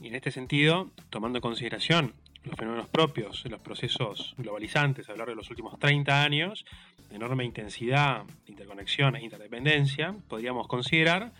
Y 0.00 0.08
en 0.08 0.14
este 0.14 0.30
sentido, 0.30 0.90
tomando 1.10 1.38
en 1.38 1.42
consideración 1.42 2.14
los 2.48 2.56
fenómenos 2.56 2.88
propios 2.88 3.44
los 3.48 3.60
procesos 3.60 4.34
globalizantes 4.36 5.08
a 5.08 5.12
lo 5.12 5.18
largo 5.18 5.32
de 5.32 5.36
los 5.36 5.50
últimos 5.50 5.78
30 5.78 6.22
años, 6.22 6.64
de 7.08 7.16
enorme 7.16 7.44
intensidad, 7.44 8.24
interconexión 8.46 9.16
e 9.16 9.22
interdependencia, 9.22 10.14
podríamos 10.28 10.66
considerar 10.66 11.32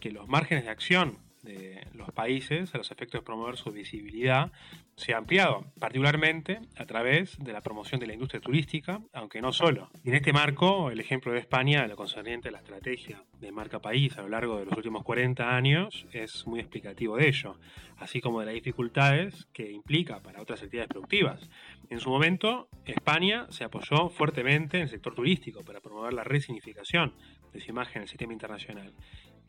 que 0.00 0.10
los 0.10 0.28
márgenes 0.28 0.64
de 0.64 0.70
acción 0.70 1.18
de 1.44 1.86
los 1.92 2.10
países 2.12 2.74
a 2.74 2.78
los 2.78 2.90
efectos 2.90 3.20
de 3.20 3.24
promover 3.24 3.56
su 3.56 3.70
visibilidad 3.70 4.50
se 4.96 5.12
ha 5.12 5.18
ampliado, 5.18 5.64
particularmente 5.78 6.60
a 6.76 6.86
través 6.86 7.36
de 7.38 7.52
la 7.52 7.60
promoción 7.60 8.00
de 8.00 8.06
la 8.06 8.14
industria 8.14 8.40
turística, 8.40 9.00
aunque 9.12 9.40
no 9.40 9.52
solo. 9.52 9.90
Y 10.04 10.10
en 10.10 10.14
este 10.14 10.32
marco, 10.32 10.90
el 10.90 11.00
ejemplo 11.00 11.32
de 11.32 11.40
España, 11.40 11.86
lo 11.86 11.96
concerniente 11.96 12.48
a 12.48 12.52
la 12.52 12.58
estrategia 12.58 13.24
de 13.40 13.52
marca 13.52 13.80
país 13.80 14.16
a 14.16 14.22
lo 14.22 14.28
largo 14.28 14.58
de 14.58 14.66
los 14.66 14.76
últimos 14.76 15.02
40 15.02 15.56
años, 15.56 16.06
es 16.12 16.46
muy 16.46 16.60
explicativo 16.60 17.16
de 17.16 17.28
ello, 17.28 17.58
así 17.98 18.20
como 18.20 18.40
de 18.40 18.46
las 18.46 18.54
dificultades 18.54 19.46
que 19.52 19.70
implica 19.70 20.20
para 20.20 20.40
otras 20.40 20.62
actividades 20.62 20.88
productivas. 20.88 21.50
En 21.90 22.00
su 22.00 22.10
momento, 22.10 22.68
España 22.84 23.46
se 23.50 23.64
apoyó 23.64 24.08
fuertemente 24.10 24.78
en 24.78 24.84
el 24.84 24.88
sector 24.88 25.14
turístico 25.14 25.62
para 25.64 25.80
promover 25.80 26.12
la 26.12 26.24
resignificación 26.24 27.14
de 27.52 27.60
su 27.60 27.70
imagen 27.70 27.96
en 27.96 28.02
el 28.02 28.08
sistema 28.08 28.32
internacional. 28.32 28.92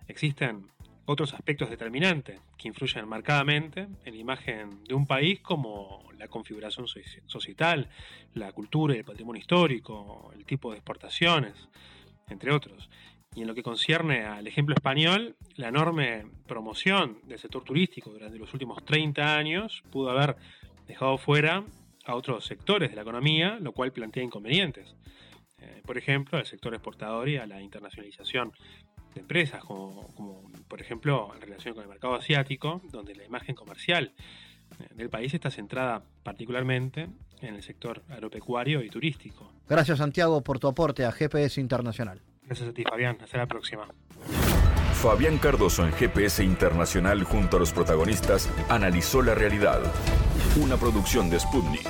Existen 0.07 0.67
otros 1.06 1.34
aspectos 1.34 1.70
determinantes 1.70 2.39
que 2.58 2.68
influyen 2.68 3.08
marcadamente 3.08 3.88
en 4.03 4.14
la 4.14 4.20
imagen 4.20 4.84
de 4.84 4.95
un 4.95 5.06
país 5.06 5.39
como 5.39 6.03
la 6.18 6.28
configuración 6.28 6.88
societal, 7.28 7.89
la 8.34 8.51
cultura 8.51 8.95
y 8.95 8.99
el 8.99 9.06
patrimonio 9.06 9.39
histórico, 9.39 10.32
el 10.36 10.45
tipo 10.45 10.72
de 10.72 10.78
exportaciones, 10.78 11.53
entre 12.30 12.51
otros. 12.51 12.89
Y 13.36 13.41
en 13.41 13.47
lo 13.47 13.53
que 13.53 13.64
concierne 13.64 14.24
al 14.24 14.47
ejemplo 14.47 14.74
español, 14.74 15.36
la 15.56 15.68
enorme 15.68 16.26
promoción 16.47 17.20
del 17.24 17.38
sector 17.38 17.64
turístico 17.64 18.10
durante 18.10 18.39
los 18.39 18.53
últimos 18.53 18.84
30 18.86 19.36
años 19.36 19.84
pudo 19.91 20.10
haber 20.10 20.38
dejado 20.88 21.18
fuera 21.18 21.66
a 22.06 22.16
otros 22.16 22.45
sectores 22.45 22.89
de 22.89 22.95
la 22.95 23.01
economía, 23.01 23.58
lo 23.60 23.74
cual 23.74 23.91
plantea 23.91 24.24
inconvenientes. 24.24 24.95
Eh, 25.60 25.82
por 25.86 25.97
ejemplo, 25.97 26.38
al 26.38 26.45
sector 26.45 26.74
exportador 26.74 27.28
y 27.28 27.38
a 27.38 27.45
la 27.45 27.62
internacionalización 27.62 28.53
de 29.16 29.22
empresas, 29.22 29.63
como, 29.63 30.11
por 30.68 30.82
ejemplo 30.82 31.32
en 31.34 31.41
relación 31.41 31.74
con 31.74 31.84
el 31.84 31.89
mercado 31.89 32.13
asiático, 32.13 32.82
donde 32.91 33.16
la 33.16 33.26
imagen 33.26 33.55
comercial 33.55 34.13
eh, 34.80 34.88
del 34.93 35.09
país 35.09 35.34
está 35.34 35.49
centrada 35.49 36.03
particularmente 36.22 37.07
en 37.41 37.55
el 37.55 37.63
sector 37.63 38.03
agropecuario 38.09 38.84
y 38.84 38.89
turístico. 38.89 39.51
Gracias 39.68 39.97
Santiago 39.97 40.41
por 40.41 40.59
tu 40.59 40.68
aporte 40.68 41.05
a 41.05 41.11
GPS 41.11 41.59
Internacional. 41.59 42.22
Gracias 42.43 42.70
a 42.70 42.74
ti 42.74 42.84
Fabián, 42.84 43.18
hasta 43.22 43.38
la 43.38 43.47
próxima. 43.47 43.88
Fabián 44.93 45.38
Cardoso 45.38 45.86
en 45.86 45.91
GPS 45.93 46.43
Internacional 46.43 47.24
junto 47.24 47.57
a 47.57 47.59
los 47.59 47.74
protagonistas 47.74 48.49
analizó 48.70 49.22
la 49.22 49.36
realidad. 49.36 49.82
Una 50.57 50.78
producción 50.78 51.30
de 51.30 51.39
Sputnik. 51.39 51.88